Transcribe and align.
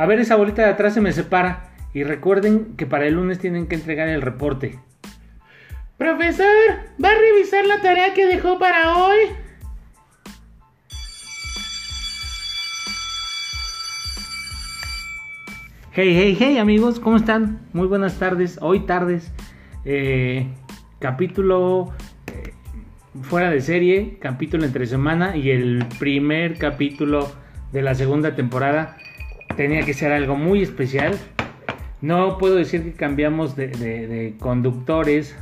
A 0.00 0.06
ver, 0.06 0.18
esa 0.18 0.36
bolita 0.36 0.62
de 0.62 0.70
atrás 0.70 0.94
se 0.94 1.02
me 1.02 1.12
separa. 1.12 1.74
Y 1.92 2.04
recuerden 2.04 2.74
que 2.78 2.86
para 2.86 3.06
el 3.06 3.16
lunes 3.16 3.38
tienen 3.38 3.66
que 3.66 3.74
entregar 3.74 4.08
el 4.08 4.22
reporte. 4.22 4.78
Profesor, 5.98 6.46
¿va 7.04 7.10
a 7.10 7.18
revisar 7.18 7.66
la 7.66 7.82
tarea 7.82 8.14
que 8.14 8.24
dejó 8.24 8.58
para 8.58 8.96
hoy? 8.96 9.18
Hey, 15.92 16.14
hey, 16.16 16.36
hey 16.40 16.56
amigos, 16.56 16.98
¿cómo 16.98 17.18
están? 17.18 17.60
Muy 17.74 17.86
buenas 17.86 18.18
tardes, 18.18 18.56
hoy 18.62 18.86
tardes. 18.86 19.30
Eh, 19.84 20.46
capítulo 20.98 21.92
eh, 22.26 22.54
fuera 23.20 23.50
de 23.50 23.60
serie, 23.60 24.16
capítulo 24.18 24.64
entre 24.64 24.86
semana 24.86 25.36
y 25.36 25.50
el 25.50 25.84
primer 25.98 26.56
capítulo 26.56 27.30
de 27.72 27.82
la 27.82 27.94
segunda 27.94 28.34
temporada 28.34 28.96
tenía 29.60 29.82
que 29.82 29.92
ser 29.92 30.10
algo 30.10 30.36
muy 30.36 30.62
especial. 30.62 31.18
No 32.00 32.38
puedo 32.38 32.54
decir 32.54 32.82
que 32.82 32.94
cambiamos 32.94 33.56
de, 33.56 34.34
conductores, 34.38 35.36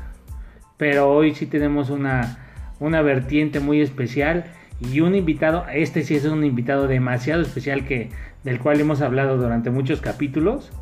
pero 0.77 1.09
hoy 1.09 1.37
sí 1.37 1.47
tenemos 1.47 1.89
una, 1.89 2.45
una 2.81 3.01
vertiente 3.01 3.61
muy 3.61 3.81
especial 3.81 4.47
y 4.81 5.03
un 5.03 5.15
invitado, 5.15 5.67
este 5.73 6.03
sí 6.03 6.17
es 6.17 6.25
un 6.25 6.45
invitado 6.45 6.89
demasiado 6.89 7.43
especial 7.43 7.85
que, 7.85 8.11
del 8.43 8.59
cual 8.59 8.81
hemos 8.81 9.03
hablado 9.03 9.37
durante 9.37 9.71
muchos 9.71 10.01
capítulos 10.01 10.73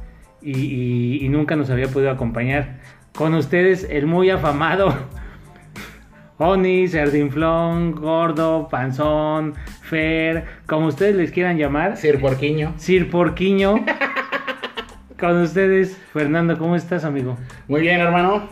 y 0.41 1.27
nunca 1.29 1.57
nos 1.57 1.69
había 1.69 1.89
podido 1.89 2.11
acompañar. 2.11 2.81
Con 3.15 3.35
ustedes 3.35 3.87
el 3.91 4.07
muy 4.07 4.31
afamado 4.31 4.95
Oni, 6.39 6.87
Sardinflón, 6.87 7.93
Gordo, 7.93 8.69
Panzón, 8.71 9.55
Fer, 9.83 10.45
como 10.67 10.87
ustedes 10.89 11.17
les 11.17 11.31
quieran 11.31 11.57
llamar, 11.57 11.97
Sir 11.97 12.21
Porquiño. 12.21 12.75
Sir 12.77 13.11
Porquiño. 13.11 13.85
Con 15.19 15.41
ustedes, 15.41 15.97
Fernando, 16.13 16.59
¿cómo 16.59 16.77
estás, 16.77 17.05
amigo? 17.05 17.39
Muy 17.69 17.81
bien, 17.81 18.01
hermano. 18.01 18.49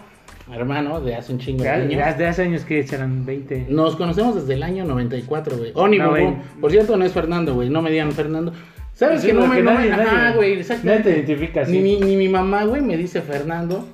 Hermano, 0.50 1.00
de 1.00 1.14
hace 1.14 1.32
un 1.32 1.38
chingo 1.38 1.62
de 1.62 1.68
años. 1.70 2.18
de 2.18 2.26
hace 2.26 2.42
años 2.42 2.64
que 2.64 2.82
serán 2.86 3.24
20. 3.26 3.66
Nos 3.68 3.96
conocemos 3.96 4.34
desde 4.34 4.54
el 4.54 4.62
año 4.62 4.84
94, 4.86 5.56
güey. 5.58 5.72
Oni, 5.74 5.98
No. 5.98 6.14
Por 6.60 6.70
cierto, 6.70 6.96
no 6.96 7.04
es 7.04 7.12
Fernando, 7.12 7.54
güey. 7.54 7.68
No 7.68 7.82
me 7.82 7.90
digan 7.90 8.12
Fernando. 8.12 8.52
¿Sabes 8.94 9.22
Sí, 9.22 9.28
que 9.28 9.32
no 9.34 9.46
me... 9.46 9.60
no 9.62 9.72
nadie- 9.72 9.90
me- 9.90 9.96
nadie- 9.96 10.06
Ajá, 10.06 10.32
güey, 10.36 10.52
exacto. 10.54 10.86
nadie 10.86 11.00
te 11.00 11.10
identifica 11.10 11.62
así. 11.62 11.72
Ni, 11.72 11.80
mi- 11.82 12.00
ni 12.00 12.16
mi 12.16 12.28
mamá, 12.28 12.64
güey, 12.64 12.80
me 12.80 12.96
dice 12.96 13.20
Fernando. 13.22 13.86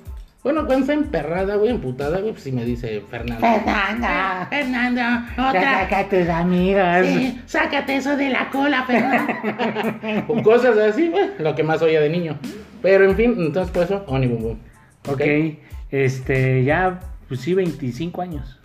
Bueno, 0.43 0.67
está 0.71 0.93
emperrada, 0.93 1.55
güey, 1.55 1.69
emputada, 1.69 2.19
güey, 2.19 2.31
pues 2.31 2.43
sí 2.43 2.51
me 2.51 2.65
dice 2.65 3.03
Fernando. 3.11 3.45
Fernanda, 3.45 4.47
Fernando, 4.49 5.01
Ya 5.01 5.49
otra. 5.49 5.81
saca 5.81 6.09
tus 6.09 6.27
amigas. 6.29 7.05
Sí, 7.05 7.41
sácate 7.45 7.97
eso 7.97 8.17
de 8.17 8.29
la 8.29 8.49
cola, 8.49 8.83
Fernando. 8.85 9.33
o 10.27 10.41
cosas 10.41 10.75
así, 10.79 11.09
güey, 11.09 11.29
lo 11.37 11.53
que 11.53 11.61
más 11.63 11.81
oía 11.83 12.01
de 12.01 12.09
niño. 12.09 12.39
Pero 12.81 13.05
en 13.05 13.15
fin, 13.15 13.35
entonces 13.37 13.71
por 13.71 13.83
eso, 13.83 14.03
Oni 14.07 14.25
Bum 14.25 14.41
Bum. 14.41 14.57
ok, 15.07 15.21
este, 15.91 16.63
ya, 16.63 16.99
pues 17.27 17.41
sí, 17.41 17.53
25 17.53 18.21
años. 18.23 18.57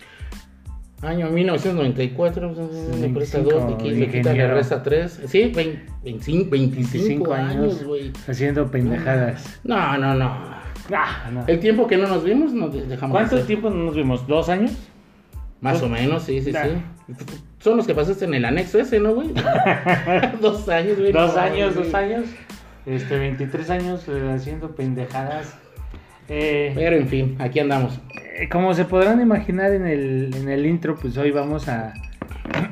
Año 1.03 1.29
1994, 1.29 2.53
le 2.99 3.09
presta 3.09 3.37
25, 3.37 3.49
dos, 3.51 3.73
aquí 3.75 3.91
le 3.91 4.09
quita, 4.09 4.33
le 4.33 4.47
resta 4.47 4.81
3. 4.81 5.21
Sí, 5.27 5.51
20, 5.55 5.85
25, 6.03 6.49
25 6.49 7.33
años, 7.35 7.83
güey. 7.83 8.11
haciendo 8.27 8.65
pendejadas. 8.71 9.59
No, 9.63 9.95
no, 9.99 10.15
no. 10.15 10.57
Ah, 10.93 11.29
no. 11.31 11.43
El 11.47 11.59
tiempo 11.59 11.87
que 11.87 11.97
no 11.97 12.07
nos 12.07 12.23
vimos, 12.23 12.53
nos 12.53 12.73
de- 12.73 12.85
dejamos. 12.85 13.15
¿Cuánto 13.15 13.39
tiempo 13.41 13.69
no 13.69 13.83
nos 13.85 13.95
vimos? 13.95 14.27
¿Dos 14.27 14.49
años? 14.49 14.71
Más 15.61 15.81
o 15.81 15.89
menos, 15.89 16.23
sí, 16.23 16.41
sí, 16.41 16.51
sí. 16.51 17.15
Son 17.59 17.77
los 17.77 17.87
que 17.87 17.95
pasaste 17.95 18.25
en 18.25 18.33
el 18.35 18.45
anexo 18.45 18.79
ese, 18.79 18.99
¿no, 18.99 19.13
güey? 19.15 19.29
dos 20.41 20.69
años, 20.69 20.99
güey. 20.99 21.11
Dos 21.11 21.35
años, 21.35 21.73
güey. 21.73 21.85
dos 21.85 21.93
años. 21.95 22.25
Este, 22.85 23.17
23 23.17 23.69
años 23.71 24.05
eh, 24.07 24.31
haciendo 24.33 24.75
pendejadas. 24.75 25.57
Eh, 26.29 26.71
Pero 26.75 26.95
en 26.95 27.07
fin, 27.07 27.35
aquí 27.39 27.59
andamos. 27.59 27.99
Eh, 28.37 28.47
Como 28.49 28.73
se 28.73 28.85
podrán 28.85 29.19
imaginar 29.21 29.73
en 29.73 29.85
el, 29.87 30.31
en 30.35 30.47
el 30.49 30.65
intro, 30.65 30.95
pues 30.95 31.17
hoy 31.17 31.31
vamos 31.31 31.67
a, 31.67 31.93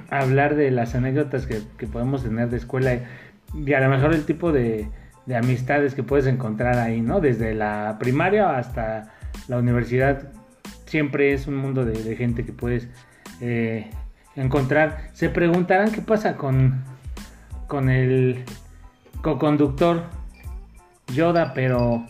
a 0.09 0.19
hablar 0.19 0.55
de 0.55 0.71
las 0.71 0.93
anécdotas 0.95 1.47
que, 1.47 1.59
que 1.77 1.87
podemos 1.87 2.23
tener 2.23 2.49
de 2.49 2.57
escuela 2.57 2.99
y 3.53 3.73
a 3.73 3.79
lo 3.79 3.89
mejor 3.89 4.13
el 4.13 4.25
tipo 4.25 4.51
de, 4.51 4.87
de 5.25 5.35
amistades 5.35 5.95
que 5.95 6.03
puedes 6.03 6.27
encontrar 6.27 6.77
ahí, 6.77 7.01
¿no? 7.01 7.19
Desde 7.19 7.53
la 7.53 7.97
primaria 7.99 8.57
hasta 8.57 9.11
la 9.47 9.57
universidad, 9.57 10.29
siempre 10.85 11.33
es 11.33 11.47
un 11.47 11.55
mundo 11.57 11.83
de, 11.85 11.93
de 12.03 12.15
gente 12.15 12.45
que 12.45 12.53
puedes 12.53 12.87
eh, 13.41 13.89
encontrar. 14.35 15.09
Se 15.13 15.29
preguntarán 15.29 15.91
qué 15.91 16.01
pasa 16.01 16.35
con, 16.37 16.83
con 17.67 17.89
el 17.89 18.43
co-conductor 19.21 20.03
Yoda, 21.13 21.53
pero... 21.53 22.05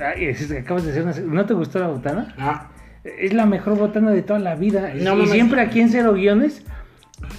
Ay, 0.00 0.26
es- 0.26 0.50
acabas 0.50 0.84
de 0.84 0.90
hacer 0.90 1.02
una... 1.04 1.12
¿No 1.34 1.46
te 1.46 1.54
gustó 1.54 1.78
la 1.78 1.88
botana? 1.88 2.34
Ah, 2.38 2.68
Es 3.04 3.32
la 3.32 3.46
mejor 3.46 3.76
botana 3.78 4.10
de 4.10 4.22
toda 4.22 4.38
la 4.40 4.54
vida. 4.56 4.92
No 4.94 5.18
y 5.22 5.26
siempre 5.28 5.60
aquí 5.60 5.80
en 5.80 5.88
Cero 5.88 6.14
Guiones 6.14 6.64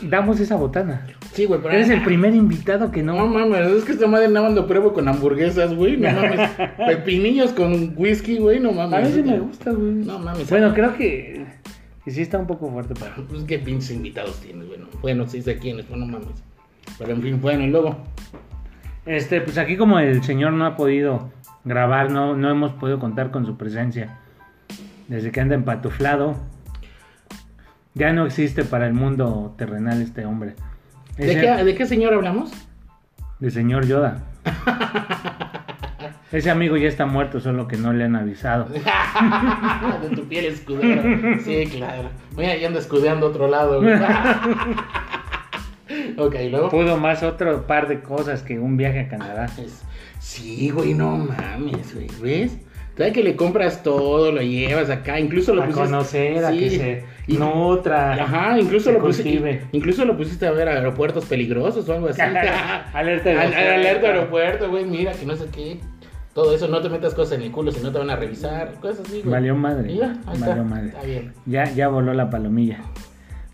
damos 0.02 0.40
esa 0.40 0.56
botana. 0.56 1.06
Sí, 1.36 1.46
güey, 1.46 1.60
pero. 1.62 1.74
Eres 1.76 1.90
el 1.90 2.02
primer 2.04 2.34
invitado 2.34 2.92
que 2.92 3.04
No 3.04 3.14
no. 3.14 3.28
mames, 3.28 3.68
es 3.68 3.84
que 3.84 3.92
esta 3.92 4.08
madre 4.08 4.28
nada 4.30 4.48
más 4.48 4.56
lo 4.56 4.68
pruebo 4.68 4.94
con 4.94 5.08
hamburguesas, 5.08 5.74
güey. 5.76 5.98
No 5.98 6.12
mames. 6.12 6.50
Pepinillos 6.88 7.52
con 7.52 7.94
whisky, 7.96 8.38
güey, 8.38 8.60
no 8.60 8.72
mames. 8.72 8.94
A 9.00 9.02
mí 9.02 9.12
sí 9.14 9.22
me 9.22 9.40
gusta, 9.40 9.72
güey. 9.72 9.94
No 9.94 10.18
mames. 10.20 10.50
Bueno, 10.50 10.74
creo 10.74 10.96
que, 10.96 11.46
que 12.04 12.12
sí 12.12 12.22
está 12.22 12.38
un 12.38 12.48
poco 12.48 12.70
fuerte 12.72 12.94
para. 12.96 13.16
Pues 13.16 13.44
qué 13.44 13.60
pinches 13.60 13.92
invitados 13.92 14.40
tienes, 14.42 14.68
bueno. 14.68 14.88
Bueno, 15.02 15.28
sí 15.28 15.42
sé 15.42 15.58
quiénes, 15.58 15.86
pues 15.86 16.00
no 16.00 16.06
mames. 16.08 16.44
Pero 16.98 17.12
en 17.12 17.22
fin, 17.22 17.42
bueno, 17.42 17.64
y 17.64 17.68
luego. 17.68 17.98
Este, 19.06 19.42
pues 19.42 19.58
aquí 19.58 19.78
como 19.78 20.00
el 20.00 20.24
señor 20.24 20.54
no 20.54 20.66
ha 20.66 20.76
podido 20.76 21.32
grabar, 21.64 22.10
no, 22.10 22.36
no 22.36 22.50
hemos 22.50 22.72
podido 22.74 23.00
contar 23.00 23.30
con 23.32 23.46
su 23.46 23.58
presencia. 23.58 24.18
Desde 25.08 25.32
que 25.32 25.42
anda 25.42 25.56
empatuflado. 25.56 26.36
Ya 27.94 28.12
no 28.12 28.26
existe 28.26 28.66
para 28.66 28.88
el 28.88 28.94
mundo 28.94 29.54
terrenal 29.58 30.02
este 30.02 30.26
hombre. 30.26 30.56
¿De 31.18 31.40
qué, 31.40 31.64
¿De 31.64 31.76
qué 31.76 31.86
señor 31.86 32.14
hablamos? 32.14 32.52
De 33.40 33.50
señor 33.52 33.86
Yoda. 33.88 34.24
Ese 36.32 36.50
amigo 36.50 36.76
ya 36.76 36.88
está 36.90 37.06
muerto, 37.06 37.40
solo 37.40 37.68
que 37.68 37.78
no 37.78 37.94
le 37.94 38.04
han 38.04 38.16
avisado. 38.16 38.66
de 40.02 40.16
tu 40.16 40.28
piel 40.28 40.46
escudera. 40.46 41.04
Sí, 41.44 41.66
claro. 41.72 42.10
Mira, 42.36 42.58
ya 42.58 42.68
anda 42.68 42.80
escudeando 42.80 43.28
otro 43.28 43.48
lado, 43.48 43.80
ok, 46.18 46.36
luego. 46.50 46.70
Pudo 46.70 46.98
más 46.98 47.24
otro 47.24 47.66
par 47.68 47.88
de 47.88 48.02
cosas 48.02 48.42
que 48.42 48.60
un 48.60 48.76
viaje 48.78 49.02
a 49.02 49.08
Canadá. 49.08 49.46
Es- 49.58 49.84
Sí, 50.20 50.70
güey, 50.72 50.94
no 50.96 51.18
mames, 51.18 51.94
güey. 51.94 52.08
¿Ves? 52.22 52.58
Sabes 52.98 53.14
que 53.14 53.24
le 53.24 53.36
compras 53.36 53.84
todo, 53.84 54.32
lo 54.32 54.42
llevas 54.42 54.90
acá, 54.90 55.20
incluso 55.20 55.54
lo 55.54 55.62
A 55.62 55.66
pusiste. 55.66 55.86
conocer, 55.86 56.46
a 56.46 56.52
que 56.52 56.70
se 56.70 57.04
Y- 57.28 57.38
nutra. 57.38 58.14
Ajá, 58.14 58.60
incluso 58.60 58.92
lo, 58.92 59.00
pusiste, 59.00 59.62
incluso 59.72 60.06
lo 60.06 60.16
pusiste 60.16 60.46
a 60.48 60.52
ver 60.52 60.68
aeropuertos 60.70 61.26
peligrosos 61.26 61.88
o 61.90 61.94
algo 61.94 62.10
así. 62.10 62.22
Alerta 62.94 63.30
aeropuerto. 63.30 63.58
alerta 63.58 64.08
aeropuerto, 64.08 64.70
güey, 64.70 64.86
mira, 64.86 65.12
que 65.14 65.26
no 65.26 65.36
sé 65.36 65.46
qué. 65.52 65.80
Todo 66.34 66.54
eso, 66.54 66.68
no 66.68 66.82
te 66.82 66.90
metas 66.90 67.14
cosas 67.14 67.38
en 67.38 67.44
el 67.44 67.52
culo 67.52 67.72
si 67.72 67.82
no 67.82 67.92
te 67.92 67.98
van 67.98 68.10
a 68.10 68.16
revisar, 68.18 68.74
cosas 68.82 69.02
así, 69.08 69.22
güey. 69.22 69.32
Valió 69.32 69.56
madre. 69.56 69.92
Y 69.94 69.98
ya, 70.00 70.12
ahí 70.28 70.40
Valió 70.40 70.48
está. 70.50 70.64
madre. 70.64 70.88
Está 70.90 71.04
bien. 71.04 71.34
Ya, 71.46 71.64
ya 71.74 71.88
voló 71.88 72.14
la 72.14 72.30
palomilla. 72.30 72.80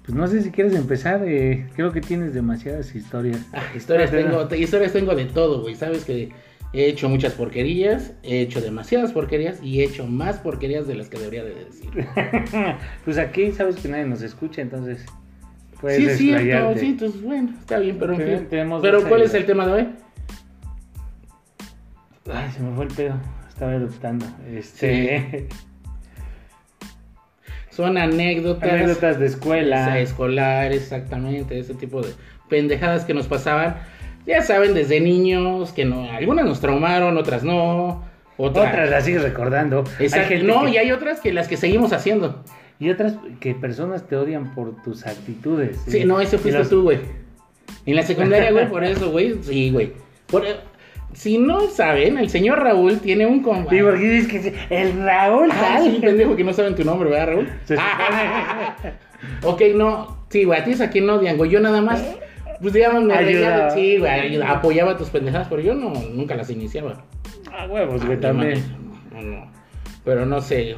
Pues 0.03 0.15
no 0.17 0.25
sé 0.27 0.41
si 0.41 0.49
quieres 0.51 0.73
empezar. 0.73 1.21
eh, 1.25 1.69
creo 1.75 1.91
que 1.91 2.01
tienes 2.01 2.33
demasiadas 2.33 2.93
historias. 2.95 3.39
Ah, 3.53 3.61
historias 3.75 4.09
tengo, 4.09 4.47
te- 4.47 4.57
historias 4.57 4.91
tengo 4.93 5.13
de 5.15 5.25
todo, 5.25 5.61
güey. 5.61 5.75
Sabes 5.75 6.03
que 6.05 6.31
he 6.73 6.85
hecho 6.85 7.09
muchas 7.09 7.33
porquerías, 7.33 8.13
he 8.23 8.41
hecho 8.41 8.61
demasiadas 8.61 9.11
porquerías 9.11 9.61
y 9.61 9.81
he 9.81 9.85
hecho 9.85 10.07
más 10.07 10.37
porquerías 10.37 10.87
de 10.87 10.95
las 10.95 11.09
que 11.09 11.17
debería 11.17 11.43
de 11.43 11.65
decir. 11.65 11.89
pues 13.05 13.17
aquí 13.17 13.51
sabes 13.51 13.75
que 13.75 13.87
nadie 13.87 14.05
nos 14.05 14.21
escucha, 14.21 14.61
entonces. 14.61 15.05
Puedes 15.79 15.97
sí, 15.97 16.07
es 16.07 16.17
cierto, 16.43 16.79
sí, 16.79 16.85
entonces 16.85 17.21
bueno, 17.23 17.53
está 17.59 17.79
bien, 17.79 17.97
pero 17.99 18.13
en 18.13 18.21
fin. 18.21 18.47
Pero 18.81 19.07
¿cuál 19.09 19.23
es 19.23 19.33
el 19.33 19.45
tema 19.45 19.65
de 19.65 19.73
hoy? 19.73 19.89
Ay, 22.31 22.51
se 22.51 22.61
me 22.61 22.75
fue 22.75 22.85
el 22.85 22.93
pedo. 22.93 23.15
Estaba 23.49 23.73
eruptando. 23.73 24.25
Este. 24.47 25.47
Son 27.71 27.97
anécdotas. 27.97 28.71
Anécdotas 28.71 29.19
de 29.19 29.25
escuela. 29.25 29.99
Escolar, 29.99 30.71
exactamente, 30.71 31.57
ese 31.57 31.73
tipo 31.73 32.01
de 32.01 32.13
pendejadas 32.47 33.05
que 33.05 33.13
nos 33.13 33.27
pasaban. 33.27 33.77
Ya 34.25 34.41
saben, 34.41 34.73
desde 34.73 34.99
niños, 35.01 35.71
que 35.71 35.85
no, 35.85 36.09
algunas 36.11 36.45
nos 36.45 36.59
traumaron, 36.61 37.17
otras 37.17 37.43
no. 37.43 38.03
Otras, 38.37 38.69
Otras 38.69 38.89
las 38.89 39.05
sigues 39.05 39.21
recordando. 39.21 39.83
Exacto, 39.99 40.33
no, 40.43 40.65
que- 40.65 40.71
y 40.71 40.77
hay 40.77 40.91
otras 40.91 41.19
que 41.19 41.31
las 41.33 41.47
que 41.47 41.57
seguimos 41.57 41.93
haciendo. 41.93 42.43
Y 42.79 42.89
otras 42.89 43.13
que 43.39 43.53
personas 43.53 44.07
te 44.07 44.15
odian 44.15 44.55
por 44.55 44.81
tus 44.81 45.05
actitudes. 45.05 45.79
Sí, 45.87 46.03
no, 46.05 46.19
ese 46.19 46.37
y 46.37 46.39
fuiste 46.39 46.65
tú, 46.65 46.81
güey. 46.83 46.99
En 47.85 47.95
la 47.95 48.01
secundaria, 48.03 48.51
güey, 48.51 48.67
por 48.69 48.83
eso, 48.83 49.11
güey. 49.11 49.35
Sí, 49.43 49.69
güey. 49.71 49.93
Por- 50.27 50.43
si 51.13 51.37
no 51.37 51.67
saben, 51.67 52.17
el 52.17 52.29
señor 52.29 52.63
Raúl 52.63 52.99
tiene 52.99 53.25
un 53.25 53.41
compa. 53.43 53.69
Sí, 53.69 53.81
porque 53.81 53.99
dices 54.09 54.27
que 54.31 54.41
sí, 54.41 54.53
el 54.69 55.03
Raúl. 55.03 55.49
Ah, 55.51 55.79
sí, 55.83 55.99
pendejo 56.01 56.35
que 56.35 56.43
no 56.43 56.53
saben 56.53 56.73
tu 56.73 56.83
nombre, 56.85 57.09
¿verdad, 57.09 57.33
Raúl? 57.33 57.49
Ok, 59.43 59.61
no. 59.75 60.17
Sí, 60.29 60.45
güey, 60.45 60.59
a 60.61 60.63
ti 60.63 60.71
es 60.71 60.81
a 60.81 60.89
quien 60.89 61.09
odian, 61.09 61.37
güey. 61.37 61.51
Yo 61.51 61.59
nada 61.59 61.81
más. 61.81 62.03
Pues 62.61 62.73
digamos, 62.73 63.03
me 63.03 63.13
Ayuda. 63.13 63.69
reía, 63.69 63.69
sí, 63.71 63.97
güey, 63.97 64.41
apoyaba 64.41 64.97
tus 64.97 65.09
pendejadas, 65.09 65.47
pero 65.49 65.61
yo 65.61 65.73
no, 65.73 65.91
nunca 66.13 66.35
las 66.35 66.49
iniciaba. 66.49 67.05
Ah, 67.51 67.65
huevos, 67.69 68.05
güey, 68.05 68.17
Ah, 68.17 68.21
también. 68.21 68.61
No, 69.11 69.21
no. 69.21 69.51
Pero 70.03 70.25
no 70.25 70.41
sé, 70.41 70.75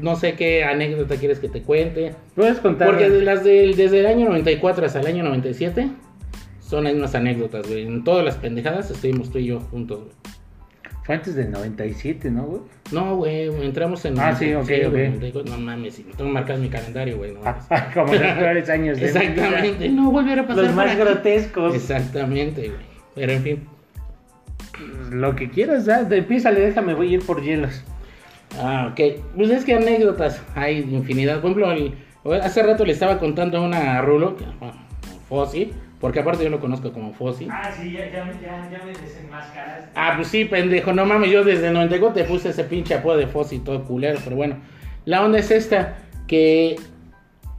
no, 0.00 0.16
sé 0.16 0.34
qué 0.34 0.64
anécdota 0.64 1.16
quieres 1.16 1.38
que 1.38 1.48
te 1.48 1.62
cuente. 1.62 2.14
Puedes 2.34 2.58
contar. 2.58 2.88
Porque 2.88 3.08
de 3.10 3.22
las 3.22 3.44
del- 3.44 3.76
desde 3.76 4.00
el 4.00 4.06
año 4.06 4.26
94 4.26 4.86
hasta 4.86 5.00
el 5.00 5.06
año 5.06 5.22
97 5.24 5.88
son 6.60 6.86
unas 6.86 7.14
anécdotas, 7.14 7.68
güey. 7.68 7.86
En 7.86 8.02
todas 8.02 8.24
las 8.24 8.36
pendejadas 8.36 8.90
estuvimos 8.90 9.30
tú 9.30 9.38
y 9.38 9.46
yo 9.46 9.60
juntos, 9.60 9.98
güey. 10.00 10.10
Fue 11.06 11.14
antes 11.14 11.36
del 11.36 11.52
97, 11.52 12.30
¿no, 12.32 12.42
güey? 12.42 12.62
No, 12.90 13.14
güey, 13.16 13.44
entramos 13.64 14.04
en... 14.04 14.18
Ah, 14.18 14.34
sí, 14.34 14.52
ok, 14.54 14.62
ok. 14.88 14.92
94, 14.92 15.52
No 15.52 15.58
mames, 15.58 15.94
si 15.94 16.02
tengo 16.02 16.30
marcado 16.30 16.56
en 16.58 16.62
mi 16.64 16.68
calendario, 16.68 17.16
güey. 17.18 17.32
No. 17.32 17.40
Como 17.94 18.12
los 18.12 18.32
peores 18.32 18.68
años 18.68 18.98
de. 18.98 19.06
Exactamente, 19.06 19.88
no 19.88 20.10
volver 20.10 20.40
a 20.40 20.46
pasar 20.48 20.64
Los 20.64 20.74
más 20.74 20.96
grotescos. 20.96 21.74
Exactamente, 21.76 22.62
güey. 22.68 22.80
Pero 23.14 23.32
en 23.32 23.42
fin. 23.42 23.68
Lo 25.10 25.34
que 25.36 25.48
quieras, 25.48 25.86
ya, 25.86 26.02
de- 26.02 26.18
empiézale, 26.18 26.60
déjame, 26.60 26.94
voy 26.94 27.10
a 27.12 27.14
ir 27.14 27.22
por 27.24 27.40
hielos. 27.42 27.82
Ah, 28.58 28.88
ok. 28.92 29.22
Pues 29.36 29.50
es 29.50 29.64
que 29.64 29.74
anécdotas 29.74 30.42
hay 30.54 30.78
infinidad. 30.80 31.40
Por 31.40 31.52
ejemplo, 31.52 31.70
el- 31.72 32.40
hace 32.42 32.62
rato 32.64 32.84
le 32.84 32.92
estaba 32.92 33.18
contando 33.18 33.62
una 33.62 33.98
a 33.98 34.02
Rulo, 34.02 34.36
que, 34.36 34.44
bueno, 34.58 34.74
Fossi, 35.28 35.72
porque 36.00 36.20
aparte 36.20 36.44
yo 36.44 36.50
lo 36.50 36.60
conozco 36.60 36.92
como 36.92 37.12
Fossi. 37.12 37.48
Ah, 37.50 37.70
sí, 37.72 37.92
ya, 37.92 38.10
ya, 38.10 38.30
ya, 38.40 38.70
ya 38.70 38.84
me 38.84 38.92
desenmascaraste. 38.92 39.90
Ah, 39.94 40.12
pues 40.16 40.28
sí, 40.28 40.44
pendejo, 40.44 40.92
no 40.92 41.06
mames, 41.06 41.30
yo 41.30 41.42
desde 41.42 41.68
el 41.68 41.74
94 41.74 42.22
te 42.22 42.28
puse 42.28 42.50
ese 42.50 42.64
pinche 42.64 42.94
apodo 42.94 43.16
de 43.16 43.26
Fossi 43.26 43.60
todo 43.60 43.84
culero, 43.84 44.18
pero 44.22 44.36
bueno. 44.36 44.56
La 45.06 45.24
onda 45.24 45.38
es 45.38 45.50
esta, 45.50 45.96
que 46.26 46.76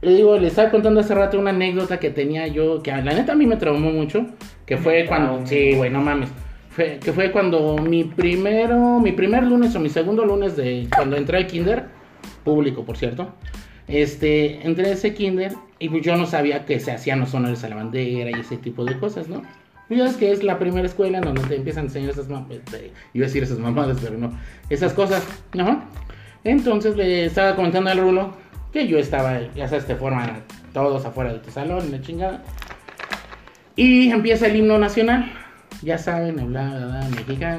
le 0.00 0.14
digo, 0.14 0.38
le 0.38 0.46
estaba 0.46 0.70
contando 0.70 1.00
hace 1.00 1.14
rato 1.14 1.38
una 1.38 1.50
anécdota 1.50 1.98
que 1.98 2.10
tenía 2.10 2.46
yo, 2.46 2.82
que 2.82 2.90
la 2.90 3.02
neta 3.02 3.32
a 3.32 3.36
mí 3.36 3.46
me 3.46 3.56
traumó 3.56 3.90
mucho, 3.90 4.26
que 4.64 4.76
fue 4.76 5.06
cuando, 5.06 5.44
sí, 5.46 5.74
güey, 5.74 5.90
no 5.90 6.00
mames. 6.00 6.30
Fue, 6.70 7.00
que 7.02 7.12
fue 7.12 7.32
cuando 7.32 7.76
mi 7.78 8.04
primero, 8.04 9.00
mi 9.00 9.10
primer 9.10 9.42
lunes 9.42 9.74
o 9.74 9.80
mi 9.80 9.88
segundo 9.88 10.24
lunes 10.24 10.56
de 10.56 10.86
cuando 10.94 11.16
entré 11.16 11.38
al 11.38 11.46
kinder, 11.48 11.86
público 12.44 12.84
por 12.84 12.96
cierto, 12.96 13.34
este, 13.88 14.66
entré 14.66 14.86
a 14.86 14.92
ese 14.92 15.14
kinder 15.14 15.52
y 15.78 15.88
pues 15.88 16.02
yo 16.04 16.16
no 16.16 16.26
sabía 16.26 16.64
que 16.64 16.80
se 16.80 16.92
hacían 16.92 17.20
los 17.20 17.34
honores 17.34 17.64
a 17.64 17.68
la 17.68 17.76
bandera 17.76 18.30
y 18.30 18.40
ese 18.40 18.56
tipo 18.56 18.84
de 18.84 18.98
cosas, 18.98 19.28
¿no? 19.28 19.42
Y 19.90 19.96
ya 19.96 20.06
es 20.06 20.16
que 20.16 20.30
es 20.30 20.42
la 20.42 20.58
primera 20.58 20.86
escuela 20.86 21.18
en 21.18 21.24
donde 21.24 21.42
te 21.44 21.56
empiezan 21.56 21.84
a 21.84 21.86
enseñar 21.86 22.10
esas 22.10 22.28
mamadas, 22.28 22.60
iba 23.14 23.24
a 23.24 23.28
decir 23.28 23.42
esas 23.42 23.58
mamadas, 23.58 23.98
pero 24.02 24.18
no, 24.18 24.38
esas 24.68 24.92
cosas, 24.92 25.26
¿no? 25.54 25.82
Entonces 26.44 26.96
le 26.96 27.24
estaba 27.24 27.56
comentando 27.56 27.90
al 27.90 27.98
Rulo 27.98 28.34
que 28.72 28.86
yo 28.86 28.98
estaba, 28.98 29.40
ya 29.54 29.66
sabes, 29.66 29.86
te 29.86 29.96
forman 29.96 30.42
todos 30.72 31.04
afuera 31.04 31.32
de 31.32 31.38
tu 31.38 31.50
salón, 31.50 31.90
la 31.90 32.00
chingada. 32.00 32.42
Y 33.76 34.10
empieza 34.10 34.46
el 34.46 34.56
himno 34.56 34.78
nacional. 34.78 35.32
Ya 35.82 35.98
saben, 35.98 36.34
bla, 36.34 36.68
bla, 36.68 37.06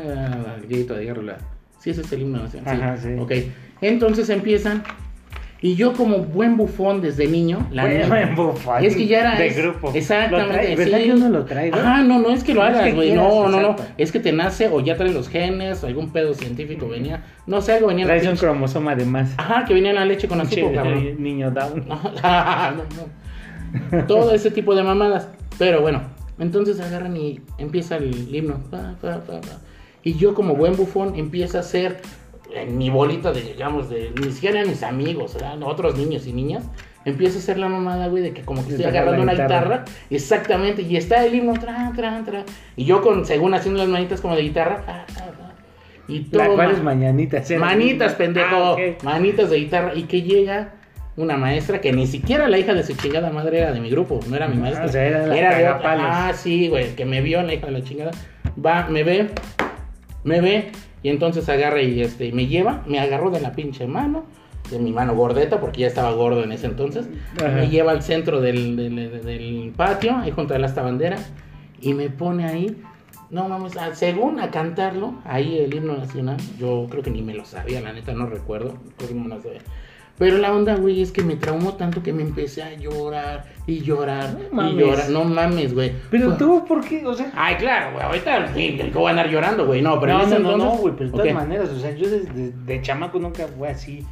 bla, 0.08 0.58
grito 0.68 0.94
de 0.94 1.06
guerra. 1.06 1.22
bla. 1.22 1.38
Sí, 1.80 1.92
ese 1.92 2.02
es 2.02 2.12
el 2.12 2.24
himno 2.24 2.40
nacional. 2.44 2.82
Ajá, 2.82 2.98
sí. 2.98 3.16
Ok. 3.18 3.32
Entonces 3.82 4.30
empiezan. 4.30 4.84
Y 5.62 5.76
yo, 5.76 5.92
como 5.92 6.20
buen 6.20 6.56
bufón 6.56 7.02
desde 7.02 7.28
niño, 7.28 7.68
la 7.72 7.84
Buen- 7.84 7.98
neta- 7.98 8.08
buen 8.08 8.36
bufón 8.36 8.86
Es 8.86 8.96
que 8.96 9.08
ya 9.08 9.20
era. 9.20 9.36
de 9.36 9.48
es- 9.48 9.58
grupo. 9.58 9.92
Exactamente. 9.94 10.54
Lo 10.54 10.54
trae- 10.54 10.76
¿verdad 10.78 11.00
sí. 11.04 11.12
uno 11.12 11.30
lo 11.30 11.46
güey? 11.46 11.72
Ajá, 11.74 12.02
no, 12.04 12.20
no 12.20 12.30
es 12.30 12.44
que 12.46 12.54
lo 12.54 12.62
No 12.62 12.68
hagas, 12.68 12.96
güey. 12.96 13.12
No, 13.14 13.50
no, 13.50 13.60
no. 13.62 13.76
Es 13.98 14.12
que 14.14 14.22
te 14.22 14.32
nace 14.32 14.70
o 14.70 14.80
ya 14.80 14.96
traen 14.96 15.14
los 15.14 15.28
genes, 15.28 15.84
o 15.84 15.88
algún 15.88 16.12
pedo 16.14 16.34
científico 16.34 16.88
venía. 16.88 17.26
No 17.46 17.60
sé, 17.62 17.74
algo 17.74 17.88
venía. 17.88 18.06
Traes 18.06 18.26
un 18.26 18.38
cromosoma 18.38 18.96
de 18.96 19.04
más. 19.04 19.34
Ajá, 19.38 19.66
que 19.66 19.74
venía 19.74 19.90
en 19.90 19.98
la 19.98 20.06
leche 20.06 20.30
con 20.30 20.40
azúcar, 20.40 20.74
cabrón. 20.76 21.22
niño 21.22 21.52
down. 21.52 21.86
No, 21.90 22.84
no. 23.92 24.06
Todo 24.08 24.34
ese 24.34 24.52
tipo 24.52 24.74
de 24.76 24.84
mamadas. 24.84 25.28
Pero 25.58 25.82
bueno, 25.82 26.02
entonces 26.40 26.80
agarran 26.80 27.18
y 27.18 27.42
empieza 27.58 27.98
el 27.98 28.34
himno. 28.34 28.62
Pa, 28.72 28.96
pa, 29.02 29.20
pa, 29.20 29.42
pa. 29.42 29.60
Y 30.04 30.14
yo 30.14 30.34
como 30.34 30.56
buen 30.56 30.78
bufón 30.78 31.16
empiezo 31.18 31.58
a 31.58 31.60
hacer 31.62 31.98
en 32.54 32.78
mi 32.78 32.90
bolita 32.90 33.32
de, 33.32 33.42
digamos, 33.42 33.90
de 33.90 34.12
ni 34.22 34.32
siquiera 34.32 34.64
mis 34.66 34.84
amigos, 34.84 35.36
eran 35.36 35.64
otros 35.64 35.98
niños 35.98 36.26
y 36.28 36.34
niñas. 36.34 36.64
Empiezo 37.06 37.38
a 37.38 37.40
hacer 37.40 37.58
la 37.58 37.70
mamada, 37.70 38.08
güey, 38.08 38.22
de 38.24 38.34
que 38.34 38.42
como 38.42 38.64
que 38.66 38.72
estoy 38.72 38.86
agarrando 38.86 39.24
una 39.24 39.32
guitarra. 39.34 39.86
Exactamente, 40.10 40.82
y 40.82 40.98
está 40.98 41.26
el 41.26 41.34
himno, 41.34 41.54
tra, 41.54 41.92
tra, 41.96 42.22
tra. 42.26 42.44
Y 42.76 42.86
yo 42.86 43.02
con, 43.02 43.26
según 43.26 43.54
haciendo 43.54 43.80
las 43.80 43.88
manitas 43.90 44.20
como 44.22 44.36
de 44.36 44.42
guitarra. 44.42 45.06
Y 46.08 46.22
todo. 46.22 46.42
La 46.42 46.48
cual 46.50 46.68
ma- 46.68 46.74
es 46.74 46.84
mañanitas. 46.84 47.50
¿eh? 47.52 47.58
Manitas, 47.58 48.16
pendejo. 48.16 48.76
Ah. 48.78 48.78
Manitas 49.04 49.50
de 49.50 49.58
guitarra. 49.58 49.94
Y 49.96 50.04
que 50.04 50.24
llega 50.24 50.74
una 51.16 51.38
maestra 51.38 51.80
que 51.82 51.92
ni 51.94 52.08
siquiera 52.08 52.48
la 52.50 52.58
hija 52.58 52.74
de 52.74 52.84
su 52.84 52.94
chingada 52.96 53.30
madre 53.30 53.60
era 53.60 53.72
de 53.74 53.80
mi 53.80 53.90
grupo, 53.90 54.20
no 54.28 54.36
era 54.36 54.48
mi 54.48 54.56
Ah, 54.58 54.60
maestra. 54.62 54.86
o 54.86 54.90
sea, 54.90 55.06
era 55.06 55.26
la 55.28 55.34
de 55.36 55.70
otra. 55.70 56.28
Ah, 56.30 56.34
sí, 56.34 56.68
güey, 56.68 56.96
que 56.96 57.06
me 57.06 57.22
vio 57.22 57.42
la 57.44 57.54
hija 57.54 57.66
de 57.68 57.72
la 57.74 57.84
chingada. 57.84 58.12
Va, 58.64 58.88
me 58.90 59.04
ve, 59.04 59.30
me 60.24 60.42
ve, 60.42 60.72
y 61.04 61.10
entonces 61.10 61.48
agarra 61.50 61.82
y 61.82 62.02
este, 62.02 62.32
me 62.32 62.48
lleva, 62.48 62.84
me 62.88 63.00
agarró 63.00 63.30
de 63.32 63.40
la 63.42 63.54
pinche 63.54 63.88
mano, 63.88 64.26
de 64.72 64.80
mi 64.80 64.92
mano 64.92 65.16
gordeta, 65.16 65.60
porque 65.60 65.82
ya 65.82 65.88
estaba 65.88 66.12
gordo 66.12 66.44
en 66.44 66.52
ese 66.52 66.68
entonces. 66.68 67.08
Ajá. 67.38 67.50
Me 67.50 67.70
lleva 67.70 67.92
al 67.92 68.04
centro 68.04 68.40
del, 68.42 68.76
del- 68.76 69.24
del 69.24 69.74
patio, 69.76 70.18
ahí 70.18 70.32
junto 70.32 70.54
a 70.54 70.60
la 70.60 70.68
esta 70.68 70.82
bandera, 70.82 71.18
y 71.82 71.94
me 71.94 72.10
pone 72.10 72.46
ahí. 72.46 72.82
No 73.32 73.48
mames, 73.48 73.78
ah, 73.78 73.94
según 73.94 74.40
a 74.40 74.50
cantarlo, 74.50 75.14
ahí 75.24 75.60
el 75.60 75.74
himno 75.74 75.96
nacional, 75.96 76.38
yo 76.60 76.88
creo 76.90 77.04
que 77.04 77.12
ni 77.12 77.22
me 77.22 77.36
lo 77.36 77.46
sabía, 77.46 77.80
la 77.80 77.94
neta 77.94 78.12
no 78.14 78.26
recuerdo, 78.26 78.76
creo 78.98 79.10
que 79.10 79.16
no 79.16 79.24
me 79.24 79.36
lo 79.36 79.42
sabía. 79.42 79.62
Pero 80.20 80.38
la 80.38 80.54
onda, 80.54 80.76
güey, 80.76 81.02
es 81.02 81.12
que 81.14 81.24
me 81.24 81.38
traumó 81.38 81.76
tanto 81.76 82.04
que 82.04 82.12
me 82.12 82.22
empecé 82.24 82.62
a 82.62 82.74
llorar 82.74 83.46
y 83.66 83.80
llorar 83.80 84.34
No 84.34 84.44
y 84.44 84.54
mames. 84.54 84.76
llorar. 84.76 85.10
No 85.10 85.24
mames, 85.24 85.74
güey. 85.74 85.94
Pero 86.12 86.36
tú, 86.36 86.66
¿por 86.68 86.84
qué? 86.84 87.06
O 87.06 87.14
sea. 87.14 87.32
Ay, 87.36 87.56
claro, 87.56 87.94
güey, 87.94 88.04
ahorita 88.06 88.54
sí, 88.54 88.78
que 88.78 88.92
voy 88.92 89.08
a 89.08 89.10
andar 89.12 89.30
llorando, 89.30 89.66
güey. 89.66 89.82
No, 89.82 89.98
pero 90.00 90.14
no, 90.14 90.20
en 90.24 90.26
ese 90.28 90.40
no, 90.40 90.44
no, 90.44 90.52
entonces... 90.56 90.76
no, 90.76 90.82
güey, 90.82 90.94
pero 90.98 91.10
de 91.10 91.18
todas 91.18 91.34
maneras, 91.34 91.70
o 91.70 91.80
sea, 91.80 91.96
yo 91.96 92.10
desde 92.10 92.52
de 92.52 92.82
chamaco 92.82 93.18
nunca 93.18 93.48
fue 93.48 93.70
así. 93.70 94.06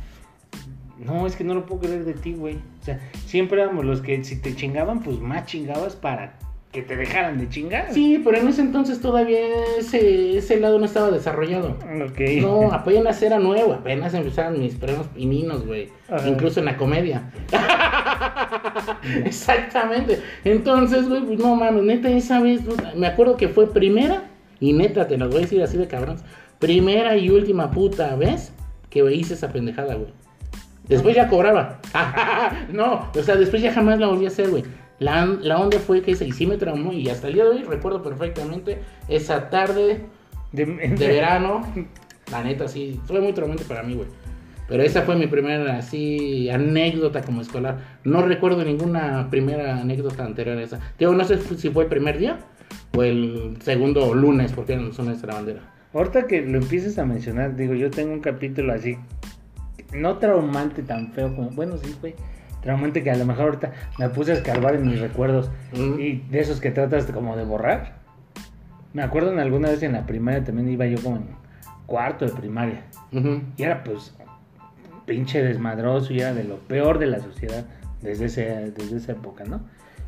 No, 0.98 1.28
es 1.28 1.36
que 1.36 1.44
no 1.44 1.54
lo 1.54 1.66
puedo 1.66 1.82
creer 1.82 2.06
de 2.06 2.14
ti, 2.14 2.34
güey. 2.34 2.56
O 2.56 2.86
sea, 2.86 3.00
siempre 3.26 3.62
éramos 3.62 3.86
los 3.86 4.02
que 4.02 4.24
si 4.24 4.42
te 4.42 4.56
chingaban, 4.56 5.04
pues 5.04 5.20
más 5.20 5.46
chingabas 5.46 5.96
para 5.96 6.40
que 6.78 6.84
te 6.84 6.96
dejaran 6.96 7.40
de 7.40 7.50
chingar. 7.50 7.92
Sí, 7.92 8.22
pero 8.24 8.38
en 8.38 8.48
ese 8.50 8.62
entonces 8.62 9.02
todavía 9.02 9.40
ese, 9.80 10.38
ese 10.38 10.60
lado 10.60 10.78
no 10.78 10.86
estaba 10.86 11.10
desarrollado. 11.10 11.76
Ok. 12.06 12.20
No, 12.40 12.72
apenas 12.72 13.20
era 13.24 13.40
nuevo, 13.40 13.74
apenas 13.74 14.14
empezaban 14.14 14.60
mis 14.60 14.76
premios 14.76 15.08
pininos, 15.08 15.66
güey. 15.66 15.90
Incluso 16.28 16.60
en 16.60 16.68
la 16.68 16.78
comedia. 16.78 17.32
Exactamente. 19.26 20.22
Entonces, 20.44 21.10
güey, 21.10 21.22
pues 21.24 21.40
no 21.40 21.56
mames, 21.56 21.84
neta, 21.84 22.10
esa 22.12 22.42
vez, 22.42 22.62
me 22.96 23.08
acuerdo 23.08 23.38
que 23.38 23.48
fue 23.48 23.74
primera, 23.74 24.26
y 24.60 24.74
neta, 24.74 25.08
te 25.08 25.18
lo 25.18 25.30
voy 25.30 25.38
a 25.38 25.42
decir 25.42 25.64
así 25.64 25.78
de 25.78 25.88
cabrón, 25.88 26.18
primera 26.60 27.18
y 27.18 27.32
última 27.32 27.72
puta 27.72 28.16
vez 28.16 28.54
que 28.92 29.00
hice 29.16 29.34
esa 29.34 29.52
pendejada, 29.52 29.96
güey. 29.96 30.14
Después 30.88 31.16
ya 31.16 31.28
cobraba. 31.28 31.80
no, 32.72 33.10
o 33.16 33.24
sea, 33.24 33.36
después 33.36 33.64
ya 33.64 33.74
jamás 33.74 34.00
la 34.00 34.06
volví 34.06 34.26
a 34.26 34.28
hacer, 34.28 34.52
güey. 34.52 34.64
La, 35.00 35.26
la 35.26 35.60
onda 35.60 35.80
fue 35.80 36.02
que 36.02 36.16
se 36.16 36.32
sí 36.32 36.48
me 36.48 36.58
traumó 36.58 36.92
y 36.94 37.10
hasta 37.10 37.28
el 37.28 37.36
día 37.36 37.44
de 37.44 37.50
hoy 37.52 37.64
recuerdo 37.64 38.02
perfectamente 38.02 38.80
esa 39.08 39.50
tarde 39.50 40.06
De, 40.52 40.66
de 40.66 41.08
verano. 41.08 41.62
La 42.32 42.44
neta, 42.44 42.68
sí, 42.68 43.00
fue 43.06 43.22
muy 43.22 43.34
traumante 43.34 43.64
para 43.64 43.84
mí, 43.84 43.94
güey. 43.94 44.08
Pero 44.68 44.84
esa 44.84 45.04
fue 45.04 45.16
mi 45.16 45.28
primera, 45.28 45.78
así, 45.78 46.50
anécdota 46.50 47.22
como 47.22 47.42
escolar. 47.42 48.00
No 48.04 48.22
recuerdo 48.22 48.66
ninguna 48.66 49.30
primera 49.30 49.78
anécdota 49.78 50.26
anterior 50.26 50.58
a 50.58 50.62
esa. 50.62 50.80
Digo, 51.00 51.14
no 51.14 51.24
sé 51.24 51.40
si 51.40 51.70
fue 51.70 51.84
el 51.84 51.90
primer 51.90 52.18
día 52.18 52.40
o 52.96 53.04
el 53.04 53.58
segundo 53.62 54.14
lunes, 54.14 54.52
porque 54.52 54.74
eran 54.74 54.88
los 54.88 54.98
lunes 54.98 55.22
de 55.22 55.28
la 55.28 55.36
bandera. 55.36 55.62
Ahorita 55.94 56.28
que 56.28 56.42
lo 56.42 56.58
empieces 56.58 57.00
a 57.00 57.06
mencionar, 57.06 57.56
digo, 57.56 57.74
yo 57.74 57.90
tengo 57.90 58.12
un 58.12 58.20
capítulo 58.20 58.74
así, 58.74 58.98
no 59.94 60.18
traumante 60.18 60.84
tan 60.84 61.14
feo 61.14 61.34
como, 61.34 61.50
bueno, 61.52 61.78
sí 61.78 61.96
fue 62.00 62.14
traumante 62.68 63.02
que 63.02 63.10
a 63.12 63.16
lo 63.16 63.26
mejor 63.26 63.46
ahorita 63.46 63.72
me 63.98 64.10
puse 64.10 64.32
a 64.32 64.36
escarbar 64.36 64.76
en 64.76 64.86
mis 64.88 65.00
recuerdos 65.00 65.50
Mm. 65.74 66.00
y 66.00 66.16
de 66.30 66.40
esos 66.42 66.60
que 66.60 66.70
tratas 66.72 67.06
como 67.06 67.38
de 67.38 67.46
borrar. 67.46 67.96
Me 68.94 69.02
acuerdo 69.04 69.32
en 69.32 69.40
alguna 69.40 69.70
vez 69.70 69.82
en 69.84 69.94
la 69.94 70.06
primaria 70.06 70.44
también 70.44 70.68
iba 70.70 70.86
yo 70.86 71.02
como 71.02 71.16
en 71.18 71.28
cuarto 71.86 72.26
de 72.26 72.32
primaria 72.34 72.82
y 73.56 73.64
era 73.64 73.84
pues 73.86 74.14
pinche 75.06 75.42
desmadroso 75.42 76.12
y 76.14 76.20
era 76.20 76.34
de 76.34 76.44
lo 76.44 76.58
peor 76.58 77.00
de 77.00 77.06
la 77.06 77.20
sociedad 77.20 77.66
desde, 78.02 78.26
ese, 78.26 78.72
desde 78.76 78.98
esa 78.98 79.14
época, 79.14 79.46
¿no? 79.46 79.62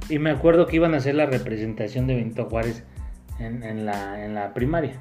Y 0.09 0.19
me 0.19 0.29
acuerdo 0.31 0.67
que 0.67 0.75
iban 0.75 0.93
a 0.93 0.97
hacer 0.97 1.15
la 1.15 1.25
representación 1.27 2.07
de 2.07 2.15
Benito 2.15 2.45
Juárez 2.49 2.83
en, 3.39 3.63
en 3.63 3.85
la, 3.85 4.25
en 4.25 4.35
la 4.35 4.53
primaria. 4.53 4.93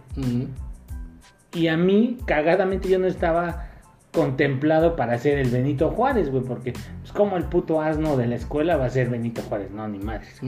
Y 1.54 1.66
a 1.68 1.76
mí, 1.76 2.18
cagadamente, 2.26 2.88
yo 2.88 2.98
no 3.00 3.06
estaba 3.06 3.67
contemplado 4.18 4.96
para 4.96 5.16
ser 5.18 5.38
el 5.38 5.48
Benito 5.48 5.90
Juárez, 5.90 6.30
güey, 6.30 6.42
porque 6.42 6.72
pues 6.72 7.12
como 7.12 7.36
el 7.36 7.44
puto 7.44 7.80
asno 7.80 8.16
de 8.16 8.26
la 8.26 8.34
escuela 8.34 8.76
va 8.76 8.86
a 8.86 8.90
ser 8.90 9.08
Benito 9.08 9.42
Juárez, 9.42 9.70
no, 9.70 9.86
ni 9.86 9.98
madres. 9.98 10.40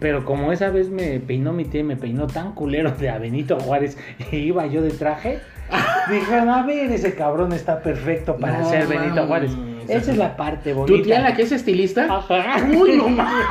Pero 0.00 0.24
como 0.24 0.52
esa 0.52 0.70
vez 0.70 0.88
me 0.88 1.20
peinó 1.20 1.52
mi 1.52 1.66
tía, 1.66 1.82
y 1.82 1.84
me 1.84 1.96
peinó 1.96 2.26
tan 2.26 2.52
culero 2.52 2.92
de 2.92 3.10
a 3.10 3.18
Benito 3.18 3.60
Juárez 3.60 3.98
y 4.32 4.36
iba 4.36 4.66
yo 4.66 4.80
de 4.80 4.90
traje, 4.90 5.38
dije, 6.10 6.34
a 6.34 6.62
ver, 6.62 6.90
ese 6.90 7.14
cabrón 7.14 7.52
está 7.52 7.82
perfecto 7.82 8.36
para 8.36 8.60
No 8.60 8.70
ser 8.70 8.86
Benito. 8.86 9.26
Juárez. 9.26 9.52
Esa 9.96 10.10
es 10.12 10.16
la 10.18 10.36
parte 10.36 10.72
bonita. 10.72 10.96
¿Tu 10.96 11.02
tía 11.02 11.20
la 11.20 11.34
que 11.34 11.42
es 11.42 11.52
estilista? 11.52 12.04
Ajá. 12.08 12.64
Uy, 12.76 12.96
no 12.96 13.08
mames. 13.08 13.46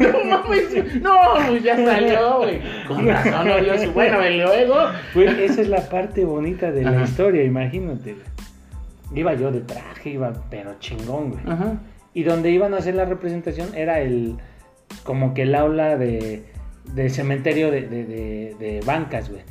No 0.00 0.24
mames. 0.24 1.02
No, 1.02 1.18
pues 1.48 1.62
ya 1.62 1.76
salió, 1.76 2.38
güey. 2.38 2.60
Con 2.88 3.06
razón, 3.06 3.46
no 3.46 3.60
dio 3.60 3.78
su. 3.78 3.92
Bueno, 3.92 4.26
y 4.28 4.38
luego. 4.38 4.76
Esa 5.14 5.60
es 5.60 5.68
la 5.68 5.88
parte 5.88 6.24
bonita 6.24 6.70
de 6.72 6.82
la 6.84 6.90
Ajá. 6.90 7.02
historia, 7.04 7.42
imagínate. 7.44 8.16
Iba 9.14 9.34
yo 9.34 9.50
de 9.52 9.60
traje, 9.60 10.10
iba 10.10 10.32
pero 10.50 10.74
chingón, 10.80 11.30
güey. 11.32 11.42
Ajá. 11.46 11.74
Y 12.14 12.22
donde 12.24 12.50
iban 12.50 12.74
a 12.74 12.78
hacer 12.78 12.94
la 12.94 13.04
representación 13.04 13.74
era 13.74 14.00
el 14.00 14.36
como 15.04 15.34
que 15.34 15.42
el 15.42 15.54
aula 15.54 15.96
de, 15.96 16.44
de 16.94 17.10
cementerio 17.10 17.70
de, 17.70 17.82
de, 17.82 18.04
de- 18.04 18.56
de 18.58 18.80
bancas, 18.84 19.30
güey. 19.30 19.42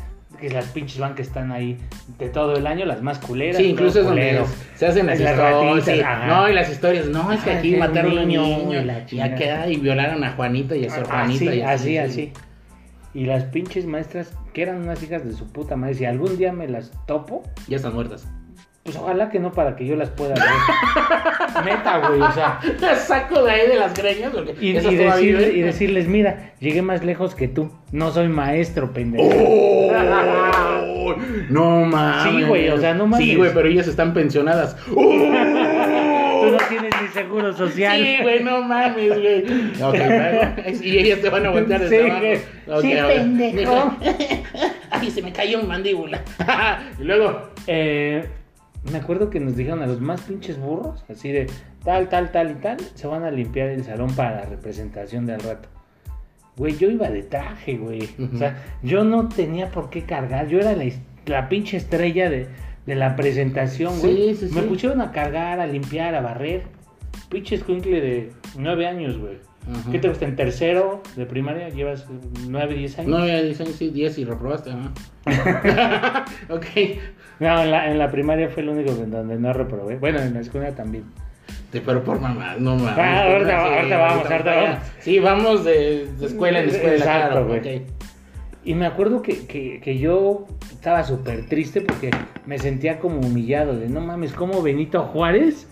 Que 0.42 0.50
las 0.50 0.66
pinches 0.66 0.98
bancas 1.00 1.28
están 1.28 1.52
ahí 1.52 1.78
de 2.18 2.28
todo 2.30 2.56
el 2.58 2.66
año, 2.68 2.86
las 2.86 3.02
más 3.04 3.20
culeras. 3.20 3.58
Sí, 3.58 3.66
incluso 3.70 4.00
es 4.00 4.06
donde 4.06 4.42
se 4.76 4.88
hacen 4.88 5.06
las, 5.06 5.20
Las 5.20 5.34
historias. 5.38 5.86
sí. 5.86 6.02
No, 6.28 6.50
y 6.50 6.54
las 6.54 6.70
historias. 6.72 7.06
No, 7.06 7.32
es 7.32 7.42
que 7.44 7.52
Ah, 7.52 7.58
aquí 7.60 7.76
mataron 7.76 8.18
a 8.18 8.22
un 8.24 8.28
niño, 8.28 8.74
y 9.12 9.20
acá 9.20 9.68
y 9.68 9.78
violaron 9.78 10.24
a 10.24 10.32
Juanita 10.32 10.76
y 10.76 10.86
a 10.86 10.90
su 10.90 11.00
hermanita. 11.02 11.52
Así, 11.52 11.58
y 11.58 11.62
así, 11.62 11.84
sí. 11.90 11.98
así. 11.98 12.34
Y 13.14 13.26
las 13.26 13.44
pinches 13.44 13.86
maestras, 13.86 14.34
que 14.54 14.64
eran 14.64 14.78
unas 14.82 15.04
hijas 15.04 15.24
de 15.26 15.34
su 15.34 15.46
puta 15.52 15.76
madre, 15.76 15.94
si 15.96 16.06
algún 16.06 16.38
día 16.38 16.52
me 16.54 16.68
las 16.68 16.92
topo, 17.06 17.44
Ya 17.68 17.76
están 17.78 17.94
muertas. 17.94 18.28
Pues 18.84 18.96
ojalá 18.96 19.30
que 19.30 19.40
no 19.40 19.52
para 19.52 19.76
que 19.76 19.86
yo 19.86 19.96
las 19.96 20.10
pueda 20.10 20.34
ver. 20.34 20.44
Neta, 21.66 22.00
güey, 22.08 22.20
o 22.22 22.32
sea. 22.32 22.60
Las 22.80 23.08
saco 23.08 23.44
de 23.44 23.52
ahí 23.52 23.68
de 23.68 23.76
las 23.76 23.94
greñas. 23.94 24.32
Porque 24.34 24.56
Y, 24.60 24.76
esas 24.76 24.92
y 25.22 25.26
viven. 25.28 25.56
y 25.56 25.62
decirles, 25.62 26.08
mira, 26.08 26.54
llegué 26.60 26.82
más 26.82 27.04
lejos 27.04 27.36
que 27.36 27.48
tú. 27.48 27.72
No 27.92 28.12
soy 28.12 28.28
maestro, 28.28 28.92
pendejo. 28.92 29.30
¡Oh! 29.34 31.16
No 31.50 31.86
mames. 31.86 32.34
Sí, 32.34 32.44
güey, 32.44 32.70
o 32.70 32.78
sea, 32.80 32.94
no 32.94 33.06
mames. 33.08 33.28
Sí, 33.28 33.36
güey, 33.36 33.54
pero 33.54 33.68
ellas 33.68 33.88
están 33.88 34.14
pensionadas. 34.14 34.76
Tú 34.86 36.50
no 36.50 36.58
tienes 36.70 36.92
ni 37.00 37.08
seguro 37.10 37.54
social. 37.54 38.02
Sí, 38.02 38.18
güey, 38.24 38.44
no 38.44 38.64
mames, 38.64 39.10
güey. 39.20 39.44
Ok, 39.82 39.96
luego. 39.96 40.42
Y 40.82 40.98
ellas 40.98 41.22
te 41.22 41.30
van 41.30 41.46
a 41.46 41.50
aguantar 41.50 41.82
desde 41.82 42.04
Sí, 42.04 42.10
abajo. 42.68 42.82
Sí, 42.82 42.98
a 42.98 43.08
pendejo. 43.08 43.96
Ay, 44.90 45.12
se 45.12 45.22
me 45.22 45.32
cayó 45.32 45.60
un 45.62 45.68
mandíbula. 45.68 46.22
y 47.00 47.04
luego. 47.04 47.52
Eh, 47.68 48.28
me 48.90 48.98
acuerdo 48.98 49.30
que 49.30 49.40
nos 49.40 49.56
dijeron 49.56 49.82
a 49.82 49.88
los 49.88 50.02
más 50.02 50.22
pinches 50.22 50.58
burros, 50.60 51.04
así 51.10 51.32
de 51.32 51.48
tal, 51.84 52.10
tal, 52.10 52.32
tal 52.32 52.52
y 52.52 52.54
tal, 52.56 52.80
se 52.96 53.08
van 53.08 53.24
a 53.24 53.32
limpiar 53.32 53.70
el 53.70 53.84
salón 53.84 54.14
para 54.16 54.38
la 54.38 54.46
representación 54.46 55.26
del 55.26 55.40
rato. 55.42 55.70
Güey, 56.58 56.78
yo 56.78 56.90
iba 56.90 57.10
de 57.10 57.24
traje, 57.24 57.78
güey. 57.78 58.10
O 58.34 58.38
sea, 58.38 58.62
yo 58.84 59.04
no 59.04 59.30
tenía 59.30 59.70
por 59.72 59.90
qué 59.90 60.04
cargar. 60.04 60.48
Yo 60.48 60.60
era 60.60 60.76
la, 60.76 60.86
la 61.26 61.48
pinche 61.48 61.78
estrella 61.78 62.30
de, 62.30 62.48
de 62.86 62.96
la 62.96 63.16
presentación, 63.16 64.00
güey. 64.00 64.36
Sí, 64.36 64.48
sí, 64.48 64.54
Me 64.54 64.62
sí. 64.62 64.68
pusieron 64.68 65.02
a 65.02 65.12
cargar, 65.12 65.60
a 65.60 65.68
limpiar, 65.68 66.14
a 66.14 66.22
barrer. 66.22 66.64
Pinche 67.30 67.56
escuincle 67.56 68.02
de 68.02 68.32
nueve 68.58 68.86
años, 68.86 69.18
güey. 69.18 69.38
Ajá. 69.70 69.92
¿Qué 69.92 70.00
te 70.00 70.10
gusta? 70.10 70.26
En 70.26 70.36
tercero 70.36 71.02
de 71.16 71.26
primaria 71.26 71.70
llevas 71.70 72.06
nueve, 72.48 72.74
diez 72.76 72.98
años. 72.98 73.10
No, 73.12 73.28
ya 73.28 73.42
dicen 73.42 73.68
sí, 73.68 73.90
10 73.90 74.18
y 74.20 74.26
reprobaste, 74.26 74.72
¿no? 74.74 74.92
ok. 76.56 76.66
No, 77.40 77.64
en 77.64 77.72
la, 77.72 77.90
en 77.92 77.98
la 77.98 78.12
primaria 78.12 78.50
fue 78.50 78.64
el 78.64 78.70
único 78.70 78.92
en 78.92 79.12
donde 79.12 79.36
no 79.38 79.54
reprobé. 79.54 79.98
Bueno, 79.98 80.20
en 80.20 80.34
la 80.34 80.40
escuela 80.42 80.72
también. 80.72 81.06
Te- 81.72 81.82
Pero 81.82 82.04
por 82.04 82.20
mamá, 82.20 82.56
no 82.60 82.76
mames. 82.76 82.98
Ah, 82.98 83.24
ahorita- 83.24 83.84
Sí, 83.84 83.90
vamos, 83.90 84.32
ahorita 84.32 84.56
vamos. 84.56 84.78
Sí, 85.00 85.20
vamos 85.20 85.64
de, 85.66 86.08
de 86.20 86.26
escuela 86.26 86.60
en 86.60 86.70
escuela, 86.70 86.96
Exacto, 86.96 87.30
claro. 87.32 87.48
güey. 87.48 87.60
ok. 87.60 87.82
Y 88.64 88.74
me 88.76 88.86
acuerdo 88.86 89.22
que, 89.24 89.48
que, 89.48 89.80
que 89.82 89.98
yo 89.98 90.46
estaba 90.72 91.04
súper 91.04 91.48
triste 91.48 91.82
porque 91.82 92.12
me 92.46 92.60
sentía 92.60 93.00
como 93.00 93.20
humillado 93.20 93.76
de 93.76 93.90
no 93.90 94.02
mames, 94.02 94.34
¿cómo 94.34 94.62
Benito 94.62 95.02
Juárez 95.04 95.68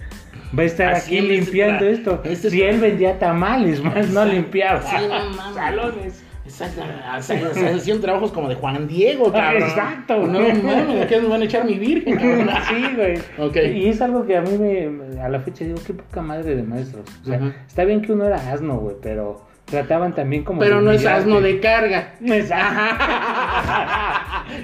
va 0.57 0.63
a 0.63 0.65
estar 0.65 0.95
aquí 0.95 1.21
limpiando 1.21 1.85
esto? 1.85 2.21
este 2.23 2.49
si 2.49 2.61
él 2.61 2.79
vendía 2.79 3.17
tamales, 3.19 3.83
más 3.83 4.09
no 4.09 4.25
limpiaba 4.25 4.81
Sí, 4.81 4.95
no 5.07 5.29
mames. 5.35 5.55
salones. 5.55 6.23
Exacto, 6.45 6.81
o 6.81 7.21
sea, 7.53 7.75
hacían 7.75 8.01
trabajos 8.01 8.31
como 8.31 8.49
de 8.49 8.55
Juan 8.55 8.87
Diego, 8.87 9.31
cabrón. 9.31 9.61
Exacto. 9.61 10.17
No 10.25 10.39
mames, 10.39 11.05
¿qué 11.05 11.21
nos 11.21 11.29
van 11.29 11.43
a 11.43 11.45
echar 11.45 11.63
mi 11.63 11.77
virgen, 11.77 12.15
cabrón? 12.17 12.49
Sí, 12.67 12.95
güey. 12.95 13.17
Ok. 13.37 13.55
Y 13.75 13.89
es 13.89 14.01
algo 14.01 14.25
que 14.25 14.35
a 14.35 14.41
mí 14.41 14.57
me, 14.57 15.21
a 15.21 15.29
la 15.29 15.39
fecha 15.41 15.63
digo, 15.63 15.77
qué 15.85 15.93
poca 15.93 16.23
madre 16.23 16.55
de 16.55 16.63
maestros. 16.63 17.05
O 17.21 17.25
sea, 17.27 17.39
está 17.67 17.83
bien 17.85 18.01
que 18.01 18.13
uno 18.13 18.25
era 18.25 18.37
asno, 18.51 18.77
güey, 18.79 18.95
pero 18.99 19.45
trataban 19.65 20.15
también 20.15 20.43
como 20.43 20.59
Pero 20.59 20.81
no 20.81 20.91
es 20.91 21.05
asno 21.05 21.39
de 21.39 21.59
carga. 21.59 22.15
Exacto. 22.25 23.03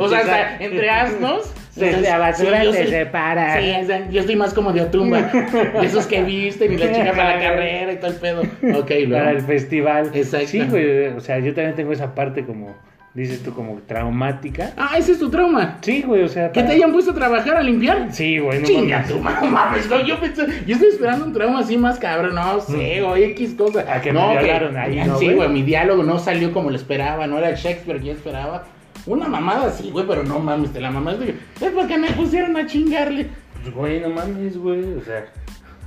O 0.04 0.10
sea, 0.10 0.22
Exacto. 0.22 0.42
hasta 0.56 0.64
entre 0.64 0.90
asnos. 0.90 1.54
O 1.76 1.80
sea, 1.80 2.00
la 2.00 2.18
basura 2.18 2.64
sí- 2.64 2.88
separa. 2.88 3.60
Sí, 3.62 3.72
o 3.92 4.12
yo 4.12 4.20
estoy 4.22 4.36
más 4.36 4.54
como 4.54 4.72
de 4.72 4.82
Otumba. 4.82 5.22
De 5.82 5.86
esos 5.86 6.08
que 6.08 6.24
visten 6.24 6.74
y 6.74 6.78
la 6.78 6.92
chica 6.92 7.12
para 7.12 7.36
la 7.36 7.42
carrera 7.42 7.92
y 7.94 7.98
todo 7.98 8.12
el 8.12 8.18
pedo. 8.18 8.42
Ok, 8.42 8.88
para 8.88 8.96
el 8.98 9.10
luego. 9.10 9.40
festival. 9.48 10.12
Exacto. 10.14 10.48
Sí, 10.48 10.62
güey. 10.70 11.08
O 11.08 11.20
sea, 11.20 11.40
yo 11.40 11.54
también 11.54 11.76
tengo 11.76 11.92
esa 11.92 12.16
parte 12.16 12.46
como, 12.46 12.76
dices 13.14 13.44
tú, 13.44 13.54
como 13.54 13.80
traumática. 13.86 14.72
Ah, 14.78 14.96
ese 14.98 15.12
es 15.14 15.20
tu 15.20 15.30
trauma. 15.30 15.78
Sí, 15.82 16.02
güey, 16.06 16.24
o 16.24 16.28
sea. 16.30 16.48
¿Que 16.52 16.62
te 16.62 16.66
para- 16.68 16.76
hayan 16.76 16.92
puesto 16.94 17.12
a 17.12 17.16
trabajar 17.16 17.58
a 17.58 17.62
limpiar? 17.64 18.08
Sí, 18.12 18.40
güey, 18.40 18.60
no 18.60 18.66
Chinga 18.66 18.98
mames. 19.00 19.10
tu 19.10 19.20
mames, 19.48 20.08
yo 20.08 20.20
pensé, 20.20 20.46
yo 20.66 20.76
estoy 20.76 20.90
esperando 20.90 21.26
un 21.26 21.34
trauma 21.34 21.60
así 21.60 21.78
más 21.78 22.00
cabrón, 22.00 22.36
no 22.36 22.60
sé, 22.62 23.02
güey, 23.02 23.24
X 23.32 23.56
cosa. 23.58 23.86
A 23.94 24.00
que 24.02 24.14
no, 24.14 24.34
me 24.34 24.40
violaron 24.44 24.78
ahí, 24.78 25.02
¿no, 25.06 25.18
Sí, 25.20 25.26
güey? 25.26 25.38
güey, 25.38 25.50
mi 25.50 25.62
diálogo 25.64 26.04
no 26.04 26.20
salió 26.20 26.52
como 26.54 26.70
lo 26.70 26.76
esperaba, 26.78 27.28
no 27.28 27.38
era 27.38 27.50
el 27.50 27.56
Shakespeare 27.58 28.00
que 28.00 28.08
yo 28.08 28.14
esperaba. 28.14 28.64
Una 29.08 29.28
mamada 29.28 29.68
así, 29.68 29.92
güey, 29.92 30.06
pero 30.08 30.24
no 30.24 30.40
mames, 30.40 30.74
te 30.74 30.82
la 30.82 30.90
mamás 30.92 31.20
de 31.20 31.30
es 31.62 31.72
porque 31.74 31.98
me 31.98 32.10
pusieron 32.12 32.56
a 32.58 32.66
chingarle. 32.66 33.28
Pues, 33.62 33.74
güey, 33.76 34.00
no 34.02 34.10
mames, 34.10 34.58
güey. 34.58 34.84
O 34.96 35.02
sea, 35.04 35.26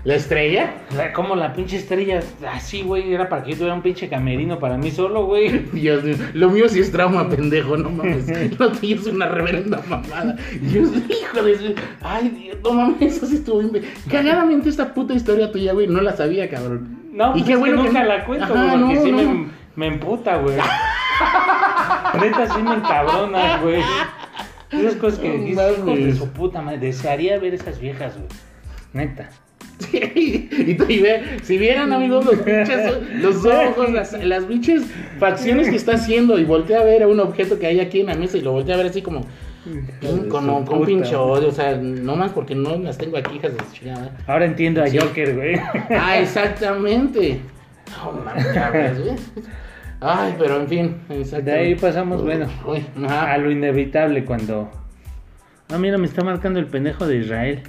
¿La 0.05 0.15
estrella? 0.15 0.75
la- 0.97 1.13
como 1.13 1.35
la 1.35 1.53
pinche 1.53 1.77
estrella, 1.77 2.21
así, 2.53 2.83
güey, 2.83 3.13
era 3.13 3.29
para 3.29 3.43
que 3.43 3.51
yo 3.51 3.57
tuviera 3.57 3.75
un 3.75 3.83
pinche 3.83 4.09
camerino 4.09 4.59
para 4.61 4.77
mí 4.79 4.93
solo, 4.93 5.27
güey. 5.27 5.59
Dios 5.73 6.05
mío, 6.05 6.15
lo 6.35 6.51
mío 6.51 6.69
sí 6.69 6.79
es 6.79 6.93
trauma, 6.93 7.29
pendejo, 7.29 7.77
no 7.77 7.91
mames. 7.91 8.29
Lo 8.59 8.71
tuyo 8.71 8.95
es 8.97 9.07
una 9.09 9.27
reverenda 9.27 9.83
mamada. 9.89 10.37
Yo, 10.73 10.83
hijo 10.83 11.43
de 11.43 11.75
Ay, 12.01 12.29
Dios, 12.29 12.59
no 12.63 12.73
mames, 12.73 13.17
eso 13.17 13.27
sí 13.27 13.35
estuvo 13.37 13.59
bien. 13.59 13.85
Cagadamente 14.09 14.69
esta 14.69 14.95
puta 14.95 15.15
historia 15.15 15.51
tuya, 15.51 15.73
güey, 15.73 15.89
no 15.89 16.01
la 16.01 16.17
sabía, 16.17 16.49
cabrón. 16.49 16.97
No, 17.13 17.31
Y 17.31 17.33
pues 17.33 17.45
qué 17.47 17.53
es 17.55 17.59
bueno 17.59 17.77
que 17.83 17.83
que 17.83 17.89
nunca 17.89 18.03
no- 18.03 18.09
la 18.09 18.25
cuento, 18.25 18.47
güey, 18.55 18.71
porque 18.71 18.95
no, 18.95 19.03
sí 19.03 19.11
no. 19.11 19.19
Me, 19.19 19.47
me 19.75 19.87
emputa, 19.89 20.37
güey. 20.37 20.57
Neta, 22.21 22.55
sí 22.55 22.63
me 22.63 22.75
encabronas, 22.75 23.63
güey. 23.63 23.81
Esas 24.71 24.95
cosas 24.97 25.19
que 25.21 25.29
No 25.29 25.35
dices, 25.45 25.53
hijos 25.79 25.87
de 25.87 25.93
mames. 26.01 26.19
su 26.19 26.29
puta 26.31 26.61
madre. 26.63 26.79
Desearía 26.79 27.39
ver 27.39 27.55
esas 27.55 27.79
viejas, 27.81 28.15
güey. 28.17 28.29
Neta. 28.93 29.29
Sí, 29.79 30.49
y, 30.51 30.75
tú- 30.75 30.87
y 30.89 30.99
ve, 30.99 31.23
si 31.45 31.57
vieran 31.57 31.93
amigos 31.93 32.25
los 32.25 32.35
pinches, 32.37 32.99
los 33.23 33.45
ojos, 33.47 33.93
las, 33.93 34.13
las 34.25 34.45
pinches 34.45 34.83
facciones 35.21 35.69
que 35.71 35.77
está 35.77 35.93
haciendo 35.95 36.37
y 36.39 36.45
voltea 36.45 36.81
a 36.81 36.85
ver 36.85 37.05
a 37.05 37.07
un 37.09 37.21
objeto 37.21 37.61
que 37.61 37.67
hay 37.69 37.79
aquí 37.79 38.01
en 38.01 38.07
la 38.07 38.15
mesa 38.17 38.37
y 38.39 38.41
lo 38.41 38.51
voltea 38.53 38.75
a 38.75 38.79
ver 38.79 38.87
así 38.89 39.03
como 39.03 39.25
con, 40.29 40.65
con, 40.65 40.85
pinche 40.85 41.15
odio, 41.15 41.49
o 41.49 41.53
sea, 41.53 41.77
no 41.77 42.17
más 42.17 42.33
porque 42.33 42.55
no 42.57 42.77
las 42.77 42.99
tengo 42.99 43.19
aquí, 43.19 43.37
hijas 43.37 43.53
de 43.57 43.63
chingada. 43.73 44.11
Ahora 44.27 44.47
entiendo 44.47 44.83
a 44.83 44.89
Sí. 44.89 44.99
Joker, 44.99 45.35
güey. 45.37 45.55
Ah, 45.97 46.19
exactamente. 46.19 47.41
No 48.03 48.13
mames, 48.25 48.53
ya 48.55 48.71
ves, 48.71 48.99
güey. 49.01 49.15
Ay, 50.01 50.35
pero 50.39 50.61
en 50.61 50.69
fin. 50.69 50.97
De 51.09 51.53
ahí 51.53 51.75
pasamos, 51.75 52.23
bueno, 52.23 52.47
Uy, 52.67 52.85
a 53.09 53.37
lo 53.39 53.51
inevitable 53.51 54.25
cuando. 54.25 54.71
No, 55.69 55.79
mira, 55.79 55.99
me 55.99 56.07
está 56.07 56.23
marcando 56.23 56.61
el 56.61 56.67
pendejo 56.67 57.07
de 57.07 57.17
Israel. 57.17 57.63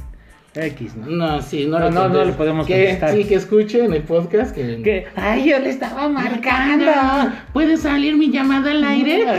X, 0.55 0.95
¿no? 0.95 1.05
No, 1.05 1.41
sí, 1.41 1.67
no, 1.67 1.79
No, 1.79 1.89
no, 1.91 2.09
no 2.09 2.25
le 2.25 2.31
podemos 2.33 2.65
que, 2.65 2.73
contestar. 2.73 3.11
Sí, 3.11 3.25
que 3.25 3.35
escuchen 3.35 3.93
el 3.93 4.01
podcast. 4.03 4.55
Que... 4.55 4.81
Que, 4.81 5.07
ay, 5.15 5.49
yo 5.49 5.59
le 5.59 5.69
estaba 5.69 6.09
marcando. 6.09 6.91
¿Puede 7.53 7.77
salir 7.77 8.15
mi 8.17 8.31
llamada 8.31 8.71
al 8.71 8.83
aire? 8.83 9.25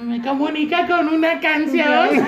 Me 0.00 0.20
comunica 0.22 0.86
con 0.86 1.08
una 1.08 1.40
canción. 1.40 2.08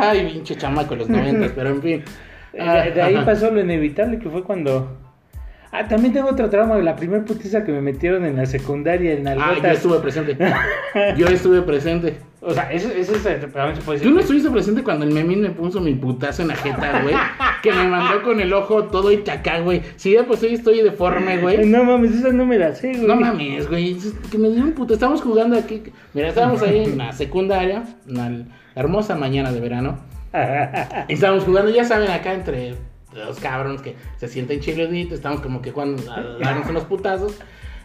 Ay, 0.00 0.30
pinche 0.32 0.56
chamaco 0.56 0.94
los 0.94 1.08
noventas, 1.08 1.52
pero 1.54 1.70
en 1.70 1.82
fin. 1.82 2.04
De, 2.52 2.90
de 2.92 3.02
ahí 3.02 3.16
pasó 3.24 3.50
lo 3.50 3.60
inevitable 3.60 4.18
que 4.18 4.28
fue 4.28 4.44
cuando. 4.44 5.07
Ah, 5.70 5.86
también 5.86 6.12
tengo 6.14 6.28
otro 6.30 6.48
trauma, 6.48 6.76
la 6.78 6.96
primer 6.96 7.24
putiza 7.24 7.62
que 7.62 7.72
me 7.72 7.80
metieron 7.82 8.24
en 8.24 8.36
la 8.36 8.46
secundaria 8.46 9.12
en 9.12 9.28
Ah, 9.28 9.54
yo 9.62 9.68
estuve 9.68 9.98
presente. 9.98 10.36
Yo 11.16 11.26
estuve 11.26 11.62
presente. 11.62 12.18
O 12.40 12.54
sea, 12.54 12.72
eso, 12.72 12.88
eso 12.88 13.14
es 13.16 13.22
también 13.22 13.76
se 13.76 13.82
puede 13.82 13.98
decir. 13.98 14.02
¿Tú 14.02 14.10
no 14.10 14.16
que- 14.16 14.20
estuviste 14.22 14.48
presente 14.50 14.82
cuando 14.82 15.04
el 15.04 15.12
memín 15.12 15.42
me 15.42 15.50
puso 15.50 15.80
mi 15.80 15.94
putazo 15.94 16.42
en 16.42 16.48
la 16.48 16.54
jeta, 16.56 17.02
güey? 17.02 17.14
Que 17.62 17.72
me 17.72 17.88
mandó 17.88 18.22
con 18.22 18.40
el 18.40 18.52
ojo 18.52 18.84
todo 18.84 19.12
y 19.12 19.16
acá, 19.28 19.58
güey. 19.60 19.82
Si 19.96 20.12
ya 20.12 20.22
pues 20.24 20.42
hoy 20.42 20.54
estoy 20.54 20.80
deforme, 20.82 21.38
güey. 21.38 21.66
No 21.66 21.84
mames, 21.84 22.12
esa 22.14 22.32
no 22.32 22.46
me 22.46 22.56
la 22.58 22.74
sé, 22.74 22.92
güey. 22.92 23.06
No 23.06 23.16
mames, 23.16 23.68
güey. 23.68 23.92
es 23.98 24.14
Que 24.30 24.38
me 24.38 24.48
dio 24.50 24.62
un 24.62 24.72
puto. 24.72 24.94
Estamos 24.94 25.20
jugando 25.20 25.58
aquí. 25.58 25.82
Mira, 26.14 26.28
estábamos 26.28 26.62
ahí 26.62 26.84
en 26.84 26.96
la 26.98 27.12
secundaria, 27.12 27.82
una 28.08 28.46
hermosa 28.74 29.16
mañana 29.16 29.52
de 29.52 29.60
verano. 29.60 29.98
Y 31.08 31.12
estábamos 31.14 31.44
jugando, 31.44 31.70
ya 31.70 31.84
saben, 31.84 32.10
acá 32.10 32.32
entre 32.32 32.76
los 33.14 33.38
cabrones 33.40 33.80
que 33.82 33.96
se 34.16 34.28
sienten 34.28 34.60
chiluditos. 34.60 35.14
Estamos 35.14 35.40
como 35.40 35.62
que 35.62 35.70
jugando 35.72 36.02
a 36.12 36.20
darnos 36.38 36.68
unos 36.68 36.84
putazos. 36.84 37.34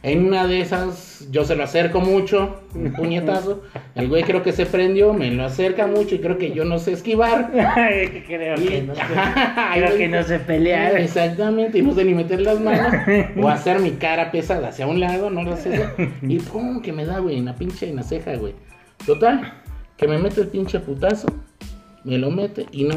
En 0.06 0.26
una 0.26 0.48
de 0.48 0.60
esas, 0.60 1.26
yo 1.32 1.46
se 1.46 1.56
lo 1.56 1.64
acerco 1.64 2.02
mucho, 2.02 2.60
un 2.76 2.92
puñetazo. 2.98 3.64
El 3.96 4.10
güey 4.10 4.24
creo 4.24 4.44
que 4.44 4.52
se 4.52 4.66
prendió, 4.66 5.14
me 5.14 5.32
lo 5.32 5.46
acerca 5.46 5.88
mucho 5.88 6.16
y 6.16 6.20
creo 6.20 6.38
que 6.38 6.52
yo 6.52 6.66
no 6.66 6.78
sé 6.78 6.92
esquivar. 6.92 7.52
creo 8.28 8.56
Y- 8.60 8.68
que 8.68 8.82
no 8.84 8.96
sé, 8.96 9.02
creo 9.76 9.98
que 9.98 10.08
no 10.10 10.24
sé 10.24 10.40
pelear. 10.40 10.98
Exactamente, 10.98 11.78
y 11.78 11.84
no 11.84 11.94
sé 11.96 12.04
ni 12.04 12.14
meter 12.14 12.42
las 12.42 12.60
manos 12.60 12.94
o 13.42 13.48
hacer 13.48 13.80
mi 13.80 13.92
cara 13.92 14.30
pesada 14.30 14.68
hacia 14.68 14.88
un 14.88 15.00
lado, 15.00 15.30
no 15.30 15.42
lo 15.44 15.56
sé. 15.56 15.88
Y 16.22 16.40
pum, 16.40 16.82
que 16.82 16.92
me 16.92 17.06
da, 17.06 17.20
güey, 17.20 17.38
en 17.38 17.46
la 17.46 17.56
pinche 17.56 17.88
en 17.88 17.96
la 17.96 18.04
ceja, 18.04 18.36
güey. 18.36 18.56
Total, 19.06 19.54
que 19.96 20.06
me 20.06 20.18
mete 20.18 20.42
el 20.42 20.48
pinche 20.48 20.82
putazo, 20.82 21.28
me 22.04 22.18
lo 22.18 22.30
mete 22.30 22.66
y 22.74 22.84
no. 22.84 22.96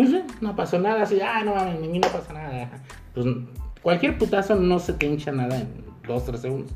Pues 0.00 0.14
eh, 0.14 0.24
no 0.40 0.56
pasó 0.56 0.78
nada, 0.78 1.02
así, 1.02 1.20
ah, 1.20 1.42
no 1.44 1.54
mames, 1.54 1.78
mí 1.78 1.98
no 1.98 2.08
pasa 2.08 2.32
nada. 2.32 2.70
Pues 3.12 3.26
cualquier 3.82 4.16
putazo 4.16 4.54
no 4.54 4.78
se 4.78 4.94
te 4.94 5.04
hincha 5.04 5.30
nada 5.30 5.60
en 5.60 5.68
2, 6.08 6.24
3 6.24 6.40
segundos. 6.40 6.72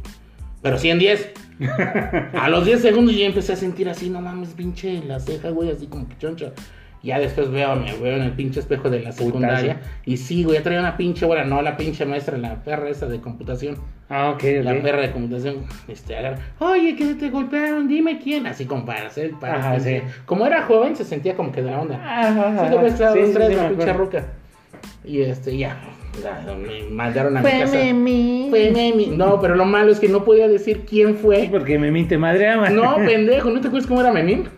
Pero 0.60 0.76
sí 0.76 0.90
en 0.90 0.98
10. 0.98 1.30
A 2.34 2.50
los 2.50 2.66
10 2.66 2.82
segundos 2.82 3.16
yo 3.16 3.24
empecé 3.24 3.54
a 3.54 3.56
sentir 3.56 3.88
así, 3.88 4.10
no 4.10 4.20
mames, 4.20 4.50
pinche 4.50 5.02
la 5.04 5.20
ceja, 5.20 5.48
güey, 5.48 5.70
así 5.70 5.86
como 5.86 6.06
que 6.06 6.18
choncha. 6.18 6.52
Ya 7.04 7.18
después 7.18 7.50
veo, 7.50 7.76
me 7.76 7.92
veo 7.99 8.16
en 8.16 8.23
el 8.23 8.32
pinche 8.32 8.61
espejo 8.61 8.88
de 8.88 9.00
la 9.00 9.12
secundaria. 9.12 9.78
Y 10.06 10.16
sí, 10.16 10.42
güey, 10.42 10.56
ya 10.56 10.62
traía 10.62 10.80
una 10.80 10.96
pinche, 10.96 11.26
bueno, 11.26 11.44
no 11.44 11.61
la 11.61 11.76
pinche 11.76 12.06
maestra, 12.06 12.38
la 12.38 12.64
perra 12.64 12.88
esa 12.88 13.06
de 13.06 13.20
computación. 13.20 13.76
Ah, 14.08 14.30
ok, 14.30 14.42
La 14.62 14.80
perra 14.80 15.02
de 15.02 15.12
computación, 15.12 15.66
este, 15.87 16.16
agarra, 16.16 16.38
oye, 16.61 16.96
que 16.96 17.14
te 17.14 17.28
golpearon, 17.28 17.88
dime 17.88 18.18
quién. 18.18 18.46
Así 18.46 18.64
como 18.64 18.87
para 18.87 19.08
hacer, 19.08 19.32
para 19.38 19.58
Ajá, 19.58 19.80
sí. 19.80 20.00
Como 20.25 20.46
era 20.46 20.62
joven, 20.62 20.96
se 20.96 21.04
sentía 21.04 21.37
como 21.37 21.52
que 21.52 21.61
de 21.61 21.70
la 21.70 21.80
onda. 21.80 21.96
Ajá, 21.96 22.64
Sí, 22.64 22.75
te 22.75 22.82
ves, 22.82 22.94
claro, 22.94 23.14
sí, 23.14 23.26
sí, 23.26 23.32
tres, 23.34 23.49
sí, 23.49 23.54
la 23.54 23.68
pinche 23.68 23.92
ruca. 23.92 24.25
Y 25.04 25.20
este, 25.20 25.58
ya, 25.58 25.76
me 26.56 26.88
mandaron 26.90 27.37
a 27.37 27.40
mi 27.40 27.49
Fue 27.50 27.61
casa. 27.61 27.76
Memi. 27.76 28.46
Fue 28.49 28.70
Memi. 28.70 29.08
No, 29.08 29.40
pero 29.40 29.56
lo 29.56 29.66
malo 29.66 29.92
es 29.92 30.00
que 30.00 30.08
no 30.08 30.25
podía 30.25 30.49
decir 30.49 30.87
quién 30.88 31.16
fue. 31.16 31.49
Porque 31.50 31.78
Memín 31.78 32.08
te 32.08 32.16
madreaba. 32.16 32.70
No, 32.70 32.96
pendejo, 33.04 33.50
¿no 33.50 33.61
te 33.61 33.68
acuerdas 33.68 33.87
cómo 33.87 34.00
era 34.00 34.12
Memín? 34.12 34.49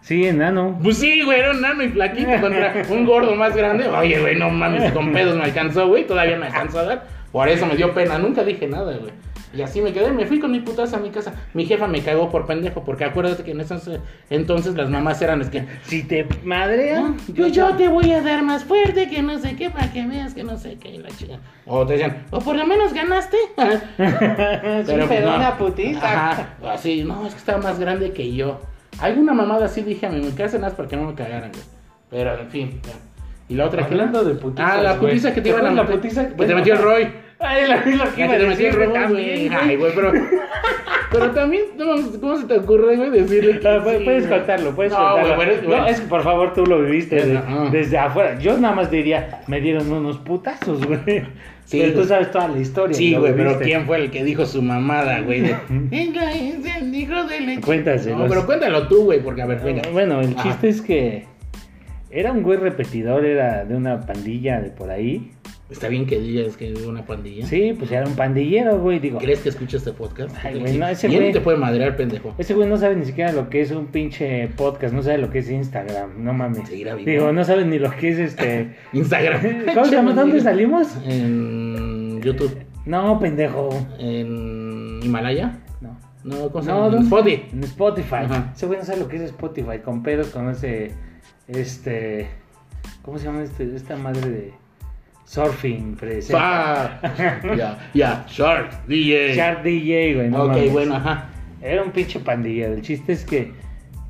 Sí, 0.00 0.26
enano. 0.26 0.78
Pues 0.82 0.98
sí, 0.98 1.22
güey, 1.22 1.40
era 1.40 1.50
un 1.50 1.60
nano 1.60 1.82
y 1.82 1.88
flaquito 1.88 2.30
contra 2.40 2.82
un 2.88 3.04
gordo 3.04 3.34
más 3.34 3.54
grande. 3.54 3.86
Oye, 3.88 4.18
güey, 4.20 4.36
no 4.36 4.50
mames, 4.50 4.92
con 4.92 5.12
pedos 5.12 5.36
me 5.36 5.44
alcanzó, 5.44 5.88
güey, 5.88 6.06
todavía 6.06 6.36
me 6.38 6.46
alcanzó 6.46 6.80
a 6.80 6.84
dar. 6.84 7.06
Por 7.32 7.48
eso 7.48 7.66
me 7.66 7.76
dio 7.76 7.94
pena, 7.94 8.18
nunca 8.18 8.42
dije 8.42 8.66
nada, 8.66 8.96
güey. 8.96 9.12
Y 9.52 9.62
así 9.62 9.80
me 9.80 9.92
quedé, 9.92 10.12
me 10.12 10.26
fui 10.26 10.38
con 10.38 10.52
mi 10.52 10.60
putaza 10.60 10.96
a 10.98 11.00
mi 11.00 11.10
casa. 11.10 11.34
Mi 11.54 11.66
jefa 11.66 11.88
me 11.88 12.00
cagó 12.02 12.30
por 12.30 12.46
pendejo, 12.46 12.84
porque 12.84 13.04
acuérdate 13.04 13.42
que 13.42 13.50
en 13.50 13.60
esos 13.60 13.88
eh, 13.88 14.00
entonces 14.30 14.74
las 14.76 14.88
mamás 14.88 15.20
eran 15.22 15.40
es 15.40 15.50
que, 15.50 15.66
Si 15.82 16.04
te 16.04 16.24
madrean, 16.44 17.16
yo, 17.34 17.48
yo 17.48 17.74
te 17.74 17.88
voy 17.88 18.12
a 18.12 18.22
dar 18.22 18.44
más 18.44 18.62
fuerte, 18.62 19.08
que 19.08 19.22
no 19.22 19.38
sé 19.38 19.56
qué, 19.56 19.68
para 19.68 19.92
que 19.92 20.06
veas 20.06 20.34
que 20.34 20.44
no 20.44 20.56
sé 20.56 20.76
qué, 20.76 20.90
y 20.90 20.98
la 20.98 21.08
chica. 21.10 21.40
O 21.66 21.84
te 21.84 21.94
decían, 21.94 22.24
o 22.30 22.38
por 22.38 22.54
lo 22.54 22.64
menos 22.64 22.92
ganaste. 22.94 23.36
Pero 23.56 24.86
pues, 24.86 25.08
pero 25.08 25.30
no. 25.30 25.36
una 25.36 25.58
putiza. 25.58 26.00
Ajá, 26.04 26.48
así, 26.68 27.02
no, 27.02 27.26
es 27.26 27.32
que 27.34 27.38
estaba 27.38 27.58
más 27.60 27.78
grande 27.80 28.12
que 28.12 28.32
yo. 28.32 28.60
Alguna 29.00 29.32
mamada 29.34 29.66
así 29.66 29.82
dije 29.82 30.06
a 30.06 30.10
mí, 30.10 30.20
me 30.20 30.30
casa 30.34 30.58
nada 30.58 30.76
para 30.76 30.88
que 30.88 30.96
no 30.96 31.04
me 31.04 31.14
cagaran, 31.14 31.50
güey. 31.50 31.64
Pero, 32.10 32.34
en 32.38 32.48
fin. 32.50 32.80
ya. 32.84 32.92
Y 33.48 33.54
la 33.54 33.66
otra 33.66 33.80
que- 33.86 33.94
Hablando 33.94 34.22
de 34.24 34.34
putizas, 34.34 34.70
Ah, 34.70 34.82
la 34.82 34.96
güey. 34.96 35.10
putiza 35.12 35.30
que 35.30 35.40
te 35.40 35.42
¿Te 35.42 35.48
iban 35.50 35.66
a 35.66 35.70
la 35.72 35.86
putiza? 35.86 36.28
Que 36.28 36.46
te 36.46 36.54
metió 36.54 36.74
el 36.74 36.82
Roy. 36.82 37.12
Lo, 37.58 38.14
que 38.14 38.24
iba 38.24 38.34
a 38.34 38.38
decir 38.38 38.92
también. 38.92 39.52
Ay, 39.52 39.76
güey, 39.76 39.92
pero. 39.94 40.12
Pero 41.12 41.30
también, 41.32 41.62
no, 41.76 41.86
¿cómo 42.20 42.36
se 42.36 42.46
te 42.46 42.54
ocurre, 42.58 42.96
güey, 42.96 43.10
decirle 43.10 43.60
Ah, 43.64 43.78
pu- 43.84 43.98
sí, 43.98 44.04
puedes 44.04 44.26
contarlo, 44.28 44.70
puedes 44.76 44.92
no, 44.92 44.98
contarlo. 44.98 45.34
Güey, 45.34 45.48
pero 45.48 45.52
es, 45.60 45.68
no, 45.68 45.86
es 45.86 46.00
que 46.00 46.06
por 46.06 46.22
favor 46.22 46.54
tú 46.54 46.64
lo 46.66 46.82
viviste 46.82 47.40
desde 47.72 47.98
afuera. 47.98 48.38
Yo 48.38 48.56
nada 48.58 48.76
más 48.76 48.92
diría, 48.92 49.40
me 49.48 49.60
dieron 49.60 49.90
unos 49.92 50.18
putazos, 50.18 50.86
güey. 50.86 51.00
Sí, 51.64 51.78
pero 51.80 51.90
tú 51.92 51.96
güey. 51.98 52.08
sabes 52.08 52.30
toda 52.30 52.46
la 52.48 52.58
historia. 52.60 52.96
Sí, 52.96 53.14
güey, 53.16 53.34
pero. 53.34 53.58
¿quién 53.58 53.86
fue 53.86 53.98
el 53.98 54.10
que 54.12 54.22
dijo 54.22 54.46
su 54.46 54.62
mamada, 54.62 55.20
güey? 55.20 55.40
De, 55.40 55.56
Venga, 55.68 56.32
es 56.32 56.64
el 56.76 56.94
hijo 56.94 57.24
de 57.24 57.40
leche. 57.40 57.60
Cuéntaselos. 57.60 58.18
No, 58.20 58.28
pero 58.28 58.46
cuéntalo 58.46 58.86
tú, 58.86 59.04
güey, 59.04 59.20
porque 59.20 59.42
a 59.42 59.46
ver, 59.46 59.58
venga. 59.60 59.82
Bueno, 59.92 60.20
el 60.20 60.34
Ajá. 60.36 60.42
chiste 60.44 60.68
es 60.68 60.80
que 60.80 61.24
era 62.12 62.30
un 62.30 62.42
güey 62.44 62.58
repetidor, 62.58 63.24
era 63.24 63.64
de 63.64 63.74
una 63.74 64.00
pandilla 64.00 64.60
de 64.60 64.70
por 64.70 64.90
ahí. 64.90 65.32
Está 65.70 65.88
bien 65.88 66.04
que 66.04 66.18
digas 66.18 66.56
que 66.56 66.72
es 66.72 66.84
una 66.84 67.06
pandilla. 67.06 67.46
Sí, 67.46 67.74
pues 67.78 67.92
era 67.92 68.04
un 68.06 68.14
pandillero, 68.16 68.78
güey. 68.80 68.98
Digo, 68.98 69.18
¿Crees 69.18 69.40
que 69.40 69.50
escucha 69.50 69.76
este 69.76 69.92
podcast? 69.92 70.34
Ay, 70.42 70.58
güey, 70.58 70.76
no, 70.76 70.88
ese 70.88 71.06
¿Quién 71.08 71.22
güey- 71.22 71.32
te 71.32 71.40
puede 71.40 71.58
madrear, 71.58 71.96
pendejo? 71.96 72.34
ese 72.38 72.54
güey 72.54 72.68
no 72.68 72.76
sabe 72.76 72.96
ni 72.96 73.04
siquiera 73.04 73.30
lo 73.32 73.48
que 73.48 73.60
es 73.60 73.70
un 73.70 73.86
pinche 73.86 74.48
podcast, 74.56 74.92
no 74.92 75.02
sabe 75.02 75.18
lo 75.18 75.30
que 75.30 75.38
es 75.38 75.50
Instagram, 75.50 76.24
no 76.24 76.32
mames. 76.32 76.68
Seguirá 76.68 76.94
vivo. 76.96 77.08
Digo, 77.10 77.32
no 77.32 77.44
sabe 77.44 77.64
ni 77.64 77.78
lo 77.78 77.90
que 77.92 78.08
es 78.08 78.18
este. 78.18 78.74
Instagram. 78.92 79.40
¿Cómo 79.74 79.84
se 79.86 79.92
llama? 79.94 80.12
¿Dónde 80.12 80.40
salimos? 80.42 80.88
En 81.06 82.20
YouTube. 82.20 82.56
No, 82.86 83.18
pendejo. 83.20 83.68
En 83.98 85.00
Himalaya. 85.02 85.58
No. 85.80 85.96
No, 86.24 86.50
¿cómo 86.50 86.62
se 86.64 86.70
No, 86.70 86.74
llama? 86.74 86.86
En 86.86 86.92
¿dónde? 86.92 87.06
Spotify. 87.06 87.46
En 87.52 87.64
Spotify. 87.64 88.14
Ajá. 88.24 88.52
Ese 88.56 88.66
güey 88.66 88.78
no 88.80 88.84
sabe 88.84 88.98
lo 89.00 89.08
que 89.08 89.16
es 89.16 89.22
Spotify, 89.22 89.78
con 89.84 90.02
pedos, 90.02 90.28
con 90.30 90.48
ese. 90.50 90.90
Este. 91.46 92.28
¿Cómo 93.02 93.18
se 93.18 93.26
llama 93.26 93.42
este, 93.42 93.74
esta 93.76 93.96
madre 93.96 94.28
de. 94.30 94.59
Surfing? 95.30 95.96
Ah, 96.34 96.98
ya, 97.56 97.78
ya, 97.94 98.26
Shark, 98.26 98.84
DJ. 98.88 99.36
Shark 99.36 99.62
DJ, 99.62 100.14
güey. 100.14 100.28
No 100.28 100.42
ok, 100.42 100.48
mames. 100.48 100.72
bueno, 100.72 100.96
ajá. 100.96 101.28
Era 101.62 101.84
un 101.84 101.92
pinche 101.92 102.18
pandillero. 102.18 102.74
El 102.74 102.82
chiste 102.82 103.12
es 103.12 103.24
que 103.24 103.52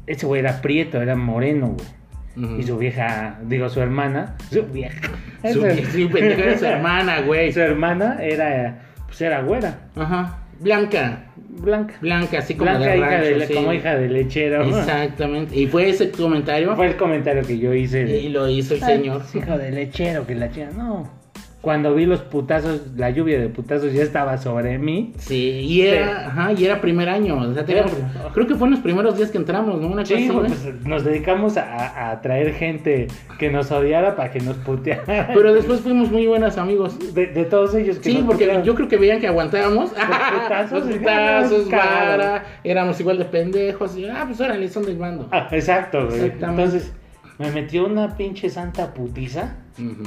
ese 0.06 0.24
güey 0.24 0.40
era 0.40 0.62
prieto, 0.62 1.02
era 1.02 1.16
moreno, 1.16 1.76
güey. 1.76 2.60
Y 2.60 2.62
su 2.62 2.78
vieja, 2.78 3.38
digo, 3.42 3.68
su 3.68 3.82
hermana. 3.82 4.34
Su 4.50 4.62
vieja. 4.62 5.10
Su, 5.52 5.60
pendejo, 6.10 6.42
era 6.42 6.58
su 6.58 6.64
hermana, 6.74 7.20
güey. 7.20 7.52
Su 7.52 7.60
hermana 7.60 8.16
era. 8.22 8.78
Pues 9.06 9.20
era 9.20 9.42
güera. 9.42 9.78
Ajá. 9.96 10.38
Blanca. 10.60 11.24
Blanca. 11.36 11.94
Blanca, 12.00 12.38
así 12.38 12.54
como 12.54 12.70
Blanca, 12.70 12.90
de 12.90 12.98
hija 12.98 13.20
de, 13.20 13.46
sí. 13.46 13.54
como 13.54 13.72
hija 13.72 13.96
de 13.96 14.08
lechero. 14.08 14.62
Exactamente. 14.64 15.56
Y 15.56 15.66
fue 15.66 15.88
ese 15.90 16.10
comentario. 16.10 16.74
Fue 16.76 16.86
el 16.86 16.96
comentario 16.96 17.42
que 17.42 17.58
yo 17.58 17.74
hice. 17.74 18.04
de- 18.04 18.18
Y 18.20 18.28
lo 18.28 18.48
hizo 18.48 18.74
el 18.74 18.84
Ay, 18.84 18.96
señor. 18.98 19.22
hijo 19.34 19.58
de 19.58 19.70
lechero, 19.72 20.26
que 20.26 20.34
la 20.34 20.50
chica. 20.50 20.68
No. 20.76 21.19
Cuando 21.60 21.94
vi 21.94 22.06
los 22.06 22.20
putazos, 22.20 22.80
la 22.96 23.10
lluvia 23.10 23.38
de 23.38 23.50
putazos 23.50 23.92
ya 23.92 24.02
estaba 24.02 24.38
sobre 24.38 24.78
mí. 24.78 25.12
Sí, 25.18 25.36
y 25.60 25.82
era, 25.82 26.28
ajá, 26.28 26.52
y 26.54 26.64
era 26.64 26.80
primer 26.80 27.10
año. 27.10 27.36
O 27.38 27.52
sea, 27.52 27.66
teníamos- 27.66 27.92
Era- 27.92 28.30
creo 28.32 28.46
que 28.46 28.54
fue 28.54 28.66
en 28.68 28.70
los 28.72 28.80
primeros 28.80 29.18
días 29.18 29.30
que 29.30 29.36
entramos, 29.36 29.78
¿no? 29.78 29.88
Una 29.88 30.02
cosa 30.02 30.16
Sí, 30.16 30.28
güey. 30.28 30.46
pues 30.46 30.64
nos 30.86 31.04
dedicamos 31.04 31.58
a, 31.58 32.10
a 32.12 32.20
traer 32.22 32.54
gente 32.54 33.08
que 33.38 33.50
nos 33.50 33.70
odiara 33.70 34.16
para 34.16 34.30
que 34.30 34.40
nos 34.40 34.56
puteara. 34.56 35.32
Pero 35.34 35.52
después 35.52 35.80
fuimos 35.80 36.10
muy 36.10 36.26
buenos 36.26 36.56
amigos. 36.56 36.96
de, 37.14 37.26
de 37.26 37.44
todos 37.44 37.74
ellos 37.74 37.98
que 37.98 38.04
Sí, 38.10 38.14
nos 38.18 38.24
porque 38.26 38.44
putearon. 38.46 38.64
yo 38.64 38.74
creo 38.74 38.88
que 38.88 38.96
veían 38.96 39.20
que 39.20 39.26
aguantábamos. 39.26 39.90
putazos, 39.90 40.86
Los 40.86 40.96
putazos, 40.98 41.68
cagado. 41.68 42.18
vara, 42.18 42.44
éramos 42.64 42.98
igual 43.00 43.18
de 43.18 43.26
pendejos. 43.26 43.96
Y, 43.98 44.06
ah, 44.06 44.24
pues 44.26 44.40
órale, 44.40 44.66
son 44.70 44.84
del 44.86 44.96
bando. 44.96 45.28
Ah, 45.30 45.46
exacto, 45.52 46.06
güey. 46.06 46.20
Exactamente. 46.24 46.62
Entonces, 46.62 46.92
me 47.40 47.50
metió 47.50 47.86
una 47.86 48.18
pinche 48.18 48.50
santa 48.50 48.92
putiza. 48.92 49.56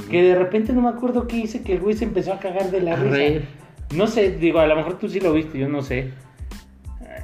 Que 0.08 0.22
de 0.22 0.36
repente 0.36 0.72
no 0.72 0.82
me 0.82 0.88
acuerdo 0.88 1.26
qué 1.26 1.38
hice, 1.38 1.62
que 1.62 1.72
el 1.72 1.80
güey 1.80 1.96
se 1.96 2.04
empezó 2.04 2.32
a 2.32 2.38
cagar 2.38 2.70
de 2.70 2.80
la 2.80 2.94
risa. 2.94 3.44
No 3.92 4.06
sé, 4.06 4.30
digo, 4.38 4.60
a 4.60 4.68
lo 4.68 4.76
mejor 4.76 5.00
tú 5.00 5.08
sí 5.08 5.18
lo 5.18 5.32
viste, 5.32 5.58
yo 5.58 5.68
no 5.68 5.82
sé. 5.82 6.12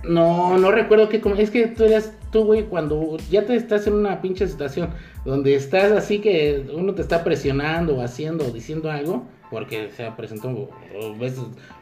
No, 0.02 0.58
no 0.58 0.72
recuerdo 0.72 1.08
que 1.08 1.20
como 1.20 1.36
es 1.36 1.50
que 1.50 1.68
tú 1.68 1.84
eres 1.84 2.12
tú, 2.32 2.44
güey, 2.44 2.64
cuando 2.64 3.18
ya 3.30 3.46
te 3.46 3.54
estás 3.54 3.86
en 3.86 3.92
una 3.92 4.20
pinche 4.20 4.48
situación 4.48 4.90
donde 5.24 5.54
estás 5.54 5.92
así 5.92 6.18
que 6.18 6.66
uno 6.74 6.94
te 6.94 7.02
está 7.02 7.22
presionando 7.22 7.96
o 7.96 8.02
haciendo 8.02 8.46
o 8.46 8.50
diciendo 8.50 8.90
algo, 8.90 9.28
porque 9.48 9.90
se 9.96 10.10
presentó 10.16 10.48
o, 10.48 10.70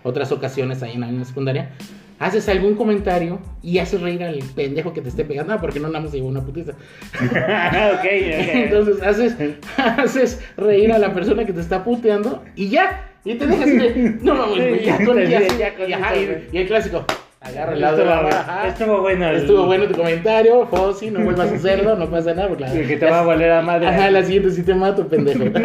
otras 0.02 0.32
ocasiones 0.32 0.82
ahí 0.82 0.92
en 0.92 1.18
la 1.18 1.24
secundaria, 1.24 1.70
haces 2.18 2.48
algún 2.48 2.74
comentario 2.74 3.38
y 3.62 3.78
haces 3.78 4.00
reír 4.00 4.22
al 4.24 4.38
pendejo 4.54 4.92
que 4.92 5.00
te 5.00 5.08
esté 5.08 5.24
pegando, 5.24 5.54
no, 5.54 5.60
porque 5.60 5.80
no 5.80 5.88
nada 5.88 6.00
más 6.00 6.10
se 6.10 6.16
llevó 6.18 6.28
una 6.28 6.42
putiza. 6.44 6.72
ok, 7.20 8.00
ok. 8.00 8.04
Entonces 8.04 9.02
haces, 9.02 9.36
haces 9.76 10.40
reír 10.56 10.92
a 10.92 10.98
la 10.98 11.12
persona 11.14 11.44
que 11.44 11.52
te 11.52 11.60
está 11.60 11.84
puteando 11.84 12.42
y 12.56 12.68
ya. 12.68 13.04
Y 13.24 13.34
te 13.34 13.46
dejas 13.46 13.66
de. 13.66 14.18
No 14.22 14.34
mames. 14.34 14.84
Ya 14.84 14.98
ya, 14.98 15.58
ya 15.58 15.74
con 15.74 15.88
y, 15.88 15.92
ajá, 15.92 16.14
eso, 16.14 16.22
y- 16.22 16.26
güey. 16.26 16.38
y 16.52 16.58
el 16.58 16.66
clásico. 16.66 17.04
Agarra 17.48 17.72
el 17.72 17.82
Estuvo, 18.68 19.00
bueno. 19.00 19.28
el- 19.28 19.36
Estuvo 19.36 19.66
bueno 19.66 19.86
tu 19.86 19.94
comentario, 19.94 20.66
Fossi, 20.66 21.10
no 21.10 21.20
vuelvas 21.20 21.50
a 21.52 21.54
hacerlo, 21.54 21.96
no 21.96 22.08
pasa 22.10 22.34
nada. 22.34 22.48
porque 22.48 22.64
la- 22.64 22.72
Que 22.72 22.96
te 22.96 23.06
va 23.06 23.20
a 23.20 23.22
valer 23.24 23.50
a 23.52 23.62
madre. 23.62 23.88
Ajá, 23.88 24.10
la 24.10 24.22
siguiente 24.22 24.50
sí 24.50 24.62
te 24.62 24.74
mato, 24.74 25.06
pendejo. 25.08 25.44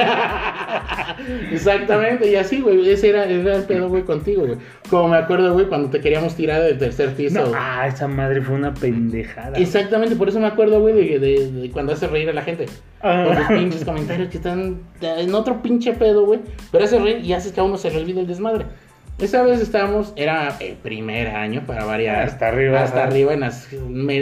Exactamente, 1.51 2.29
y 2.29 2.35
así, 2.35 2.61
güey, 2.61 2.89
ese 2.89 3.09
era, 3.09 3.25
era 3.25 3.55
el 3.57 3.63
pedo, 3.63 3.89
güey, 3.89 4.03
contigo, 4.03 4.45
güey. 4.45 4.57
Como 4.89 5.07
me 5.09 5.17
acuerdo, 5.17 5.53
güey, 5.53 5.67
cuando 5.67 5.89
te 5.89 5.99
queríamos 6.01 6.35
tirar 6.35 6.61
del 6.61 6.77
tercer 6.77 7.13
piso. 7.13 7.45
No, 7.45 7.51
ah, 7.55 7.87
esa 7.87 8.07
madre 8.07 8.41
fue 8.41 8.55
una 8.55 8.73
pendejada. 8.73 9.51
güey. 9.51 9.63
Exactamente, 9.63 10.15
por 10.15 10.29
eso 10.29 10.39
me 10.39 10.47
acuerdo, 10.47 10.79
güey, 10.81 10.93
de, 10.93 11.19
de- 11.19 11.51
de 11.51 11.71
cuando 11.71 11.93
hace 11.93 12.07
reír 12.07 12.29
a 12.29 12.33
la 12.33 12.41
gente. 12.41 12.65
Ah. 13.01 13.25
Con 13.27 13.35
los 13.37 13.47
pinches 13.47 13.85
comentarios 13.85 14.29
que 14.29 14.37
están 14.37 14.81
en 15.01 15.35
otro 15.35 15.61
pinche 15.61 15.93
pedo, 15.93 16.25
güey. 16.25 16.39
Pero 16.71 16.83
hace 16.85 16.99
reír 16.99 17.23
y 17.23 17.33
haces 17.33 17.51
que 17.51 17.59
a 17.59 17.63
uno 17.63 17.77
se 17.77 17.91
le 17.91 17.97
olvide 17.99 18.21
el 18.21 18.27
desmadre. 18.27 18.65
Esa 19.19 19.43
vez 19.43 19.61
estábamos, 19.61 20.11
era 20.15 20.57
el 20.59 20.73
primer 20.73 21.27
año 21.29 21.63
para 21.67 21.85
variar. 21.85 22.23
Hasta 22.23 22.47
arriba, 22.47 22.81
Hasta 22.83 23.03
arriba 23.03 23.33
en 23.33 23.41
la 23.41 23.53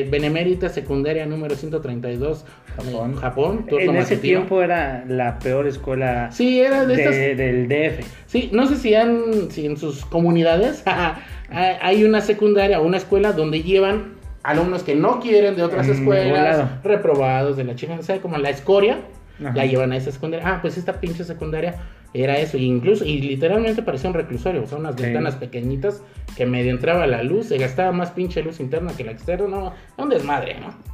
Benemérita 0.10 0.70
Secundaria 0.70 1.26
número 1.26 1.56
132, 1.56 2.46
Japón. 2.76 3.16
Japón. 3.16 3.66
En 3.72 3.96
ese 3.96 4.18
tiempo 4.18 4.62
era 4.62 5.04
la 5.08 5.40
peor 5.40 5.66
escuela 5.68 6.30
Sí, 6.32 6.60
era 6.60 6.86
de, 6.86 6.96
de- 6.96 7.04
estas. 7.04 7.38
del 7.38 7.68
DF. 7.68 8.06
Sí, 8.28 8.50
no 8.54 8.68
sé 8.68 8.76
si, 8.76 8.94
han, 8.94 9.50
si 9.50 9.66
en 9.66 9.78
sus 9.78 10.06
comunidades 10.06 10.84
hay 11.50 12.04
una 12.04 12.22
secundaria 12.22 12.80
o 12.80 12.86
una 12.86 12.98
escuela 12.98 13.32
donde 13.32 13.64
llevan 13.64 14.16
alumnos 14.44 14.84
que 14.84 14.96
no 14.96 15.20
quieren 15.20 15.56
de 15.56 15.64
otras 15.64 15.88
Mm, 15.88 15.92
escuelas, 15.92 16.84
reprobados 16.84 17.56
de 17.58 17.64
la 17.64 17.76
chica, 17.76 17.96
o 17.98 18.04
sea, 18.04 18.20
como 18.22 18.38
la 18.38 18.50
escoria, 18.50 19.00
Ajá. 19.40 19.54
la 19.56 19.66
llevan 19.66 19.94
a 19.94 19.98
esa 19.98 20.12
secundaria. 20.12 20.48
Ah, 20.48 20.60
pues 20.62 20.78
esta 20.78 21.00
pinche 21.00 21.24
secundaria 21.24 21.76
era 22.14 22.38
eso, 22.38 22.58
y 22.58 22.66
incluso, 22.66 23.06
y 23.06 23.22
literalmente 23.22 23.82
parecía 23.84 24.10
un 24.10 24.16
reclusorio, 24.16 24.64
o 24.64 24.68
sea, 24.68 24.78
unas 24.78 24.96
Sí. 24.96 25.04
ventanas 25.04 25.36
pequeñitas 25.36 26.04
que 26.36 26.46
medio 26.46 26.72
entraba 26.72 27.08
la 27.08 27.24
luz, 27.24 27.48
se 27.48 27.58
gastaba 27.58 27.92
más 27.92 28.12
pinche 28.12 28.42
luz 28.44 28.60
interna 28.60 28.92
que 28.98 29.04
la 29.04 29.12
externa, 29.12 29.48
no, 29.48 29.74
un 29.98 30.10
desmadre, 30.10 30.56
¿no? 30.60 30.92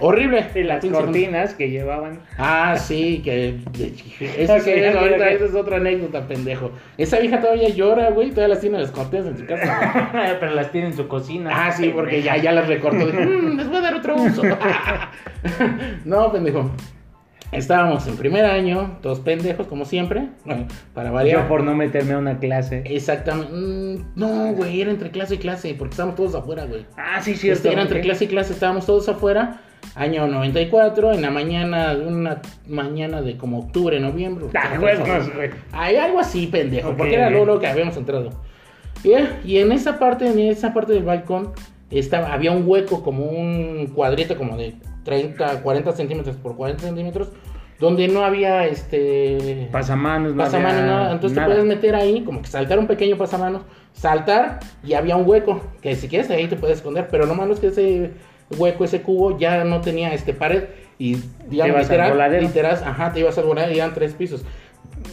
Horrible. 0.00 0.44
Y 0.56 0.62
las 0.64 0.84
cortinas 0.84 1.54
que 1.54 1.70
llevaban. 1.70 2.18
Ah, 2.36 2.76
sí, 2.76 3.20
que. 3.22 3.58
Esa, 4.38 4.56
es 4.56 5.54
otra 5.54 5.76
anécdota, 5.76 6.26
pendejo. 6.26 6.72
Esa 6.98 7.20
vieja 7.20 7.40
todavía 7.40 7.68
llora, 7.68 8.10
güey. 8.10 8.30
Todavía 8.30 8.54
las 8.54 8.60
tiene 8.60 8.78
las 8.80 8.90
cortinas 8.90 9.26
en 9.26 9.38
su 9.38 9.46
casa. 9.46 10.10
güey. 10.12 10.26
Pero 10.40 10.54
las 10.54 10.72
tiene 10.72 10.88
en 10.88 10.94
su 10.96 11.06
cocina. 11.06 11.50
ah, 11.54 11.70
sí, 11.70 11.90
porque 11.94 12.22
ya, 12.22 12.36
ya 12.38 12.50
las 12.50 12.66
recortó. 12.66 13.06
Dijo, 13.06 13.20
"Mm, 13.20 13.56
les 13.56 13.68
voy 13.68 13.76
a 13.76 13.80
dar 13.82 13.94
otro 13.94 14.16
uso. 14.16 14.42
no, 16.04 16.32
pendejo. 16.32 16.70
Estábamos 17.54 18.06
en 18.06 18.16
primer 18.16 18.44
año, 18.44 18.98
todos 19.00 19.20
pendejos, 19.20 19.66
como 19.66 19.84
siempre. 19.84 20.28
Para 20.94 21.10
variar. 21.10 21.42
Yo 21.42 21.48
por 21.48 21.62
no 21.62 21.74
meterme 21.74 22.14
a 22.14 22.18
una 22.18 22.38
clase. 22.38 22.82
Exactamente. 22.84 23.52
Mm, 23.52 24.12
no, 24.16 24.52
güey, 24.54 24.80
era 24.80 24.90
entre 24.90 25.10
clase 25.10 25.36
y 25.36 25.38
clase, 25.38 25.74
porque 25.74 25.92
estábamos 25.92 26.16
todos 26.16 26.34
afuera, 26.34 26.64
güey. 26.64 26.86
Ah, 26.96 27.20
sí, 27.22 27.36
cierto. 27.36 27.58
Este, 27.58 27.72
era 27.72 27.82
entre 27.82 28.00
clase 28.00 28.24
y 28.24 28.28
clase, 28.28 28.52
estábamos 28.52 28.86
todos 28.86 29.08
afuera. 29.08 29.60
Año 29.94 30.26
94, 30.26 31.12
en 31.12 31.22
la 31.22 31.30
mañana, 31.30 31.94
una 31.94 32.40
mañana 32.66 33.22
de 33.22 33.36
como 33.36 33.60
octubre, 33.60 34.00
noviembre. 34.00 34.46
Ah, 34.54 34.76
güey. 34.78 34.96
Hay 35.72 35.96
algo 35.96 36.18
así, 36.18 36.46
pendejo, 36.46 36.96
porque 36.96 37.14
era 37.14 37.26
ok. 37.26 37.32
luego 37.32 37.46
lo 37.46 37.60
que 37.60 37.66
habíamos 37.66 37.96
entrado. 37.96 38.30
Y, 39.04 39.12
y 39.44 39.58
en 39.58 39.70
esa 39.72 39.98
parte, 39.98 40.26
en 40.26 40.38
esa 40.38 40.72
parte 40.72 40.94
del 40.94 41.04
balcón, 41.04 41.52
estaba, 41.90 42.32
había 42.32 42.50
un 42.50 42.64
hueco, 42.66 43.02
como 43.02 43.26
un 43.26 43.92
cuadrito 43.94 44.36
como 44.36 44.56
de 44.56 44.74
30, 45.04 45.62
40 45.62 45.92
centímetros 45.92 46.36
por 46.36 46.56
40 46.56 46.82
centímetros, 46.82 47.28
donde 47.78 48.08
no 48.08 48.24
había 48.24 48.66
este 48.66 49.68
Pasamanos, 49.70 50.34
no 50.34 50.42
pasamanos, 50.42 50.80
había 50.80 50.86
nada. 50.86 51.12
Entonces 51.12 51.36
nada. 51.36 51.48
te 51.48 51.54
puedes 51.54 51.68
meter 51.68 51.94
ahí, 51.94 52.22
como 52.22 52.42
que 52.42 52.48
saltar 52.48 52.78
un 52.78 52.86
pequeño 52.86 53.16
pasamanos, 53.16 53.62
saltar 53.92 54.60
y 54.82 54.94
había 54.94 55.16
un 55.16 55.28
hueco, 55.28 55.60
que 55.80 55.94
si 55.96 56.08
quieres 56.08 56.30
ahí 56.30 56.46
te 56.46 56.56
puedes 56.56 56.78
esconder, 56.78 57.08
pero 57.10 57.26
lo 57.26 57.34
malo 57.34 57.54
es 57.54 57.60
que 57.60 57.68
ese 57.68 58.12
hueco, 58.58 58.84
ese 58.84 59.02
cubo 59.02 59.38
ya 59.38 59.64
no 59.64 59.80
tenía 59.80 60.12
este 60.12 60.34
pared 60.34 60.64
y 60.98 61.16
digamos 61.48 61.74
ibas 61.74 61.90
al 61.90 61.98
literal, 61.98 62.42
literal, 62.42 62.80
ajá, 62.84 63.12
te 63.12 63.20
ibas 63.20 63.36
al 63.38 63.44
voladero 63.44 63.72
y 63.72 63.78
eran 63.78 63.94
tres 63.94 64.14
pisos. 64.14 64.44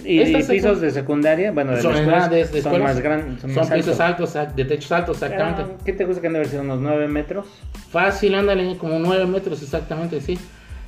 Y, 0.04 0.36
pisos 0.44 0.82
de 0.82 0.90
secundaria, 0.92 1.52
bueno, 1.52 1.74
de 1.74 1.82
Son, 1.82 1.92
las 1.92 2.02
escuelas, 2.02 2.30
de- 2.32 2.46
son 2.46 2.58
escuelas, 2.58 2.82
más 2.82 3.00
grandes, 3.02 3.42
son, 3.42 3.52
Son, 3.54 3.60
más 3.64 3.72
pisos 3.72 4.00
altos. 4.00 4.36
altos, 4.36 4.56
de 4.56 4.66
techos 4.66 4.92
altos, 4.92 5.22
exactamente. 5.22 5.62
Ah, 5.64 5.78
¿Qué 5.86 5.94
te 5.94 6.06
gusta 6.06 6.22
que 6.22 6.28
han 6.28 6.34
de 6.34 6.40
haber 6.40 6.50
sido 6.50 6.62
unos 6.64 6.80
9 6.80 7.08
metros? 7.08 7.46
Fácil, 7.92 8.34
ándale, 8.36 8.78
como 8.78 8.98
9 9.00 9.26
metros 9.28 9.62
exactamente, 9.62 10.20
sí. 10.22 10.40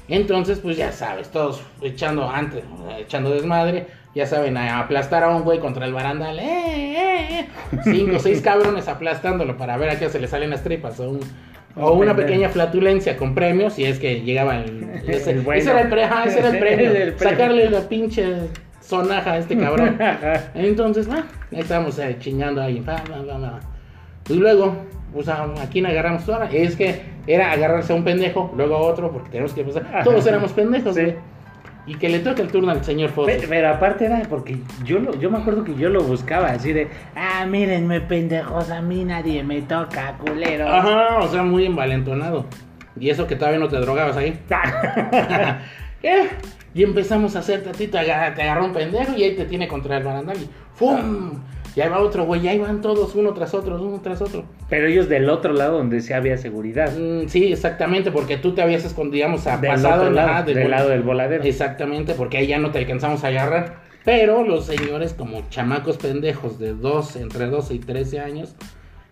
Entonces, 0.08 0.60
pues 0.60 0.76
ya 0.78 0.92
sabes, 0.92 1.30
todos 1.30 1.62
echando 1.82 2.30
antes, 2.30 2.64
echando 3.00 3.30
desmadre, 3.32 3.88
ya 4.16 4.26
saben, 4.26 4.58
a 4.58 4.80
aplastar 4.80 5.24
a 5.24 5.30
un 5.30 5.44
güey 5.44 5.60
contra 5.60 5.86
el 5.86 5.94
barandal, 5.94 6.40
eh, 6.40 6.44
eh, 6.44 7.40
eh. 7.40 7.48
Cinco 7.84 8.18
o 8.18 8.20
seis 8.20 8.42
cabrones 8.44 8.88
aplastándolo 8.88 9.58
para 9.58 9.78
ver 9.78 9.90
a 9.92 10.00
qué 10.00 10.10
se 10.10 10.20
le 10.20 10.28
salen 10.28 10.50
las 10.50 10.64
tripas, 10.64 11.00
o, 11.00 11.10
un- 11.10 11.20
o 11.76 11.94
Un 11.94 12.04
una 12.04 12.16
pequeña 12.16 12.50
flatulencia 12.50 13.16
con 13.18 13.34
premios, 13.34 13.74
si 13.74 13.86
es 13.86 13.98
que 14.00 14.22
llegaba 14.22 14.58
el... 14.58 14.84
Ese, 15.08 15.32
El 15.32 15.42
bueno. 15.42 15.60
ese 15.62 15.72
era 15.72 15.82
el, 15.82 15.90
pre- 15.90 16.04
ajá, 16.04 16.26
ese 16.26 16.40
era 16.40 16.50
el 16.50 16.60
premio, 16.60 16.92
El 16.92 17.14
premio. 17.14 17.18
sacarle 17.38 17.70
la 17.70 17.82
pinche 17.90 18.26
sonaja 18.86 19.38
este 19.38 19.58
cabrón. 19.58 19.98
Entonces, 20.54 21.10
va, 21.10 21.26
ahí 21.52 21.60
estamos 21.60 21.98
eh, 22.00 22.18
chingando 22.20 22.62
ahí. 22.62 22.80
va. 22.80 23.02
Y 24.30 24.36
luego, 24.36 24.76
pues 25.14 25.28
a, 25.28 25.48
quién 25.72 25.86
agarramos 25.86 26.28
ahora. 26.30 26.50
Es 26.52 26.76
que 26.76 27.02
era 27.28 27.52
agarrarse 27.52 27.94
a 27.94 27.96
un 27.96 28.04
pendejo, 28.04 28.54
luego 28.56 28.76
a 28.76 28.80
otro, 28.80 29.12
porque 29.12 29.30
tenemos 29.30 29.54
que 29.54 29.64
pasar. 29.64 30.04
Todos 30.04 30.26
éramos 30.28 30.52
pendejos, 30.54 30.96
Sí. 30.96 31.14
Y 31.86 31.96
que 31.96 32.08
le 32.08 32.20
toque 32.20 32.42
el 32.42 32.48
turno 32.48 32.72
al 32.72 32.82
señor 32.82 33.10
Fosse. 33.10 33.36
Pero, 33.36 33.50
pero 33.50 33.70
aparte 33.72 34.06
era 34.06 34.22
porque 34.30 34.58
yo 34.86 35.00
lo, 35.00 35.20
yo 35.20 35.30
me 35.30 35.40
acuerdo 35.40 35.66
que 35.66 35.76
yo 35.76 35.90
lo 35.90 36.02
buscaba 36.02 36.52
así 36.52 36.72
de, 36.72 36.88
ah, 37.14 37.46
mírenme 37.46 38.00
pendejos, 38.00 38.70
a 38.70 38.82
mí 38.82 39.04
nadie 39.04 39.44
me 39.44 39.62
toca, 39.64 40.16
culero. 40.18 40.66
Ajá, 40.66 41.18
o 41.20 41.28
sea, 41.28 41.44
muy 41.44 41.66
envalentonado. 41.66 42.46
Y 42.98 43.10
eso 43.10 43.28
que 43.28 43.36
todavía 43.36 43.60
no 43.60 43.68
te 43.68 43.76
drogabas 43.82 44.16
ahí. 44.16 44.40
Eh, 46.04 46.28
Y 46.76 46.84
empezamos 46.84 47.36
a 47.36 47.40
hacer 47.40 47.64
tatito, 47.64 47.98
te 48.00 48.12
agarró 48.12 48.66
un 48.66 48.74
pendejo 48.74 49.14
y 49.16 49.24
ahí 49.24 49.36
te 49.36 49.46
tiene 49.46 49.68
contra 49.68 49.98
el 49.98 50.04
barandal 50.04 50.38
y 50.38 50.50
¡fum! 50.76 51.40
Y 51.76 51.82
ahí 51.82 51.90
va 51.90 52.00
otro 52.00 52.26
güey, 52.26 52.44
y 52.44 52.48
ahí 52.48 52.60
van 52.60 52.82
todos 52.82 53.16
uno 53.16 53.34
tras 53.34 53.54
otro, 53.56 53.82
uno 53.82 54.00
tras 54.02 54.22
otro. 54.22 54.44
Pero 54.70 54.88
ellos 54.88 55.10
del 55.10 55.28
otro 55.30 55.54
lado 55.54 55.78
donde 55.80 56.02
sí 56.02 56.14
había 56.14 56.38
seguridad. 56.38 56.92
Mm, 56.96 57.28
sí, 57.28 57.52
exactamente, 57.52 58.12
porque 58.12 58.38
tú 58.38 58.54
te 58.54 58.62
habías 58.62 58.86
escondido, 58.86 59.14
digamos, 59.26 59.48
a 59.48 59.58
Del 59.58 59.72
pasado 59.72 60.04
otro 60.04 60.14
lado, 60.14 60.46
del 60.46 60.66
vol- 60.66 60.70
lado 60.70 60.90
del 60.90 61.02
voladero. 61.02 61.44
Exactamente, 61.44 62.14
porque 62.14 62.38
ahí 62.38 62.48
ya 62.48 62.60
no 62.60 62.70
te 62.72 62.78
alcanzamos 62.80 63.24
a 63.24 63.28
agarrar. 63.30 63.78
Pero 64.06 64.44
los 64.44 64.66
señores, 64.66 65.14
como 65.14 65.48
chamacos 65.50 65.98
pendejos 65.98 66.60
de 66.60 66.74
12, 66.74 67.22
entre 67.22 67.48
12 67.48 67.74
y 67.76 67.80
13 67.80 68.20
años, 68.20 68.56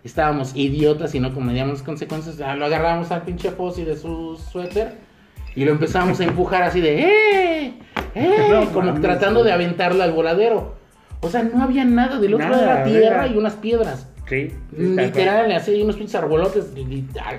estábamos 0.04 0.56
idiotas 0.56 1.16
y 1.16 1.20
no 1.20 1.34
comedíamos 1.34 1.82
consecuencias. 1.84 2.38
Lo 2.38 2.66
agarramos 2.66 3.12
al 3.12 3.22
pinche 3.24 3.52
Fossi 3.52 3.84
de 3.86 3.96
su 3.98 4.36
suéter 4.52 4.94
y 5.56 5.66
lo 5.66 5.72
empezamos 5.72 6.20
a 6.20 6.24
empujar 6.24 6.64
así 6.64 6.82
de 6.82 7.00
¡eh! 7.02 7.74
¡eh! 8.16 8.48
No 8.50 8.72
como 8.72 9.00
tratando 9.02 9.44
de 9.44 9.52
aventarlo 9.52 10.02
al 10.04 10.12
voladero. 10.14 10.76
O 11.22 11.30
sea, 11.30 11.44
no 11.44 11.62
había 11.64 11.86
nada, 11.86 12.20
del 12.20 12.34
otro 12.36 12.50
lado 12.50 12.64
era 12.64 12.84
tierra 12.84 13.26
era- 13.26 13.28
y 13.28 13.38
unas 13.38 13.54
piedras. 13.54 14.08
Sí. 14.28 14.50
Literal, 14.78 15.52
así 15.52 15.82
unos 15.82 15.98
pinches 15.98 16.16
arbolotes 16.16 16.72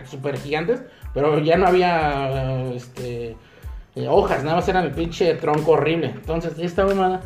súper 0.04 0.36
gigantes, 0.36 0.82
pero 1.14 1.38
ya 1.38 1.56
no 1.56 1.66
había 1.66 2.28
eh, 2.68 2.72
este, 2.76 3.36
eh, 3.96 4.08
hojas, 4.08 4.44
nada 4.44 4.56
más 4.56 4.68
eran 4.68 4.84
el 4.84 4.90
pinche 4.90 5.32
tronco 5.36 5.72
horrible. 5.72 6.08
Entonces, 6.08 6.52
esta 6.58 6.84
mamada 6.84 7.22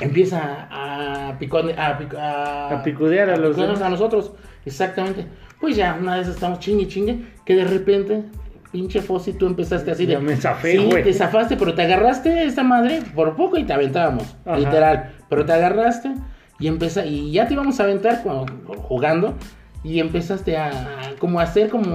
empieza 0.00 0.68
a, 0.70 1.38
picone- 1.38 1.76
a, 1.78 1.98
pic- 1.98 2.16
a, 2.18 2.78
A 2.80 2.82
picudear 2.82 3.30
a 3.30 3.36
los 3.36 3.56
a 3.58 3.88
nosotros. 3.88 4.32
Exactamente. 4.64 5.26
Pues 5.60 5.76
ya, 5.76 5.96
una 6.00 6.16
vez 6.16 6.28
estamos 6.28 6.58
chingue 6.60 6.86
chingue, 6.88 7.18
que 7.44 7.54
de 7.56 7.64
repente, 7.64 8.22
pinche 8.72 9.00
Fossi, 9.00 9.32
tú 9.32 9.46
empezaste 9.46 9.90
así 9.90 10.06
de. 10.06 10.12
Ya 10.14 10.20
me 10.20 10.36
zafé, 10.36 10.72
sí, 10.72 10.84
güey. 10.84 11.02
te 11.04 11.12
zafaste, 11.12 11.56
pero 11.56 11.74
te 11.74 11.82
agarraste 11.82 12.44
esta 12.44 12.62
madre 12.62 13.00
por 13.14 13.34
poco 13.36 13.56
y 13.58 13.64
te 13.64 13.72
aventábamos. 13.72 14.24
Ajá. 14.44 14.58
Literal. 14.58 15.12
Pero 15.28 15.44
te 15.44 15.52
agarraste 15.52 16.12
y 16.60 16.66
empeza, 16.66 17.04
y 17.06 17.30
ya 17.32 17.46
te 17.46 17.54
íbamos 17.54 17.78
a 17.80 17.84
aventar 17.84 18.22
jugando. 18.78 19.34
Y 19.84 20.00
empezaste 20.00 20.56
a, 20.56 20.68
a- 20.68 21.16
como 21.20 21.38
a 21.40 21.44
hacer 21.44 21.68
como 21.70 21.94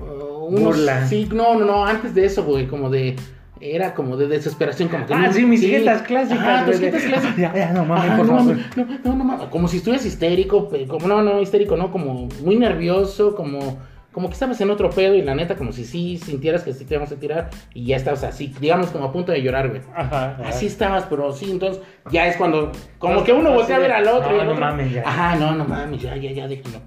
uh, 0.00 0.46
unos. 0.46 0.62
Burla. 0.76 1.06
Sí, 1.06 1.28
no, 1.32 1.58
no, 1.58 1.64
no, 1.64 1.84
antes 1.84 2.14
de 2.14 2.24
eso, 2.24 2.44
güey, 2.44 2.66
como 2.66 2.90
de. 2.90 3.16
Era 3.60 3.94
como 3.94 4.16
de 4.16 4.26
desesperación, 4.26 4.88
como 4.88 5.06
que 5.06 5.14
Ah, 5.14 5.26
no- 5.28 5.32
sí, 5.32 5.44
mis 5.44 5.60
jetas 5.60 6.02
clásicas, 6.02 6.40
Ajá, 6.42 6.66
tus 6.66 6.80
jetas 6.80 7.02
clásicas. 7.02 7.36
Ya, 7.38 7.54
ya, 7.54 7.72
no 7.72 7.84
mames, 7.84 8.16
por 8.16 8.26
no, 8.26 8.38
favor. 8.38 8.56
No, 9.04 9.14
no, 9.36 9.50
como 9.50 9.68
si 9.68 9.76
estuvieras 9.76 10.04
histérico, 10.04 10.68
como 10.88 11.06
no, 11.06 11.22
no, 11.22 11.40
histérico, 11.40 11.76
no, 11.76 11.92
como 11.92 12.28
muy 12.44 12.56
nervioso, 12.56 13.36
como, 13.36 13.78
como 14.12 14.28
que 14.28 14.34
estabas 14.34 14.60
en 14.60 14.70
otro 14.70 14.90
pedo 14.90 15.14
y 15.14 15.22
la 15.22 15.34
neta, 15.34 15.56
como 15.56 15.72
si 15.72 15.84
sí 15.84 16.18
sintieras 16.18 16.62
que 16.62 16.72
sí 16.72 16.84
te 16.84 16.94
íbamos 16.94 17.10
a 17.12 17.16
tirar 17.16 17.50
y 17.74 17.86
ya 17.86 17.96
estabas 17.96 18.22
así, 18.24 18.54
digamos, 18.60 18.88
como 18.88 19.06
a 19.06 19.12
punto 19.12 19.32
de 19.32 19.42
llorar, 19.42 19.68
güey. 19.70 19.80
Ajá, 19.94 20.32
ajá. 20.32 20.48
Así 20.48 20.66
estabas, 20.66 21.04
pero 21.08 21.32
sí, 21.32 21.50
entonces 21.50 21.82
ya 22.10 22.26
es 22.28 22.36
cuando, 22.36 22.70
como 22.98 23.14
Pues, 23.14 23.24
que 23.26 23.32
uno 23.32 23.52
voltea 23.52 23.76
a 23.76 23.78
ver 23.80 23.92
al 23.92 24.06
otro. 24.08 24.30
no, 24.30 24.36
y 24.36 24.40
al 24.40 24.46
no 24.46 24.52
otro, 24.52 24.64
mames, 24.66 24.92
ya. 24.92 25.02
Ajá, 25.06 25.36
no, 25.36 25.54
no 25.54 25.64
mames, 25.64 26.02
ya, 26.02 26.14
ya, 26.16 26.30
ya, 26.30 26.46
déjenlo. 26.46 26.80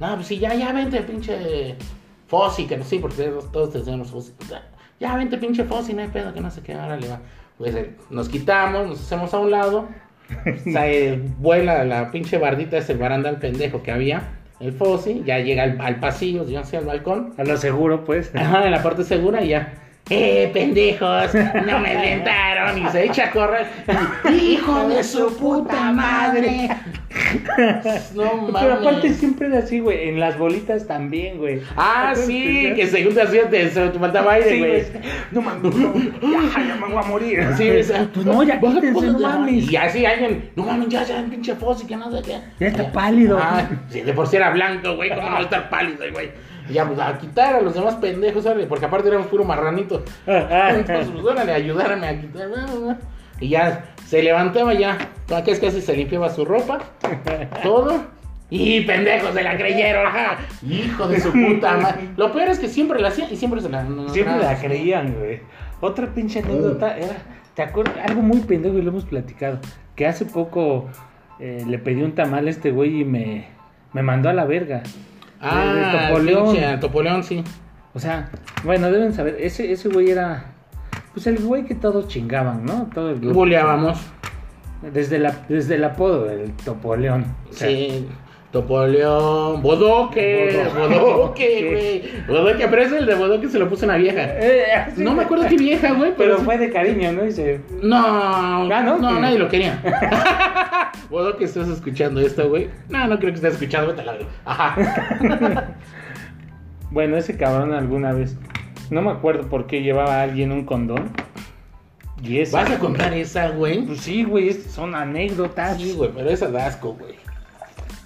No, 0.00 0.14
pues 0.16 0.26
sí, 0.26 0.38
ya, 0.38 0.54
ya, 0.54 0.72
vente, 0.72 1.00
pinche 1.02 1.76
Fossi, 2.26 2.66
que 2.66 2.76
no 2.76 2.84
sí, 2.84 2.98
porque 2.98 3.22
todos, 3.22 3.50
todos 3.52 3.84
tenemos 3.84 4.10
Fossi. 4.10 4.32
Ya, 4.50 4.62
Ya, 4.98 5.16
vente, 5.16 5.38
pinche 5.38 5.64
Fossi, 5.64 5.94
no 5.94 6.02
hay 6.02 6.08
pedo, 6.08 6.34
que 6.34 6.40
no 6.40 6.50
sé 6.50 6.62
qué, 6.62 6.74
ahora 6.74 6.96
le 6.96 7.08
va. 7.08 7.20
Pues 7.58 7.74
eh, 7.74 7.94
nos 8.10 8.28
quitamos, 8.28 8.88
nos 8.88 9.00
hacemos 9.00 9.32
a 9.32 9.38
un 9.38 9.50
lado, 9.50 9.88
se 10.64 11.20
vuela 11.38 11.84
la 11.84 12.10
pinche 12.10 12.38
bardita, 12.38 12.76
ese 12.78 12.94
barandal 12.94 13.38
pendejo 13.38 13.82
que 13.82 13.92
había, 13.92 14.22
el 14.60 14.72
Fossi, 14.72 15.22
ya 15.24 15.38
llega 15.38 15.64
al, 15.64 15.80
al 15.80 15.96
pasillo, 15.96 16.46
ya 16.48 16.60
hacia 16.60 16.78
el 16.78 16.86
balcón. 16.86 17.34
A 17.36 17.44
lo 17.44 17.56
seguro, 17.56 18.04
pues. 18.04 18.34
Ajá, 18.34 18.64
en 18.64 18.70
la 18.70 18.82
parte 18.82 19.04
segura 19.04 19.42
y 19.42 19.48
ya. 19.48 19.72
¡Eh, 20.08 20.50
pendejos! 20.52 21.34
¡No 21.66 21.80
me 21.80 21.96
aventaron! 21.96 22.78
Y 22.78 22.88
se 22.90 23.04
echa 23.04 23.26
a 23.26 23.30
correr. 23.30 23.66
¡Hijo 24.32 24.88
de 24.88 25.02
su 25.02 25.36
puta 25.36 25.90
madre! 25.92 26.68
No 28.14 28.46
Pero 28.52 28.74
aparte 28.74 29.08
mames. 29.08 29.16
siempre 29.16 29.46
era 29.48 29.58
así, 29.58 29.80
güey. 29.80 30.08
En 30.08 30.20
las 30.20 30.38
bolitas 30.38 30.86
también, 30.86 31.38
güey. 31.38 31.60
Ah, 31.76 32.12
sí, 32.14 32.72
que 32.74 32.86
según 32.86 33.14
te 33.14 33.22
hacía, 33.22 33.48
te, 33.48 33.66
te 33.66 33.98
faltaba 33.98 34.34
aire, 34.34 34.58
güey. 34.58 34.84
No 35.30 35.42
mames, 35.42 35.74
no. 35.74 35.94
Ya, 35.94 36.66
ya 36.66 36.76
me 36.76 36.92
voy 36.92 37.04
a 37.04 37.06
morir. 37.06 37.46
Sí, 37.56 37.82
sea, 37.82 38.08
pues 38.12 38.26
no, 38.26 38.42
ya 38.42 38.60
quítense, 38.60 38.92
pues, 38.92 39.12
no 39.12 39.20
ya. 39.20 39.28
mames. 39.28 39.70
Y 39.70 39.76
así 39.76 40.04
alguien, 40.06 40.50
no 40.56 40.64
mames, 40.64 40.88
ya, 40.88 41.02
ya, 41.04 41.24
pinche 41.24 41.54
Fossi, 41.54 41.86
que 41.86 41.96
no 41.96 42.10
sé 42.10 42.22
qué. 42.22 42.38
Ya 42.60 42.68
está 42.68 42.92
pálido. 42.92 43.38
Ah, 43.40 43.68
sí, 43.88 44.00
de 44.00 44.12
por 44.12 44.26
sí 44.26 44.36
era 44.36 44.50
blanco, 44.50 44.96
güey, 44.96 45.10
cómo 45.10 45.22
no 45.28 45.32
va 45.32 45.38
a 45.38 45.42
estar 45.42 45.70
pálido, 45.70 46.04
güey. 46.12 46.30
Y 46.68 46.72
ya, 46.72 46.84
pues 46.86 46.98
a 46.98 47.16
quitar 47.18 47.54
a 47.54 47.60
los 47.60 47.74
demás 47.74 47.94
pendejos, 47.96 48.44
¿sabes? 48.44 48.66
Porque 48.66 48.86
aparte 48.86 49.08
éramos 49.08 49.28
puro 49.28 49.44
marranito. 49.44 50.04
Entonces, 50.26 51.08
pues 51.12 51.24
órale, 51.24 51.52
ayudarme 51.52 52.08
a 52.08 52.20
quitar. 52.20 52.48
Y 53.40 53.50
ya 53.50 53.84
se 54.06 54.22
levantaba 54.22 54.74
ya. 54.74 54.96
Es 55.46 55.60
casi 55.60 55.80
se 55.80 55.96
limpiaba 55.96 56.30
su 56.30 56.44
ropa, 56.44 56.78
todo. 57.62 58.04
Y 58.48 58.82
pendejos 58.82 59.34
se 59.34 59.42
la 59.42 59.56
creyeron, 59.56 60.06
ajá. 60.06 60.38
Hijo 60.68 61.08
de 61.08 61.20
su 61.20 61.32
puta 61.32 61.76
madre. 61.78 62.08
Lo 62.16 62.32
peor 62.32 62.48
es 62.48 62.60
que 62.60 62.68
siempre 62.68 63.00
la 63.00 63.08
hacía 63.08 63.28
y 63.30 63.36
siempre 63.36 63.60
se 63.60 63.68
la. 63.68 63.82
no, 63.82 64.08
Siempre 64.08 64.38
la 64.38 64.56
creían, 64.58 65.14
güey. 65.18 65.40
Otra 65.80 66.06
pinche 66.14 66.38
anécdota 66.38 66.96
era, 66.96 67.16
¿te 67.54 67.62
acuerdas? 67.62 67.96
Algo 68.08 68.22
muy 68.22 68.38
pendejo 68.40 68.78
y 68.78 68.82
lo 68.82 68.90
hemos 68.90 69.04
platicado. 69.04 69.58
Que 69.96 70.06
hace 70.06 70.24
poco 70.26 70.88
eh, 71.40 71.64
le 71.66 71.78
pedí 71.78 72.02
un 72.02 72.14
tamal 72.14 72.46
a 72.46 72.50
este 72.50 72.70
güey 72.70 73.00
y 73.00 73.04
me, 73.04 73.46
me 73.92 74.02
mandó 74.02 74.28
a 74.28 74.32
la 74.32 74.44
verga. 74.44 74.82
Ah, 75.40 75.72
De- 75.74 75.80
de 75.80 76.06
Topoleón. 76.08 76.44
pinche, 76.52 76.76
Topoleón, 76.78 77.24
sí. 77.24 77.42
O 77.94 77.98
sea, 77.98 78.30
bueno, 78.62 78.90
deben 78.92 79.12
saber, 79.12 79.36
ese, 79.40 79.72
ese 79.72 79.88
güey 79.88 80.10
era, 80.10 80.52
pues 81.16 81.26
el 81.28 81.38
güey 81.38 81.64
que 81.64 81.74
todos 81.74 82.08
chingaban, 82.08 82.66
¿no? 82.66 82.90
Todo 82.92 83.08
el 83.08 83.20
grupo. 83.20 83.36
Buleábamos. 83.36 83.98
Desde, 84.92 85.18
la, 85.18 85.34
desde 85.48 85.76
el 85.76 85.84
apodo, 85.84 86.30
el 86.30 86.52
Topoleón. 86.52 87.24
O 87.48 87.52
sea, 87.54 87.68
Sí. 87.68 88.06
Topoleón, 88.52 89.62
Bodoque, 89.62 90.66
Bodoque. 90.76 92.02
Güey. 92.26 92.26
Bodoque, 92.38 92.68
pero 92.68 92.82
ese 92.82 92.98
el 92.98 93.06
de 93.06 93.14
Bodoque 93.14 93.48
se 93.48 93.58
lo 93.58 93.66
puso 93.68 93.86
una 93.86 93.96
vieja. 93.96 94.22
Eh, 94.24 94.64
sí, 94.94 95.02
No 95.02 95.14
me 95.14 95.22
acuerdo 95.24 95.46
qué 95.48 95.56
vieja, 95.56 95.92
güey, 95.94 96.12
Pero 96.18 96.34
pero. 96.34 96.44
fue 96.44 96.58
de 96.58 96.70
cariño, 96.70 97.12
¿no? 97.12 97.30
Se- 97.30 97.60
No, 97.82 97.96
Ah, 98.70 98.82
¿no? 98.82 98.98
nadie 99.20 99.38
lo 99.38 99.48
quería. 99.48 99.80
Bodoque, 101.10 101.44
estás 101.44 101.68
escuchando 101.68 102.20
esto, 102.20 102.48
güey. 102.50 102.68
No, 102.90 103.06
no 103.08 103.18
creo 103.18 103.30
que 103.30 103.36
estés 103.36 103.54
escuchando, 103.54 103.88
vete 103.88 104.02
a 104.02 104.04
la. 104.04 104.16
Ajá. 104.44 105.66
Bueno, 106.90 107.16
ese 107.16 107.36
cabrón 107.36 107.72
alguna 107.74 108.12
vez, 108.12 108.36
no 108.90 109.02
me 109.02 109.10
acuerdo 109.10 109.48
por 109.48 109.66
qué 109.66 109.82
llevaba 109.82 110.20
a 110.20 110.22
alguien 110.22 110.52
un 110.52 110.64
condón. 110.64 111.10
Y 112.22 112.38
esa. 112.38 112.62
¿Vas 112.62 112.70
a 112.70 112.78
contar 112.78 113.12
esa, 113.12 113.48
güey? 113.50 113.84
Pues 113.84 114.00
sí, 114.00 114.24
güey, 114.24 114.52
son 114.52 114.94
anécdotas. 114.94 115.76
Sí, 115.80 115.92
güey, 115.92 116.10
pero 116.14 116.30
esa 116.30 116.48
da 116.48 116.66
asco, 116.66 116.94
güey. 116.94 117.14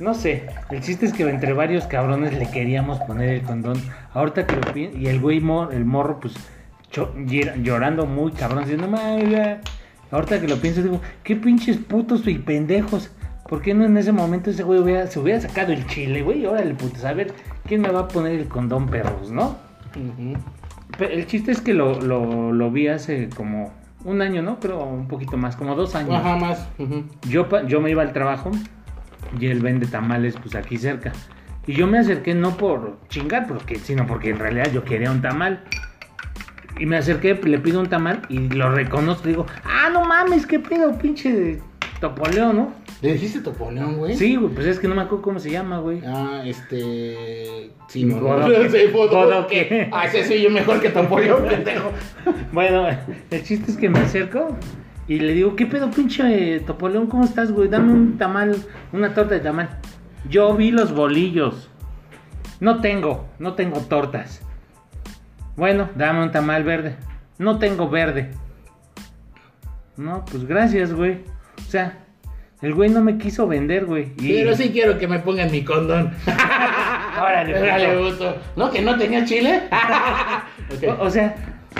No 0.00 0.14
sé, 0.14 0.46
el 0.70 0.80
chiste 0.80 1.04
es 1.06 1.12
que 1.12 1.28
entre 1.28 1.52
varios 1.52 1.84
cabrones 1.86 2.32
le 2.36 2.50
queríamos 2.50 2.98
poner 3.00 3.28
el 3.28 3.42
condón. 3.42 3.76
Ahorita 4.14 4.46
que 4.46 4.56
lo 4.56 4.98
y 4.98 5.06
el 5.08 5.20
güey, 5.20 5.40
mor- 5.40 5.74
el 5.74 5.84
morro, 5.84 6.20
pues 6.20 6.34
llorando 7.62 8.06
muy 8.06 8.32
cabrón, 8.32 8.60
diciendo, 8.64 8.86
no 8.86 8.96
mames, 8.96 9.30
ya". 9.30 9.60
Ahorita 10.10 10.40
que 10.40 10.48
lo 10.48 10.56
pienso, 10.56 10.82
digo, 10.82 11.00
qué 11.22 11.36
pinches 11.36 11.76
putos 11.76 12.26
y 12.26 12.38
pendejos. 12.38 13.10
¿Por 13.48 13.62
qué 13.62 13.74
no 13.74 13.84
en 13.84 13.96
ese 13.96 14.10
momento 14.12 14.50
ese 14.50 14.62
güey 14.62 14.80
hubiera- 14.80 15.06
se 15.06 15.18
hubiera 15.20 15.40
sacado 15.40 15.72
el 15.72 15.86
chile, 15.86 16.22
güey? 16.22 16.46
Órale, 16.46 16.74
putos, 16.74 17.04
a 17.04 17.12
ver, 17.12 17.32
¿quién 17.66 17.82
me 17.82 17.90
va 17.90 18.00
a 18.00 18.08
poner 18.08 18.32
el 18.40 18.48
condón, 18.48 18.88
perros, 18.88 19.30
no? 19.30 19.56
Pero 19.92 20.38
el 20.98 21.26
chiste 21.26 21.52
es 21.52 21.60
que 21.60 21.74
lo, 21.74 22.00
lo, 22.00 22.52
lo 22.52 22.70
vi 22.70 22.88
hace 22.88 23.28
como 23.30 23.72
un 24.04 24.22
año, 24.22 24.42
¿no? 24.42 24.58
Pero 24.60 24.84
un 24.84 25.08
poquito 25.08 25.36
más, 25.36 25.56
como 25.56 25.74
dos 25.74 25.94
años. 25.94 26.14
Ajá, 26.14 26.36
más. 26.36 26.68
Yo, 27.28 27.46
yo 27.66 27.80
me 27.80 27.90
iba 27.90 28.02
al 28.02 28.12
trabajo 28.12 28.50
y 29.38 29.46
él 29.46 29.60
vende 29.60 29.86
tamales 29.86 30.36
pues 30.36 30.54
aquí 30.54 30.78
cerca. 30.78 31.12
Y 31.66 31.74
yo 31.74 31.86
me 31.86 31.98
acerqué 31.98 32.34
no 32.34 32.56
por 32.56 32.98
chingar, 33.08 33.46
porque, 33.46 33.76
sino 33.76 34.06
porque 34.06 34.30
en 34.30 34.38
realidad 34.38 34.70
yo 34.72 34.84
quería 34.84 35.10
un 35.10 35.20
tamal. 35.20 35.62
Y 36.78 36.86
me 36.86 36.96
acerqué, 36.96 37.34
le 37.34 37.58
pido 37.58 37.80
un 37.80 37.88
tamal 37.88 38.22
y 38.28 38.48
lo 38.48 38.70
reconozco. 38.70 39.28
Digo, 39.28 39.46
ah, 39.64 39.90
no 39.92 40.04
mames, 40.04 40.46
qué 40.46 40.58
pedo, 40.58 40.96
pinche 40.96 41.60
Topoleo, 42.00 42.52
¿no? 42.52 42.72
¿Le 43.02 43.12
dijiste 43.12 43.40
Topoleón, 43.40 43.98
güey? 43.98 44.16
Sí, 44.16 44.36
güey, 44.36 44.52
pues 44.54 44.66
es 44.66 44.78
que 44.78 44.88
no 44.88 44.94
me 44.94 45.02
acuerdo 45.02 45.22
cómo 45.22 45.38
se 45.38 45.50
llama, 45.50 45.78
güey. 45.78 46.02
Ah, 46.06 46.42
este. 46.44 47.70
Sí, 47.88 48.04
no. 48.04 48.14
Sí, 48.70 48.86
Bodoque. 48.92 49.16
Bodoque. 49.16 49.88
Ah, 49.92 50.06
ese 50.06 50.24
soy 50.26 50.42
yo 50.42 50.50
mejor 50.50 50.80
que 50.80 50.88
Topoleón, 50.88 51.44
pendejo. 51.48 51.90
Bueno, 52.52 52.86
el 53.30 53.42
chiste 53.42 53.70
es 53.70 53.76
que 53.76 53.88
me 53.88 53.98
acerco 53.98 54.56
y 55.08 55.18
le 55.18 55.34
digo, 55.34 55.56
¿qué 55.56 55.66
pedo, 55.66 55.90
pinche 55.90 56.60
Topoleón? 56.60 57.06
¿Cómo 57.06 57.24
estás, 57.24 57.52
güey? 57.52 57.68
Dame 57.68 57.92
un 57.92 58.16
tamal, 58.16 58.56
una 58.92 59.12
torta 59.12 59.34
de 59.34 59.40
tamal. 59.40 59.68
Yo 60.28 60.54
vi 60.54 60.70
los 60.70 60.94
bolillos. 60.94 61.70
No 62.60 62.80
tengo, 62.80 63.26
no 63.38 63.54
tengo 63.54 63.80
tortas. 63.80 64.42
Bueno, 65.56 65.88
dame 65.96 66.22
un 66.22 66.30
tamal 66.30 66.64
verde. 66.64 66.96
No 67.38 67.58
tengo 67.58 67.88
verde. 67.88 68.30
No, 69.96 70.24
pues 70.24 70.46
gracias, 70.46 70.92
güey. 70.94 71.18
O 71.70 71.72
sea, 71.72 71.98
el 72.62 72.74
güey 72.74 72.90
no 72.90 73.00
me 73.00 73.16
quiso 73.16 73.46
vender, 73.46 73.86
güey. 73.86 74.08
Y- 74.18 74.32
Pero 74.32 74.56
sí 74.56 74.70
quiero 74.70 74.98
que 74.98 75.06
me 75.06 75.20
pongan 75.20 75.52
mi 75.52 75.62
condón. 75.62 76.10
Órale. 77.16 77.56
Órale, 77.56 78.10
puto. 78.10 78.36
¿No? 78.56 78.72
¿Que 78.72 78.82
no 78.82 78.98
tenía 78.98 79.24
chile? 79.24 79.62
O, 80.98 81.04
o 81.04 81.10
sea, 81.10 81.36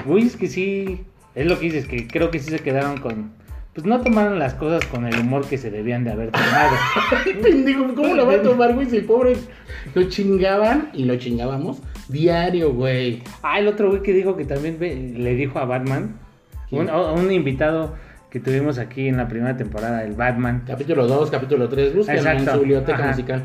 güey, 0.06 0.26
es 0.26 0.36
que 0.36 0.46
sí. 0.46 1.00
Es 1.34 1.46
lo 1.46 1.58
que 1.58 1.66
dices, 1.66 1.86
que 1.88 2.06
creo 2.06 2.30
que 2.30 2.38
sí 2.38 2.50
se 2.50 2.60
quedaron 2.60 2.98
con. 2.98 3.32
Pues 3.74 3.84
no 3.84 4.00
tomaron 4.00 4.38
las 4.38 4.54
cosas 4.54 4.84
con 4.88 5.06
el 5.06 5.18
humor 5.18 5.44
que 5.46 5.58
se 5.58 5.72
debían 5.72 6.04
de 6.04 6.12
haber 6.12 6.30
tomado. 6.30 6.76
Pendejo, 7.42 7.92
¿cómo 7.96 8.14
lo 8.14 8.26
va 8.26 8.34
a 8.34 8.42
tomar, 8.42 8.74
güey? 8.74 8.86
Si 8.88 8.96
el 8.98 9.04
pobre 9.06 9.32
lo 9.94 10.04
chingaban 10.08 10.90
y 10.94 11.04
lo 11.04 11.16
chingábamos 11.16 11.82
diario, 12.08 12.72
güey. 12.72 13.22
Ah, 13.42 13.58
el 13.58 13.66
otro 13.66 13.90
güey 13.90 14.02
que 14.02 14.12
dijo 14.12 14.36
que 14.36 14.44
también 14.44 14.78
le 14.80 15.34
dijo 15.34 15.58
a 15.58 15.64
Batman, 15.64 16.16
¿Quién? 16.68 16.82
un, 16.82 16.90
a 16.90 17.12
un 17.12 17.30
invitado 17.32 17.94
que 18.30 18.40
tuvimos 18.40 18.78
aquí 18.78 19.08
en 19.08 19.16
la 19.16 19.26
primera 19.28 19.56
temporada, 19.56 20.04
el 20.04 20.12
Batman. 20.12 20.62
Capítulo 20.66 21.06
2, 21.06 21.30
capítulo 21.30 21.68
3, 21.68 21.94
búsquenlo 21.96 22.30
en 22.30 22.44
su 22.48 22.58
biblioteca 22.60 22.98
Ajá. 22.98 23.08
musical. 23.08 23.44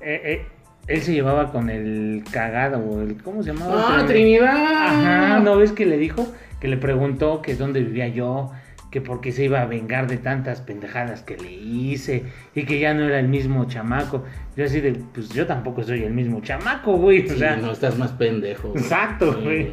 Eh, 0.00 0.20
eh, 0.24 0.46
él 0.88 1.00
se 1.02 1.12
llevaba 1.12 1.50
con 1.52 1.70
el 1.70 2.24
cagado, 2.30 3.02
el, 3.02 3.22
¿cómo 3.22 3.42
se 3.42 3.52
llamaba? 3.52 4.00
¡Ah, 4.00 4.06
Trinidad! 4.06 4.48
Ajá, 4.54 5.40
¿no 5.40 5.56
ves 5.56 5.72
que 5.72 5.86
le 5.86 5.96
dijo? 5.96 6.26
Que 6.60 6.68
le 6.68 6.76
preguntó 6.76 7.40
que 7.42 7.54
dónde 7.54 7.80
vivía 7.82 8.08
yo, 8.08 8.50
que 8.90 9.00
por 9.00 9.20
qué 9.20 9.30
se 9.32 9.44
iba 9.44 9.60
a 9.62 9.66
vengar 9.66 10.06
de 10.08 10.16
tantas 10.16 10.60
pendejadas 10.60 11.22
que 11.22 11.36
le 11.36 11.52
hice 11.52 12.24
y 12.54 12.64
que 12.64 12.78
ya 12.80 12.94
no 12.94 13.04
era 13.04 13.18
el 13.20 13.28
mismo 13.28 13.64
chamaco. 13.66 14.24
Yo 14.56 14.64
así 14.64 14.80
de, 14.80 14.92
pues 15.12 15.28
yo 15.30 15.46
tampoco 15.46 15.82
soy 15.82 16.02
el 16.04 16.14
mismo 16.14 16.40
chamaco, 16.40 16.96
güey. 16.96 17.26
o 17.26 17.28
Sí, 17.30 17.38
sea, 17.38 17.56
no, 17.56 17.72
estás 17.72 17.98
más 17.98 18.12
pendejo. 18.12 18.68
güey. 18.70 18.82
exacto, 18.82 19.34
Sí. 19.34 19.40
güey. 19.44 19.72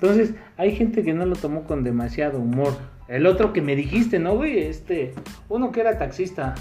Entonces, 0.00 0.34
hay 0.56 0.74
gente 0.76 1.02
que 1.02 1.12
no 1.12 1.26
lo 1.26 1.34
tomó 1.36 1.64
con 1.64 1.82
demasiado 1.84 2.38
humor. 2.38 2.74
El 3.08 3.26
otro 3.26 3.52
que 3.52 3.62
me 3.62 3.74
dijiste, 3.74 4.18
¿no, 4.18 4.34
güey? 4.34 4.58
Este, 4.58 5.14
uno 5.48 5.72
que 5.72 5.80
era 5.80 5.98
taxista. 5.98 6.54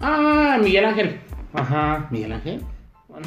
Ah, 0.00 0.58
Miguel 0.62 0.84
Ángel. 0.86 1.20
Ajá. 1.52 2.08
¿Miguel 2.10 2.32
Ángel? 2.32 2.62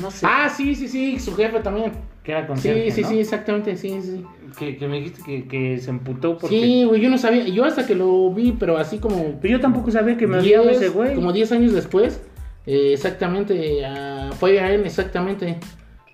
No 0.01 0.11
sé. 0.11 0.25
Ah, 0.29 0.49
sí, 0.49 0.75
sí, 0.75 0.87
sí, 0.87 1.19
su 1.19 1.35
jefe 1.35 1.59
también. 1.61 1.91
que 2.23 2.31
era 2.31 2.41
Sí, 2.41 2.47
concierge, 2.47 2.91
sí, 2.91 3.01
¿no? 3.03 3.09
sí, 3.09 3.19
exactamente, 3.19 3.77
sí, 3.77 4.01
sí. 4.01 4.25
Que, 4.57 4.75
que 4.75 4.87
me 4.87 4.97
dijiste 4.97 5.21
que, 5.23 5.47
que 5.47 5.77
se 5.77 5.89
emputó 5.91 6.37
porque... 6.37 6.59
Sí, 6.59 6.83
güey, 6.83 6.99
yo 6.99 7.09
no 7.09 7.17
sabía. 7.17 7.47
Yo 7.47 7.63
hasta 7.63 7.85
que 7.85 7.95
lo 7.95 8.33
vi, 8.33 8.51
pero 8.51 8.77
así 8.77 8.97
como. 8.97 9.39
Pero 9.39 9.53
yo 9.53 9.61
tampoco 9.61 9.91
sabía 9.91 10.17
que 10.17 10.27
me 10.27 10.41
10, 10.41 10.59
odiaba 10.59 10.71
ese 10.71 10.89
güey. 10.89 11.15
Como 11.15 11.31
10 11.31 11.51
años 11.53 11.73
después, 11.73 12.21
eh, 12.65 12.91
exactamente, 12.93 13.85
ah, 13.85 14.31
fue 14.37 14.59
a 14.59 14.73
él 14.73 14.85
exactamente. 14.85 15.57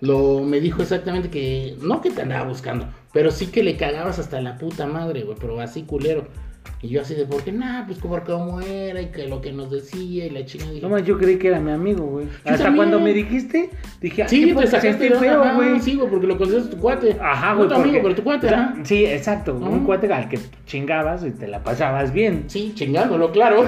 Lo, 0.00 0.40
me 0.42 0.60
dijo 0.60 0.82
exactamente 0.82 1.30
que, 1.30 1.76
no 1.80 2.00
que 2.00 2.10
te 2.10 2.22
andaba 2.22 2.46
buscando, 2.46 2.86
pero 3.14 3.30
sí 3.30 3.46
que 3.46 3.62
le 3.62 3.76
cagabas 3.78 4.18
hasta 4.18 4.40
la 4.42 4.58
puta 4.58 4.86
madre, 4.86 5.22
güey, 5.22 5.38
pero 5.40 5.58
así 5.60 5.84
culero. 5.84 6.26
Y 6.80 6.88
yo 6.88 7.00
así 7.00 7.14
de, 7.14 7.24
¿por 7.24 7.42
qué? 7.42 7.50
Nah, 7.52 7.86
pues 7.86 7.98
por 7.98 8.24
cómo 8.24 8.60
era 8.60 9.00
y 9.00 9.06
que 9.06 9.26
lo 9.26 9.40
que 9.40 9.52
nos 9.52 9.70
decía 9.70 10.26
y 10.26 10.30
la 10.30 10.44
chingada. 10.44 10.70
Dije, 10.72 10.82
No 10.82 10.90
más, 10.90 11.02
yo 11.04 11.16
creí 11.18 11.38
que 11.38 11.48
era 11.48 11.58
mi 11.58 11.70
amigo, 11.72 12.04
güey. 12.04 12.26
Hasta 12.44 12.64
también. 12.64 12.76
cuando 12.76 13.00
me 13.00 13.14
dijiste, 13.14 13.70
dije, 14.02 14.22
ay, 14.24 14.28
sí, 14.28 14.54
te 14.54 14.66
sacaste 14.66 15.10
feo, 15.12 15.54
güey. 15.54 15.80
Sí, 15.80 15.94
güey, 15.94 16.10
porque 16.10 16.26
lo 16.26 16.36
consideras 16.36 16.68
tu 16.68 16.76
cuate. 16.76 17.16
Ajá, 17.20 17.52
No 17.52 17.56
güey. 17.58 17.68
tu 17.70 17.74
amigo, 17.76 17.98
pero 18.02 18.14
tu 18.14 18.22
cuate, 18.24 18.48
ajá. 18.48 18.74
Sí, 18.82 19.06
exacto. 19.06 19.54
Un 19.54 19.84
cuate 19.86 20.12
al 20.12 20.28
que 20.28 20.38
chingabas 20.66 21.24
y 21.24 21.30
te 21.30 21.46
la 21.48 21.62
pasabas 21.62 22.12
bien. 22.12 22.44
Sí, 22.48 22.72
chingándolo, 22.74 23.30
claro. 23.32 23.64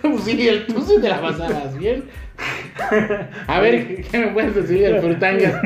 Pues 0.00 0.20
sí, 0.24 0.48
el, 0.48 0.66
tú 0.66 0.80
sí 0.82 0.94
te 1.00 1.08
la 1.10 1.20
pasabas 1.20 1.76
bien. 1.76 2.04
A 3.46 3.60
ver, 3.60 4.02
¿qué 4.10 4.18
me 4.18 4.28
puedes 4.28 4.54
decir 4.54 4.80
del 4.80 4.98
frutangas? 5.02 5.60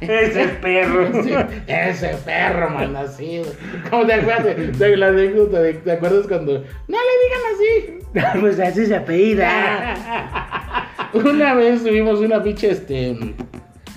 Ese 0.00 0.48
perro. 0.60 1.22
sí, 1.24 1.32
ese 1.66 2.08
perro 2.24 2.70
malnacido. 2.70 3.46
¿Cómo 3.90 4.06
te 4.06 4.14
acuerdas 4.14 4.78
de 4.78 4.96
la 4.96 5.08
anécdota? 5.08 5.60
de- 5.60 5.74
¿Te 5.74 5.92
acuerdas 5.92 6.26
cuando.? 6.26 6.52
No 6.88 6.96
le 6.96 7.14
digan 7.24 7.42
así. 7.54 8.38
pues 8.40 8.58
así 8.60 8.86
se 8.86 8.96
apellida. 8.96 9.94
Una 11.12 11.54
vez 11.54 11.82
tuvimos 11.84 12.20
una 12.20 12.42
pinche, 12.42 12.70
este. 12.70 13.16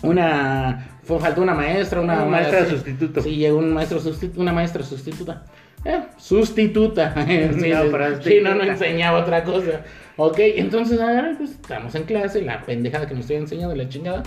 Una 0.01 0.87
fue, 1.03 1.19
faltó 1.19 1.41
una 1.41 1.53
maestra, 1.53 2.01
una, 2.01 2.13
Una 2.23 2.25
maestra 2.25 2.65
sí. 2.65 2.71
sustituto. 2.71 3.21
Sí, 3.21 3.35
llegó 3.35 3.57
un 3.57 3.73
maestro 3.73 3.99
sustitu- 3.99 4.37
una 4.37 4.53
maestra 4.53 4.83
sustituta. 4.83 5.43
Eh, 5.85 6.01
sustituta. 6.17 7.13
sí, 7.25 7.37
No, 7.51 7.53
sí, 7.61 7.69
no, 7.69 7.85
no 7.85 8.11
sustituta. 8.15 8.65
enseñaba 8.65 9.19
otra 9.19 9.43
cosa. 9.43 9.81
Ok, 10.17 10.37
entonces 10.39 10.99
agarra, 10.99 11.33
pues 11.37 11.51
estamos 11.51 11.95
en 11.95 12.03
clase, 12.03 12.41
la 12.41 12.61
pendejada 12.63 13.07
que 13.07 13.13
nos 13.13 13.21
estoy 13.21 13.37
enseñando, 13.37 13.75
la 13.75 13.87
chingada. 13.87 14.23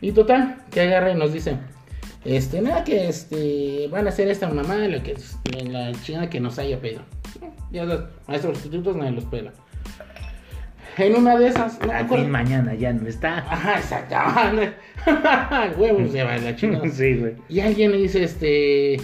Y 0.00 0.12
total, 0.12 0.56
que 0.70 0.80
agarra 0.82 1.12
y 1.12 1.14
nos 1.16 1.32
dice, 1.32 1.56
este, 2.24 2.60
nada, 2.60 2.84
que 2.84 3.08
este, 3.08 3.88
van 3.90 4.06
a 4.06 4.10
hacer 4.10 4.28
esta 4.28 4.48
mamá, 4.48 4.76
lo 4.88 5.02
que 5.02 5.12
es 5.12 5.38
la 5.68 5.92
chingada 6.02 6.28
que 6.28 6.40
nos 6.40 6.58
haya 6.58 6.78
pedido. 6.80 7.02
Ya 7.70 7.84
los 7.84 8.04
maestros 8.28 8.58
sustitutos 8.58 8.96
nadie 8.96 9.12
los 9.12 9.24
pela. 9.24 9.52
En 10.98 11.14
una 11.14 11.36
de 11.38 11.48
esas, 11.48 11.78
no 11.80 12.08
fin 12.08 12.30
mañana 12.30 12.74
ya 12.74 12.92
no 12.92 13.06
está. 13.06 13.38
Ajá, 13.38 13.76
exacto. 13.78 14.14
Huevos 15.78 16.10
se 16.10 16.22
va 16.22 16.38
la 16.38 16.56
chingada. 16.56 16.88
Sí, 16.88 17.14
güey. 17.16 17.34
Y 17.48 17.60
alguien 17.60 17.92
le 17.92 17.98
dice, 17.98 18.22
este. 18.24 18.96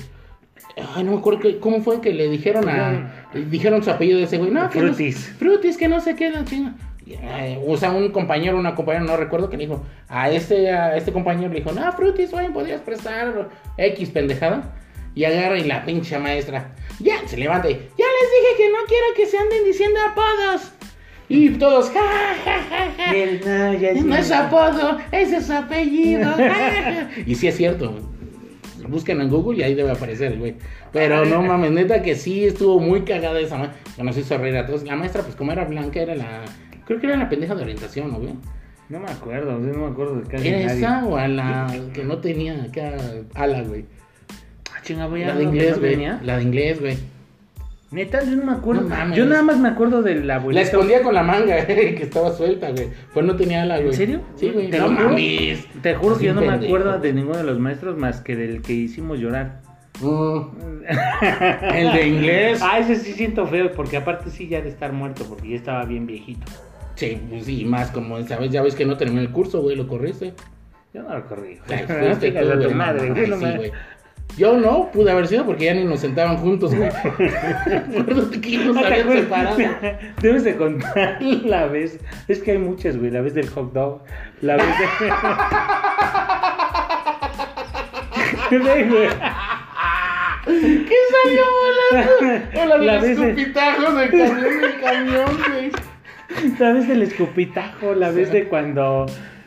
Ay, 0.95 1.05
no 1.05 1.13
me 1.13 1.19
acuerdo 1.19 1.41
que- 1.41 1.59
cómo 1.59 1.83
fue 1.83 2.01
que 2.01 2.15
le 2.15 2.31
dijeron 2.31 2.67
a. 2.69 3.13
Dijeron 3.35 3.83
su 3.83 3.91
apellido 3.91 4.19
de 4.19 4.25
ese 4.25 4.39
güey. 4.39 4.51
No, 4.51 4.71
que 4.71 4.81
no- 4.81 4.87
Frutis. 4.89 5.35
Frutis, 5.39 5.77
que 5.77 5.89
no 5.89 6.01
se 6.01 6.15
queda, 6.17 6.43
chinga. 6.47 6.75
Eh, 7.07 7.63
O 7.67 7.77
sea, 7.77 7.91
un 7.91 8.11
compañero, 8.11 8.57
una 8.57 8.75
compañera, 8.75 9.05
no 9.05 9.17
recuerdo, 9.17 9.51
que 9.51 9.57
le 9.57 9.67
dijo 9.67 9.83
a 10.09 10.31
este, 10.31 10.71
a 10.71 10.97
este 10.97 11.13
compañero, 11.13 11.53
le 11.53 11.61
dijo, 11.61 11.73
no, 11.73 11.91
Frutis, 11.93 12.31
güey, 12.31 12.53
podías 12.53 12.81
prestar 12.81 13.49
X 13.77 14.11
pendejada. 14.11 14.77
Y 15.15 15.25
agarra 15.25 15.59
y 15.59 15.65
la 15.65 15.85
pinche 15.85 16.19
maestra, 16.19 16.75
ya, 16.99 17.17
se 17.27 17.37
levanta 17.37 17.69
y, 17.69 17.75
ya 17.75 17.79
les 17.79 18.31
dije 18.31 18.57
que 18.57 18.71
no 18.71 18.79
quiero 18.89 19.07
que 19.15 19.27
se 19.27 19.37
anden 19.37 19.65
diciendo 19.65 20.01
apodos. 20.11 20.73
Y 21.29 21.51
todos, 21.51 21.91
ja, 21.91 22.35
ja, 22.45 22.63
ja, 22.69 22.93
ja. 22.97 23.15
Él, 23.15 23.41
no, 23.45 23.75
ya 23.75 23.95
No 23.95 24.17
es 24.17 24.31
apodo, 24.31 24.99
ese 25.13 25.37
es 25.37 25.51
apellido. 25.51 26.31
y 27.27 27.35
sí 27.35 27.49
es 27.49 27.57
cierto. 27.57 27.95
Busquen 28.89 29.21
en 29.21 29.31
Google 29.31 29.59
y 29.59 29.63
ahí 29.63 29.75
debe 29.75 29.93
aparecer, 29.93 30.39
güey. 30.39 30.57
Pero 30.93 31.25
no 31.25 31.41
mames, 31.43 31.71
neta 31.71 32.03
que 32.03 32.17
sí 32.17 32.45
estuvo 32.45 32.79
muy 32.81 33.03
cagada 33.03 33.41
esa 33.41 33.57
maestra. 33.57 33.81
Que 33.97 34.03
nos 34.03 34.17
hizo 34.19 34.37
reír 34.37 34.57
a 34.57 34.67
todos. 34.67 34.83
La 34.83 34.97
maestra, 34.97 35.23
pues 35.23 35.35
como 35.35 35.53
era 35.53 35.65
blanca, 35.65 36.01
era 36.01 36.15
la. 36.15 36.43
Creo 36.87 37.01
que 37.01 37.07
era 37.07 37.17
la 37.17 37.29
pendeja 37.29 37.55
de 37.55 37.63
orientación, 37.63 38.11
¿no, 38.13 38.19
güey? 38.19 38.35
No 38.89 39.01
me 39.01 39.11
acuerdo, 39.11 39.59
no 39.59 39.79
me 39.79 39.87
acuerdo 39.87 40.17
de 40.17 40.29
casi 40.29 40.49
¿Era 40.49 40.67
nadie. 40.67 40.79
esa 40.79 41.05
o 41.07 41.17
a 41.17 41.29
la 41.29 41.67
que 41.95 42.05
no 42.05 42.19
tenía 42.19 42.63
acá 42.65 42.93
ala, 43.35 43.63
güey? 43.63 43.85
Ah, 44.75 44.81
chinga, 44.83 45.07
güey, 45.07 45.25
La 45.25 45.33
¿a 45.33 45.37
de 45.37 45.45
inglés, 45.45 45.79
güey. 45.79 45.91
venía? 45.93 46.21
La 46.25 46.37
de 46.37 46.43
inglés, 46.43 46.81
güey. 46.81 46.99
Neta, 47.91 48.25
yo 48.25 48.37
no 48.37 48.45
me 48.47 48.53
acuerdo. 48.53 48.83
No 48.83 48.89
mames. 48.89 49.17
yo 49.19 49.27
nada 49.27 49.43
más 49.43 49.59
me 49.59 49.69
acuerdo 49.69 50.03
de 50.03 50.15
la 50.17 50.25
La 50.25 50.35
abuelita. 50.37 50.63
escondía 50.63 51.03
con 51.03 51.15
la 51.15 51.23
manga, 51.23 51.67
que 51.67 52.03
estaba 52.03 52.33
suelta, 52.33 52.71
güey. 52.71 52.89
Pues 53.15 53.25
no 53.27 53.37
tenía 53.37 53.63
ala, 53.63 53.77
güey. 53.77 53.89
¿En 53.89 53.95
serio? 53.95 54.21
Sí, 54.37 54.51
güey. 54.51 54.71
Te 54.71 54.79
No 54.79 54.89
lo 54.89 54.97
juro. 54.97 55.09
mames. 55.11 55.67
Te 55.83 55.95
juro 55.95 56.19
que 56.19 56.25
yo 56.27 56.35
no 56.35 56.41
me 56.41 56.53
acuerdo 56.53 56.99
de 56.99 57.13
ninguno 57.13 57.37
de 57.39 57.45
los 57.45 57.59
maestros 57.59 57.97
más 57.99 58.21
que 58.23 58.35
del 58.35 58.63
que 58.63 58.73
hicimos 58.73 59.19
llorar. 59.21 59.61
Mm. 60.01 60.41
El 61.75 61.93
de 61.93 62.07
inglés. 62.09 62.61
Ah, 62.63 62.79
ese 62.79 62.97
sí 62.97 63.13
siento 63.13 63.47
feo, 63.47 63.71
porque 63.73 63.99
aparte 63.99 64.31
sí 64.31 64.49
ya 64.49 64.61
de 64.63 64.69
estar 64.71 64.93
muerto, 64.93 65.25
porque 65.29 65.51
ya 65.51 65.57
estaba 65.57 65.85
bien 65.85 66.07
viejito. 66.07 66.47
Sí, 66.95 67.21
pues 67.29 67.47
sí, 67.47 67.65
más 67.65 67.91
como 67.91 68.19
esa 68.19 68.37
vez, 68.39 68.51
ya 68.51 68.63
ves 68.63 68.75
que 68.75 68.85
no 68.85 68.97
terminó 68.97 69.21
el 69.21 69.31
curso, 69.31 69.61
güey, 69.63 69.77
lo 69.77 69.87
corriste. 69.89 70.35
Yo 70.93 71.03
no 71.03 71.17
lo 71.17 71.27
corrí. 71.27 71.59
Ay, 71.69 71.85
güey. 71.87 71.99
fuiste 72.17 72.33
tú, 72.33 72.39
a 72.51 72.53
tu 72.53 72.59
güey, 72.65 72.75
madre, 72.75 73.11
güey, 73.11 73.27
no 73.29 73.37
sí, 73.39 73.45
güey. 73.57 73.73
Yo 74.37 74.57
no, 74.57 74.91
pude 74.91 75.11
haber 75.11 75.27
sido 75.27 75.45
porque 75.45 75.67
ya 75.67 75.75
ni 75.75 75.85
nos 75.85 76.01
sentaban 76.01 76.39
juntos, 76.39 76.75
güey. 76.75 76.89
Que 78.41 78.59
nos 78.59 78.75
¿No 78.75 78.81
te 78.81 78.87
habían 78.87 79.13
separado. 79.13 79.57
Debes 80.23 80.45
de 80.45 80.57
contar 80.57 81.23
la 81.23 81.67
vez. 81.67 81.99
Es 82.29 82.39
que 82.41 82.53
hay 82.53 82.59
muchas, 82.59 82.97
güey. 82.97 83.11
La 83.11 83.21
vez 83.21 83.35
del 83.35 83.49
hot 83.51 83.73
dog. 83.73 84.03
La 84.41 84.57
vez 84.57 84.67
de. 84.67 85.09
Güey. 88.59 89.09
¿Qué 90.45 90.97
salió 91.25 91.45
volando? 91.93 92.61
O 92.63 92.67
la 92.67 92.79
de 92.79 92.87
La 92.87 92.95
los 92.95 93.03
de- 93.03 93.13
escupitajos 93.13 93.97
del 93.97 94.11
camión, 94.11 94.41
del 94.61 94.81
camión, 94.81 95.31
güey. 95.49 95.71
Vez 96.59 96.89
del 96.89 97.03
escupitajo. 97.03 97.95
La 97.95 98.11
vez 98.11 98.33
de 98.33 98.45
cuando. 98.49 99.07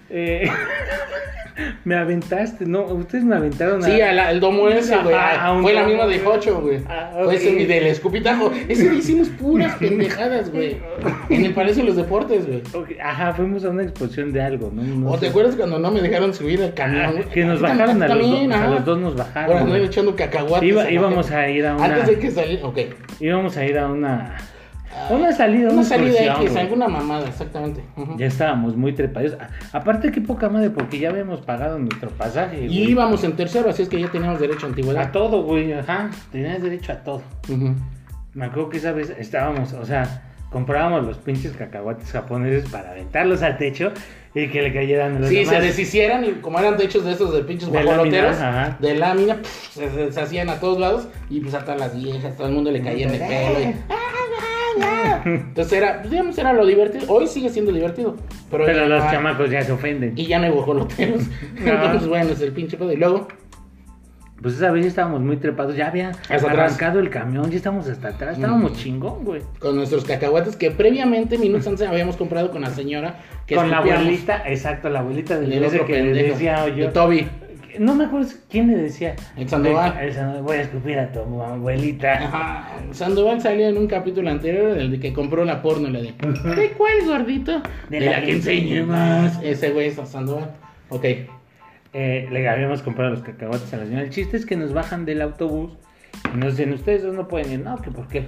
eh, 0.09 0.49
me 1.85 1.95
aventaste. 1.95 2.65
No, 2.65 2.83
ustedes 2.83 3.23
me 3.23 3.35
aventaron 3.35 3.83
a. 3.83 3.87
Sí, 3.87 4.01
al 4.01 4.39
domo 4.39 4.67
ese, 4.69 4.97
güey. 4.97 5.15
Ah, 5.17 5.57
Fue 5.61 5.73
la 5.73 5.83
misma 5.83 6.05
de. 6.05 6.19
Jocho, 6.19 6.59
güey. 6.61 6.79
Ah, 6.87 7.11
Fue 7.23 7.35
ese 7.35 7.53
del 7.65 7.85
escupitajo. 7.87 8.51
Ese 8.67 8.89
día 8.89 8.99
hicimos 8.99 9.29
puras 9.29 9.75
pendejadas, 9.79 10.51
güey. 10.51 10.77
En 11.29 11.45
el 11.45 11.53
Palacio 11.53 11.83
de 11.83 11.87
los 11.89 11.95
Deportes, 11.97 12.45
güey. 12.45 12.61
Ajá, 13.01 13.33
fuimos 13.33 13.63
a 13.65 13.69
una 13.69 13.83
exposición 13.83 14.33
de 14.33 14.41
algo, 14.41 14.71
¿no? 14.73 14.83
No 14.83 15.11
¿O 15.11 15.13
te 15.17 15.21
sé. 15.25 15.29
acuerdas 15.29 15.55
cuando 15.55 15.79
no 15.79 15.91
me 15.91 16.01
dejaron 16.01 16.33
subir 16.33 16.61
al 16.61 16.73
camión? 16.73 17.13
Güey? 17.13 17.25
que 17.29 17.45
nos 17.45 17.61
bajaron 17.61 18.01
a 18.03 18.07
los, 18.09 18.29
dos, 18.29 18.51
a 18.51 18.67
los 18.67 18.85
dos 18.85 18.99
nos 18.99 19.15
bajaron. 19.15 19.57
andar 19.57 19.69
güey. 19.69 19.85
echando 19.85 20.15
cacahuates. 20.15 20.69
Iba- 20.69 20.91
íbamos 20.91 21.31
a 21.31 21.49
ir 21.49 21.65
a 21.65 21.75
una- 21.75 21.85
Antes 21.85 22.07
de 22.07 22.19
que 22.19 22.31
saliera, 22.31 22.65
ok. 22.65 22.79
Íbamos 23.19 23.55
a 23.57 23.65
ir 23.65 23.77
a 23.77 23.87
una. 23.87 24.35
A 25.09 25.13
Una 25.13 25.31
salida, 25.31 25.69
Una 25.69 25.83
salida 25.83 26.09
excursión, 26.19 26.41
X, 26.47 26.55
alguna 26.57 26.87
mamada, 26.87 27.27
exactamente. 27.27 27.83
Ya 28.17 28.25
estábamos 28.27 28.75
muy 28.75 28.93
trepados. 28.93 29.33
A- 29.33 29.77
Aparte, 29.77 30.11
qué 30.11 30.21
poca 30.21 30.49
madre, 30.49 30.69
porque 30.69 30.99
ya 30.99 31.09
habíamos 31.09 31.41
pagado 31.41 31.77
nuestro 31.79 32.09
pasaje. 32.11 32.63
Y 32.65 32.67
güey. 32.67 32.91
íbamos 32.91 33.23
en 33.23 33.35
tercero, 33.35 33.69
así 33.69 33.83
es 33.83 33.89
que 33.89 33.99
ya 33.99 34.09
teníamos 34.09 34.39
derecho 34.39 34.65
a 34.65 34.69
A 34.69 34.69
antigüedad. 34.69 35.11
todo, 35.11 35.43
güey. 35.43 35.73
Ajá. 35.73 36.09
Tenías 36.31 36.61
derecho 36.61 36.91
a 36.93 36.95
todo. 37.03 37.21
Me 38.33 38.45
acuerdo 38.45 38.69
que 38.69 38.77
esa 38.77 38.91
vez 38.91 39.13
estábamos, 39.17 39.73
o 39.73 39.85
sea, 39.85 40.23
comprábamos 40.51 41.05
los 41.05 41.17
pinches 41.17 41.51
cacahuates 41.53 42.11
japoneses 42.11 42.69
para 42.69 42.91
aventarlos 42.91 43.41
al 43.43 43.57
techo 43.57 43.91
y 44.33 44.47
que 44.49 44.61
le 44.61 44.73
cayeran 44.73 45.15
a 45.15 45.19
los 45.19 45.29
Sí, 45.29 45.35
demás. 45.37 45.55
se 45.55 45.61
deshicieran 45.61 46.25
y 46.25 46.31
como 46.41 46.59
eran 46.59 46.75
techos 46.77 47.05
de 47.05 47.13
esos 47.13 47.33
de 47.33 47.41
pinches 47.43 47.71
De 47.71 47.81
guajoloteros, 47.83 48.37
lámina, 48.37 48.63
ajá. 48.65 48.77
de 48.81 48.95
lámina, 48.95 49.35
pff, 49.37 49.69
se, 49.73 49.89
se- 49.89 50.11
se 50.11 50.21
hacían 50.21 50.49
a 50.49 50.59
todos 50.59 50.79
lados 50.79 51.07
y 51.29 51.39
pues 51.39 51.53
hasta 51.53 51.75
las 51.75 51.95
viejas, 51.95 52.35
todo 52.35 52.47
el 52.47 52.53
mundo 52.53 52.71
le 52.71 52.81
caía 52.81 53.07
en 53.07 53.13
el 53.13 53.19
pelo. 53.19 53.59
y- 53.61 53.75
Entonces 55.25 55.73
era, 55.73 55.99
pues, 55.99 56.11
digamos, 56.11 56.37
era 56.37 56.53
lo 56.53 56.65
divertido. 56.65 57.05
Hoy 57.11 57.27
sigue 57.27 57.49
siendo 57.49 57.71
divertido. 57.71 58.15
Pero, 58.51 58.87
los 58.87 59.03
chamacos 59.11 59.49
ya 59.49 59.63
se 59.63 59.71
ofenden. 59.71 60.13
Y 60.15 60.25
ya 60.27 60.39
no 60.39 60.45
hay 60.45 60.51
guajoloteros. 60.51 61.23
Entonces, 61.57 62.07
bueno, 62.07 62.31
es 62.31 62.41
el 62.41 62.51
pinche 62.51 62.77
pedo. 62.77 62.91
Y 62.91 62.97
luego, 62.97 63.27
Pues 64.41 64.55
esa 64.55 64.69
vez 64.71 64.83
ya 64.83 64.89
estábamos 64.89 65.21
muy 65.21 65.37
trepados, 65.37 65.75
ya 65.75 65.87
había 65.87 66.09
Hasta 66.09 66.35
atrás. 66.35 66.53
arrancado 66.53 66.99
el 66.99 67.09
camión, 67.09 67.49
ya 67.49 67.57
estábamos 67.57 67.87
hasta 67.87 68.09
atrás, 68.09 68.35
estábamos 68.35 68.73
chingón, 68.73 69.23
güey. 69.23 69.41
con 69.59 69.75
nuestros 69.77 70.03
cacahuates 70.03 70.55
que 70.57 70.71
previamente, 70.71 71.37
minutos 71.37 71.65
antes, 71.67 71.87
habíamos 71.87 72.17
comprado 72.17 72.51
con 72.51 72.61
la 72.61 72.69
señora 72.69 73.21
que 73.47 73.55
Con 73.55 73.71
la 73.71 73.77
abuelita, 73.77 74.43
exacto, 74.45 74.89
la 74.89 74.99
abuelita 74.99 75.39
del 75.39 75.63
otro 75.63 75.85
que 75.85 75.93
pendejo, 75.93 76.33
decía 76.33 76.65
de 76.65 76.75
yo. 76.75 76.89
Toby. 76.91 77.27
No 77.79 77.95
me 77.95 78.05
acuerdo 78.05 78.29
quién 78.49 78.67
le 78.67 78.77
decía. 78.77 79.15
El 79.37 79.49
Sandoval. 79.49 79.97
El 79.99 80.13
Sandoval, 80.13 80.43
voy 80.43 80.57
a 80.57 80.61
escupir 80.61 80.99
a 80.99 81.11
tu 81.11 81.19
abuelita. 81.41 82.13
Ajá. 82.13 82.67
Sandoval 82.91 83.41
salió 83.41 83.67
en 83.67 83.77
un 83.77 83.87
capítulo 83.87 84.29
anterior, 84.29 84.77
el 84.77 84.91
de 84.91 84.99
que 84.99 85.13
compró 85.13 85.45
la 85.45 85.61
porno, 85.61 85.89
la 85.89 85.99
de 85.99 86.13
¿De 86.13 86.71
cuál 86.77 87.05
gordito? 87.05 87.61
De, 87.89 87.99
la, 87.99 88.21
que 88.21 88.31
enseñe 88.31 88.83
más. 88.83 89.39
Ese 89.43 89.71
güey 89.71 89.87
es 89.87 89.95
Sandoval. 89.95 90.51
Ok. 90.89 91.05
Eh, 91.93 92.27
le 92.29 92.49
habíamos 92.49 92.81
comprado 92.81 93.11
los 93.11 93.21
cacahuates 93.21 93.73
a 93.73 93.77
la 93.77 93.85
señora. 93.85 94.03
El 94.03 94.09
chiste 94.09 94.35
es 94.37 94.45
que 94.45 94.57
nos 94.57 94.73
bajan 94.73 95.05
del 95.05 95.21
autobús 95.21 95.77
y 96.33 96.37
nos 96.37 96.57
dicen, 96.57 96.73
ustedes 96.73 97.03
dos 97.03 97.15
no 97.15 97.27
pueden 97.27 97.51
ir. 97.51 97.59
No, 97.59 97.77
que 97.77 97.91
por 97.91 98.07
qué. 98.07 98.27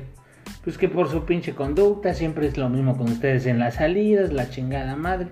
Pues 0.64 0.78
que 0.78 0.88
por 0.90 1.10
su 1.10 1.26
pinche 1.26 1.54
conducta, 1.54 2.14
siempre 2.14 2.48
es 2.48 2.58
lo 2.58 2.70
mismo 2.70 2.98
con 2.98 3.08
ustedes 3.12 3.46
en 3.46 3.60
las 3.60 3.76
salidas, 3.76 4.32
la 4.32 4.50
chingada 4.50 4.96
madre. 4.96 5.28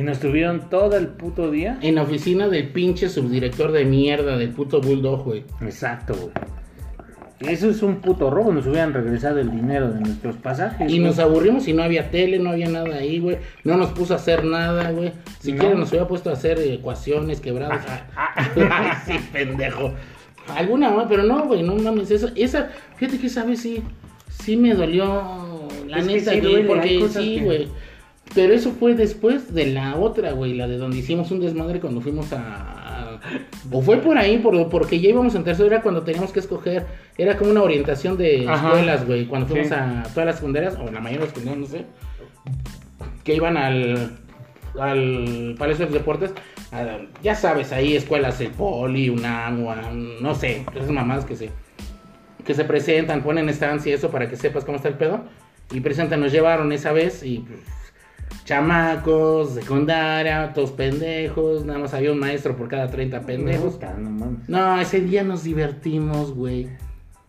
Y 0.00 0.02
nos 0.02 0.18
tuvieron 0.18 0.70
todo 0.70 0.96
el 0.96 1.08
puto 1.08 1.50
día. 1.50 1.78
En 1.82 1.96
la 1.96 2.02
oficina 2.04 2.48
del 2.48 2.68
pinche 2.68 3.10
subdirector 3.10 3.70
de 3.70 3.84
mierda 3.84 4.38
del 4.38 4.48
puto 4.48 4.80
Bulldog, 4.80 5.24
güey. 5.24 5.44
Exacto, 5.60 6.14
güey. 6.14 7.52
Eso 7.52 7.68
es 7.68 7.82
un 7.82 7.96
puto 7.96 8.30
robo, 8.30 8.50
nos 8.50 8.66
hubieran 8.66 8.94
regresado 8.94 9.40
el 9.40 9.50
dinero 9.50 9.90
de 9.92 10.00
nuestros 10.00 10.36
pasajes. 10.36 10.90
Y 10.90 10.94
güey. 10.96 11.00
nos 11.00 11.18
aburrimos 11.18 11.68
y 11.68 11.74
no 11.74 11.82
había 11.82 12.10
tele, 12.10 12.38
no 12.38 12.48
había 12.50 12.70
nada 12.70 12.96
ahí, 12.96 13.18
güey. 13.18 13.36
No 13.62 13.76
nos 13.76 13.90
puso 13.90 14.14
a 14.14 14.16
hacer 14.16 14.42
nada, 14.42 14.90
güey. 14.90 15.12
Si 15.40 15.52
No. 15.52 15.58
quieren 15.58 15.78
nos 15.80 15.90
hubiera 15.90 16.08
puesto 16.08 16.30
a 16.30 16.32
hacer 16.32 16.58
ecuaciones 16.60 17.40
quebradas. 17.42 17.84
Ah, 18.16 18.30
Ay, 18.56 18.90
sí, 19.06 19.20
pendejo. 19.34 19.92
Alguna 20.56 20.88
más, 20.92 21.06
pero 21.10 21.24
no, 21.24 21.44
güey, 21.46 21.62
no 21.62 21.74
mames. 21.76 22.10
Esa, 22.10 22.30
esa, 22.36 22.70
fíjate 22.96 23.18
que 23.18 23.26
esa 23.26 23.44
vez 23.44 23.60
sí, 23.60 23.82
sí 24.30 24.56
me 24.56 24.74
dolió 24.74 25.68
la 25.86 25.98
Es 25.98 26.06
que 26.06 26.14
neta, 26.14 26.30
sí 26.32 26.40
güey, 26.40 26.52
duele, 26.62 26.80
hay 26.82 26.98
porque 26.98 27.08
sí, 27.20 27.34
que- 27.36 27.44
güey. 27.44 27.68
Pero 28.34 28.52
eso 28.54 28.70
fue 28.72 28.94
después 28.94 29.52
de 29.52 29.66
la 29.66 29.96
otra, 29.96 30.32
güey, 30.32 30.54
la 30.54 30.68
de 30.68 30.76
donde 30.78 30.98
hicimos 30.98 31.30
un 31.32 31.40
desmadre 31.40 31.80
cuando 31.80 32.00
fuimos 32.00 32.32
a... 32.32 33.18
O 33.72 33.82
fue 33.82 33.98
por 33.98 34.16
ahí, 34.16 34.38
por, 34.38 34.68
porque 34.70 35.00
ya 35.00 35.10
íbamos 35.10 35.34
en 35.34 35.42
tercero, 35.44 35.66
era 35.66 35.82
cuando 35.82 36.02
teníamos 36.02 36.32
que 36.32 36.40
escoger, 36.40 36.86
era 37.18 37.36
como 37.36 37.50
una 37.50 37.62
orientación 37.62 38.16
de 38.16 38.46
Ajá. 38.48 38.68
escuelas, 38.68 39.06
güey, 39.06 39.26
cuando 39.26 39.46
fuimos 39.48 39.68
Sí. 39.68 39.74
a 39.74 40.04
todas 40.14 40.26
las 40.26 40.36
secundarias, 40.36 40.76
o 40.76 40.84
la 40.90 41.00
mayoría 41.00 41.18
de 41.18 41.24
las 41.26 41.28
secundarias, 41.34 41.58
no 41.70 41.76
sé, 41.78 41.84
que 43.24 43.34
iban 43.34 43.56
al, 43.56 44.10
al 44.78 45.54
Palacio 45.58 45.84
de 45.86 45.90
los 45.92 46.00
Deportes, 46.00 46.32
a- 46.72 46.98
ya 47.22 47.34
sabes, 47.34 47.72
ahí 47.72 47.96
escuelas, 47.96 48.40
el 48.40 48.50
Poli, 48.52 49.10
UNAM, 49.10 49.64
UAM, 49.64 50.22
no 50.22 50.34
sé, 50.34 50.64
esas 50.74 50.90
mamás 50.90 51.24
que 51.24 51.36
se, 51.36 51.50
que 52.46 52.54
se 52.54 52.64
presentan, 52.64 53.22
ponen 53.22 53.48
estancia 53.48 53.90
y 53.90 53.94
eso 53.94 54.10
para 54.10 54.28
que 54.30 54.36
sepas 54.36 54.64
cómo 54.64 54.76
está 54.76 54.88
el 54.88 54.94
pedo. 54.94 55.24
Y 55.72 55.80
presentan, 55.80 56.20
nos 56.20 56.32
llevaron 56.32 56.72
esa 56.72 56.90
vez 56.92 57.22
y 57.22 57.38
pues, 57.40 57.60
chamacos, 58.44 59.50
secundaria, 59.50 60.52
todos 60.52 60.72
pendejos, 60.72 61.64
nada 61.64 61.78
más 61.78 61.94
había 61.94 62.12
un 62.12 62.18
maestro 62.18 62.56
por 62.56 62.68
cada 62.68 62.90
30 62.90 63.20
pendejos. 63.22 63.78
No 63.98 64.10
mames. 64.10 64.48
No, 64.48 64.80
ese 64.80 65.00
día 65.00 65.22
nos 65.22 65.44
divertimos, 65.44 66.34
güey. 66.34 66.68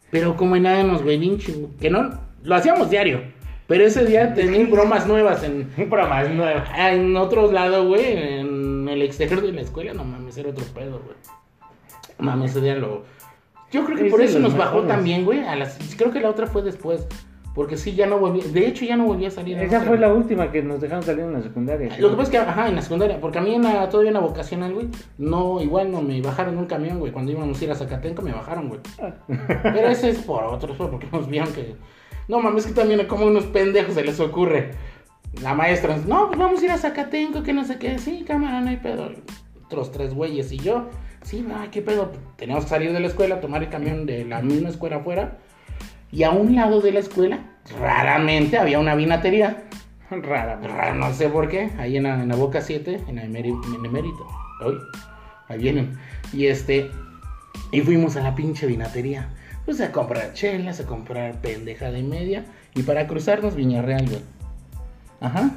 Pero 0.10 0.36
como 0.36 0.56
en 0.56 0.64
nada 0.64 0.84
nos 0.84 1.04
ven 1.04 1.38
que 1.80 1.90
no, 1.90 2.12
lo 2.44 2.56
hacíamos 2.56 2.90
diario. 2.90 3.22
Pero 3.68 3.86
ese 3.86 4.06
día 4.06 4.34
tenían 4.34 4.70
bromas 4.70 5.08
nuevas 5.08 5.44
en, 5.44 5.70
Bromas 5.90 6.30
nuevas. 6.30 6.68
en 6.78 7.16
otros 7.16 7.54
lados, 7.54 7.88
güey, 7.88 8.40
en 8.40 8.90
el 8.90 9.02
exterior 9.02 9.42
de 9.42 9.54
la 9.54 9.62
escuela, 9.62 9.94
no 9.94 10.04
mames, 10.04 10.36
era 10.38 10.50
otro 10.50 10.66
pedo, 10.74 11.00
güey. 11.00 11.16
Mames, 12.20 12.52
ese 12.52 12.62
día 12.62 12.76
lo... 12.76 13.04
Yo 13.72 13.86
creo 13.86 13.98
que 13.98 14.06
por 14.06 14.22
eso 14.22 14.40
nos 14.40 14.58
bajó 14.58 14.82
mejores. 14.82 14.96
también, 14.96 15.24
güey. 15.24 15.40
A 15.40 15.56
las... 15.56 15.80
Creo 15.98 16.12
que 16.12 16.20
la 16.20 16.30
otra 16.30 16.48
fue 16.48 16.62
después. 16.62 17.08
Porque 17.54 17.76
sí, 17.76 17.94
ya 17.96 18.08
no 18.08 18.18
volví... 18.18 18.42
De 18.42 18.66
hecho, 18.66 18.86
ya 18.86 18.96
no 18.96 19.06
volví 19.06 19.26
a 19.26 19.32
salir. 19.32 19.58
Esa 19.58 19.82
fue 19.82 19.98
la 19.98 20.14
última 20.14 20.52
que 20.52 20.62
nos 20.62 20.80
dejaron 20.80 21.04
salir 21.04 21.26
en 21.26 21.34
la 21.34 21.42
secundaria. 21.42 21.98
Lo 22.00 22.10
que 22.10 22.16
pasa 22.16 22.24
es 22.24 22.30
que, 22.30 22.38
ajá, 22.38 22.70
en 22.70 22.76
la 22.76 22.82
secundaria, 22.82 23.20
porque 23.20 23.40
a 23.40 23.42
mí 23.42 23.56
en 23.56 23.64
la, 23.64 23.90
todavía 23.90 24.10
en 24.10 24.14
la 24.14 24.22
vocacional, 24.22 24.74
güey, 24.74 24.88
no, 25.18 25.62
igual 25.62 25.92
no 25.92 26.02
me 26.02 26.22
bajaron 26.22 26.58
un 26.58 26.66
camión, 26.66 27.00
güey, 27.00 27.12
cuando 27.12 27.32
íbamos 27.32 27.60
a 27.60 27.64
ir 27.64 27.72
a 27.72 27.76
Zacatenco 27.76 28.22
me 28.22 28.32
bajaron, 28.32 28.70
güey. 28.70 28.80
Pero 29.64 29.90
ese 29.90 30.12
es 30.12 30.20
por 30.20 30.46
otros, 30.46 30.78
porque 30.78 31.08
nos 31.12 31.28
vieron 31.28 31.52
que, 31.52 31.76
no 32.30 32.40
mames, 32.40 32.68
que 32.68 32.74
también 32.74 33.06
como 33.08 33.26
unos 33.26 33.46
pendejos 33.46 33.96
se 33.96 34.04
les 34.04 34.20
ocurre. 34.22 34.72
La 35.42 35.54
maestra, 35.54 35.98
no, 35.98 36.28
pues 36.28 36.40
vamos 36.40 36.62
a 36.62 36.66
ir 36.66 36.72
a 36.72 36.78
Zacatenco, 36.78 37.44
que 37.44 37.52
no 37.52 37.66
sé 37.66 37.78
qué, 37.78 38.00
sí, 38.00 38.24
cámara, 38.26 38.62
no 38.62 38.70
hay 38.70 38.78
pedo. 38.78 39.12
Otros 39.66 39.92
tres 39.92 40.14
güeyes 40.14 40.52
y 40.54 40.58
yo, 40.58 40.88
sí, 41.22 41.46
no, 41.46 41.56
qué 41.70 41.82
pedo, 41.82 42.12
teníamos 42.38 42.66
que 42.66 42.70
salir 42.70 42.94
de 42.94 43.00
la 43.02 43.08
escuela, 43.08 43.42
tomar 43.42 43.62
el 43.62 43.70
camión 43.70 44.06
de 44.06 44.24
la 44.24 44.42
misma 44.42 44.70
escuela 44.70 44.98
afuera, 44.98 45.38
y 46.12 46.24
a 46.24 46.32
un 46.32 46.56
lado 46.56 46.82
de 46.82 46.92
la 46.92 47.00
escuela, 47.00 47.40
raramente 47.80 48.58
había 48.58 48.80
una 48.80 48.96
vinatería. 48.96 49.64
Rara. 50.10 50.60
Raro, 50.62 50.96
no 50.96 51.14
sé 51.14 51.30
por 51.30 51.48
qué, 51.48 51.72
ahí 51.78 51.96
en 51.96 52.04
la, 52.04 52.22
en 52.22 52.28
la 52.28 52.36
Boca 52.36 52.62
7, 52.62 53.02
en, 53.08 53.16
la 53.16 53.24
Emérito. 53.24 54.28
Hoy, 54.66 54.78
ahí 55.48 55.58
vienen. 55.58 55.98
Y 56.34 56.48
este, 56.48 56.92
y 57.72 57.82
fuimos 57.82 58.18
a 58.18 58.22
la 58.22 58.36
pinche 58.36 58.68
vinatería. 58.68 59.30
Pues 59.66 59.80
a 59.80 59.92
comprar 59.92 60.34
chelas, 60.34 60.80
a 60.80 60.86
comprar 60.86 61.40
pendeja 61.40 61.92
de 61.92 62.04
media. 62.04 62.46
Y 62.76 62.84
para 62.84 63.08
cruzarnos 63.08 63.56
Viñarreal, 63.56 64.08
güey. 64.08 64.22
Ajá. 65.22 65.52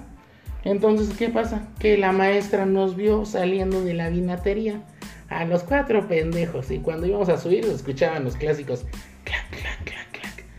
Entonces, 0.62 1.16
¿qué 1.16 1.28
pasa? 1.28 1.68
Que 1.78 1.98
la 1.98 2.12
maestra 2.12 2.66
nos 2.66 2.96
vio 2.96 3.24
saliendo 3.24 3.82
de 3.82 3.94
la 3.94 4.10
vinatería. 4.10 4.82
A 5.28 5.44
los 5.44 5.64
cuatro 5.64 6.06
pendejos. 6.06 6.70
Y 6.70 6.78
cuando 6.78 7.06
íbamos 7.06 7.28
a 7.28 7.38
subir, 7.38 7.64
escuchaban 7.64 8.24
los 8.24 8.36
clásicos. 8.36 8.84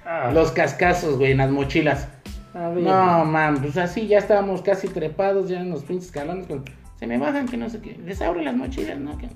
Ah, 0.06 0.32
Los 0.34 0.52
cascazos, 0.52 1.18
güey, 1.18 1.32
en 1.32 1.38
las 1.40 1.52
mochilas. 1.52 2.08
No, 2.54 3.26
man, 3.26 3.58
pues 3.62 3.76
así 3.78 4.08
ya 4.08 4.18
estábamos 4.20 4.62
casi 4.62 4.88
trepados 4.88 5.50
ya 5.50 5.60
en 5.62 5.70
los 5.72 5.84
pinches 5.84 6.06
escalones. 6.08 6.48
con- 6.48 6.64
se 6.98 7.08
me 7.08 7.18
bajan 7.18 7.48
que 7.48 7.58
no 7.58 7.70
sé 7.70 7.82
qué. 7.82 7.98
Les 8.06 8.22
abro 8.22 8.42
las 8.42 8.56
mochilas, 8.56 8.98
¿no? 9.00 9.18
Que- 9.18 9.28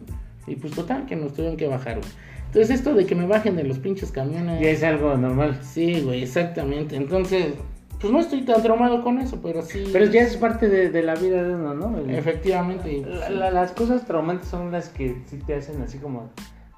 y 0.47 0.55
pues 0.55 0.73
total, 0.73 1.05
que 1.05 1.15
nos 1.17 1.33
tuvieron 1.33 1.57
que 1.57 1.67
bajar, 1.67 1.97
güey. 1.99 2.09
Entonces 2.45 2.69
esto 2.77 2.93
de 2.93 3.05
que 3.05 3.15
me 3.15 3.27
bajen 3.27 3.55
de 3.57 3.63
los 3.63 3.77
pinches 3.79 4.11
camiones. 4.11 4.61
Ya 4.61 4.69
es 4.69 4.83
algo 4.83 5.15
normal. 5.17 5.59
Sí, 5.61 6.01
güey, 6.01 6.23
exactamente. 6.23 6.95
Entonces, 6.95 7.53
pues 7.99 8.13
no 8.13 8.19
estoy 8.21 8.41
tan 8.43 8.63
traumado 8.63 9.03
con 9.03 9.19
eso, 9.19 9.39
pero 9.43 9.61
sí. 9.61 9.83
Pero 9.91 10.05
ya 10.05 10.21
es 10.21 10.37
parte 10.37 10.69
de, 10.69 10.89
de 10.89 11.03
la 11.03 11.15
vida 11.15 11.43
de 11.43 11.53
uno, 11.53 11.73
¿no? 11.73 11.97
El- 11.97 12.09
Efectivamente. 12.11 13.03
La- 13.05 13.29
la- 13.29 13.51
las 13.51 13.73
cosas 13.73 14.05
traumantes 14.05 14.47
son 14.47 14.71
las 14.71 14.87
que 14.89 15.17
sí 15.25 15.37
te 15.45 15.55
hacen 15.55 15.81
así 15.81 15.97
como 15.97 16.29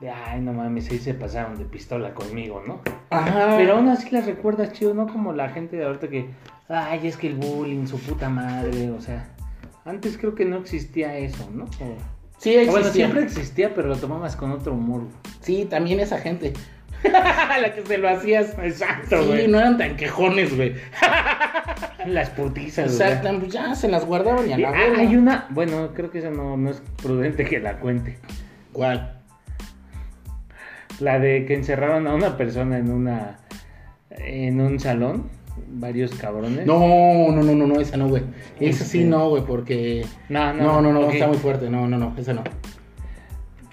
de, 0.02 0.10
ay, 0.10 0.42
no 0.42 0.52
mames, 0.52 0.90
ahí 0.92 0.98
se 0.98 1.14
pasaron 1.14 1.58
de 1.58 1.64
pistola 1.66 2.14
conmigo, 2.14 2.62
¿no? 2.68 2.82
Ajá. 3.12 3.56
Pero 3.58 3.76
aún 3.76 3.88
así 3.90 4.10
las 4.10 4.26
recuerdas 4.26 4.74
chido, 4.74 4.94
no 4.94 5.08
como 5.08 5.32
la 5.32 5.50
gente 5.50 5.78
de 5.78 5.86
ahorita 5.86 6.08
que, 6.10 6.30
ay, 6.68 7.08
es 7.08 7.18
que 7.18 7.28
el 7.28 7.36
bullying, 7.36 7.86
su 7.86 8.00
puta 8.00 8.28
madre, 8.28 8.90
o 8.92 9.00
sea, 9.00 9.30
antes 9.86 10.18
creo 10.18 10.34
que 10.36 10.44
no 10.46 10.58
existía 10.58 11.18
eso, 11.18 11.48
¿no? 11.54 11.66
O- 11.66 12.22
Sí, 12.40 12.56
o 12.58 12.66
bueno, 12.66 12.80
existía. 12.80 13.06
siempre 13.06 13.24
existía, 13.24 13.74
pero 13.76 13.88
lo 13.88 13.96
tomabas 13.96 14.36
con 14.36 14.52
otro 14.52 14.74
humor. 14.74 15.04
Sí, 15.42 15.66
también 15.70 16.00
esa 16.00 16.18
gente. 16.18 16.54
la 17.04 17.72
que 17.76 17.86
se 17.86 17.98
lo 18.00 18.10
hacías. 18.10 18.58
Exacto, 18.58 19.22
Sí, 19.22 19.28
güey. 19.28 19.48
no 19.48 19.60
eran 19.60 19.78
tan 19.78 19.96
quejones, 19.96 20.56
güey. 20.56 20.74
Las 22.08 22.32
putizas, 22.32 22.96
güey. 22.98 23.10
Exacto, 23.12 23.40
pues 23.40 23.54
ya 23.54 23.76
se 23.76 23.88
las 23.88 24.06
guardaban 24.06 24.50
y 24.50 24.54
a 24.54 24.58
la 24.58 24.70
ah, 24.70 24.74
hay 24.98 25.16
una, 25.16 25.46
bueno, 25.52 25.92
creo 25.94 26.10
que 26.10 26.18
esa 26.18 26.32
no, 26.32 26.58
no 26.58 26.72
es 26.72 26.82
prudente 27.02 27.44
que 27.46 27.60
la 27.60 27.78
cuente. 27.78 28.18
¿Cuál? 28.74 29.21
La 31.02 31.20
de 31.20 31.46
que 31.46 31.56
encerraron 31.56 32.08
a 32.08 32.14
una 32.14 32.38
persona 32.38 32.78
en 32.78 32.92
una 32.92 33.40
en 34.12 34.62
un 34.62 34.80
salón, 34.80 35.30
varios 35.68 36.12
cabrones. 36.16 36.66
No, 36.66 37.32
no, 37.32 37.42
no, 37.44 37.56
no, 37.56 37.68
no, 37.68 37.80
esa 37.80 37.98
no, 37.98 38.08
güey. 38.08 38.24
Esa 38.60 38.86
sí 38.86 39.00
Este- 39.00 39.10
no, 39.10 39.30
güey, 39.30 39.44
porque... 39.46 40.06
no, 40.30 40.54
no, 40.54 40.64
No, 40.64 40.82
no, 40.82 40.94
no, 40.94 41.00
ok. 41.08 41.14
está 41.14 41.28
muy 41.28 41.38
fuerte. 41.38 41.70
No, 41.70 41.88
no, 41.88 41.98
no, 41.98 42.14
esa 42.18 42.34
no. 42.34 42.44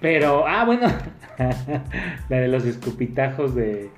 Pero, 0.01 0.47
ah, 0.47 0.65
bueno, 0.65 0.87
la 2.29 2.37
de 2.41 2.49
los 2.49 2.65
escupitajos 2.65 3.55
de 3.55 3.91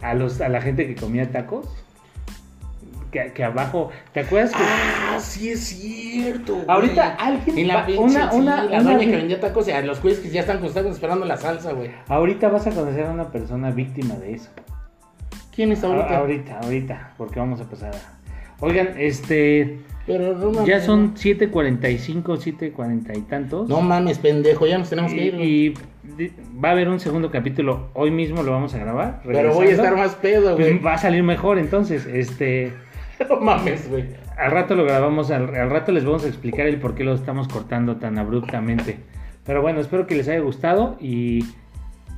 a 0.00 0.14
los 0.14 0.40
a 0.40 0.48
la 0.48 0.60
gente 0.60 0.86
que 0.86 0.94
comía 0.96 1.30
tacos. 1.30 1.81
Que, 3.12 3.30
que 3.34 3.44
abajo, 3.44 3.90
¿te 4.14 4.20
acuerdas 4.20 4.50
que 4.52 4.56
Ah, 4.62 5.18
sí 5.20 5.50
es 5.50 5.60
cierto. 5.60 6.54
güey. 6.54 6.64
Ahorita 6.66 7.14
alguien 7.20 7.58
En 7.58 7.68
la 7.68 7.74
va- 7.76 7.86
pinche, 7.86 8.00
una- 8.02 8.30
sí, 8.32 8.36
una- 8.38 8.64
la 8.64 8.80
una 8.80 8.82
doña 8.82 8.98
vi- 8.98 9.06
que 9.10 9.16
vendía 9.16 9.38
tacos 9.38 9.68
y 9.68 9.70
a 9.70 9.82
los 9.82 10.00
güeyes 10.02 10.20
que 10.20 10.30
ya 10.30 10.40
están 10.40 10.58
constantes 10.60 10.94
esperando 10.94 11.26
la 11.26 11.36
salsa, 11.36 11.72
güey. 11.72 11.90
ahorita 12.08 12.48
vas 12.48 12.66
a 12.66 12.70
conocer 12.70 13.04
a 13.04 13.10
una 13.10 13.30
persona 13.30 13.70
víctima 13.70 14.14
de 14.16 14.32
eso? 14.34 14.48
¿Quién 15.54 15.72
es 15.72 15.84
ahorita? 15.84 16.06
A- 16.08 16.18
ahorita, 16.20 16.58
ahorita, 16.60 17.12
porque 17.18 17.38
vamos 17.38 17.60
a 17.60 17.64
pasar 17.68 17.94
a... 17.94 17.98
Oigan, 18.64 18.94
este, 18.96 19.80
Pero 20.06 20.34
no 20.38 20.50
mames. 20.50 20.66
ya 20.66 20.80
son 20.80 21.14
7.45, 21.14 22.38
7.40 22.38 23.18
y 23.18 23.20
tantos. 23.22 23.68
No 23.68 23.82
mames, 23.82 24.18
pendejo, 24.18 24.66
ya 24.66 24.78
nos 24.78 24.88
tenemos 24.88 25.12
que 25.12 25.24
ir. 25.26 25.34
güey. 25.34 25.66
Y, 25.66 25.74
va 26.64 26.70
a 26.70 26.72
haber 26.72 26.88
un 26.88 26.98
segundo 27.00 27.30
capítulo. 27.30 27.88
Hoy 27.94 28.10
mismo 28.10 28.42
lo 28.42 28.52
vamos 28.52 28.74
a 28.74 28.78
grabar. 28.78 29.20
Pero 29.26 29.52
voy 29.52 29.66
a 29.68 29.70
estar 29.72 29.96
más 29.96 30.14
pedo, 30.14 30.56
Pues 30.56 30.68
güey. 30.68 30.78
va 30.82 30.94
a 30.94 30.98
salir 30.98 31.22
mejor 31.22 31.58
entonces. 31.58 32.06
Este, 32.06 32.72
No 33.28 33.40
mames, 33.40 33.88
güey. 33.90 34.04
al 34.36 34.50
rato 34.50 34.74
lo 34.74 34.84
grabamos, 34.84 35.30
al, 35.30 35.54
al 35.54 35.70
rato 35.70 35.92
les 35.92 36.04
vamos 36.04 36.24
a 36.24 36.28
explicar 36.28 36.66
el 36.66 36.78
por 36.78 36.94
qué 36.94 37.04
lo 37.04 37.14
estamos 37.14 37.48
cortando 37.48 37.96
tan 37.96 38.18
abruptamente. 38.18 38.98
Pero 39.44 39.60
bueno, 39.62 39.80
espero 39.80 40.06
que 40.06 40.14
les 40.14 40.28
haya 40.28 40.40
gustado 40.40 40.96
y... 41.00 41.44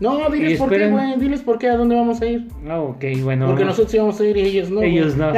No, 0.00 0.28
diles 0.28 0.52
Y 0.52 0.56
por 0.56 0.70
qué, 0.70 0.88
güey. 0.88 1.18
Diles 1.18 1.40
por 1.42 1.58
qué, 1.58 1.68
a 1.68 1.76
dónde 1.76 1.94
vamos 1.94 2.20
a 2.20 2.26
ir. 2.26 2.48
ah, 2.68 2.80
ok, 2.80 3.04
bueno. 3.22 3.46
Porque 3.46 3.62
vamos- 3.62 3.78
nosotros 3.78 3.94
íbamos 3.94 4.20
a 4.20 4.24
ir 4.24 4.36
y 4.36 4.40
ellos 4.40 4.70
no. 4.70 4.82
Ellos 4.82 5.16
no. 5.16 5.32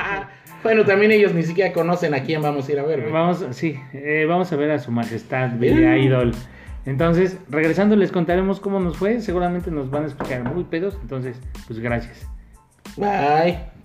bueno, 0.62 0.84
también 0.84 1.12
ellos 1.12 1.34
ni 1.34 1.42
siquiera 1.42 1.72
conocen 1.72 2.14
a 2.14 2.20
quién 2.22 2.40
vamos 2.42 2.68
a 2.68 2.72
ir 2.72 2.78
a 2.80 2.82
ver, 2.84 3.00
güey. 3.02 3.12
Vamos, 3.12 3.44
sí, 3.50 3.78
eh, 3.92 4.24
vamos 4.28 4.50
a 4.52 4.56
ver 4.56 4.70
a 4.70 4.78
su 4.78 4.90
majestad, 4.90 5.50
Billy 5.58 5.84
Idol. 6.06 6.32
Entonces, 6.86 7.38
regresando 7.50 7.94
les 7.94 8.10
contaremos 8.10 8.58
cómo 8.58 8.80
nos 8.80 8.96
fue. 8.96 9.20
Seguramente 9.20 9.70
nos 9.70 9.90
van 9.90 10.04
a 10.04 10.06
escuchar 10.06 10.42
muy 10.52 10.64
pedos. 10.64 10.96
Entonces, 11.02 11.38
pues 11.68 11.78
gracias. 11.78 12.26
Bye. 12.96 13.79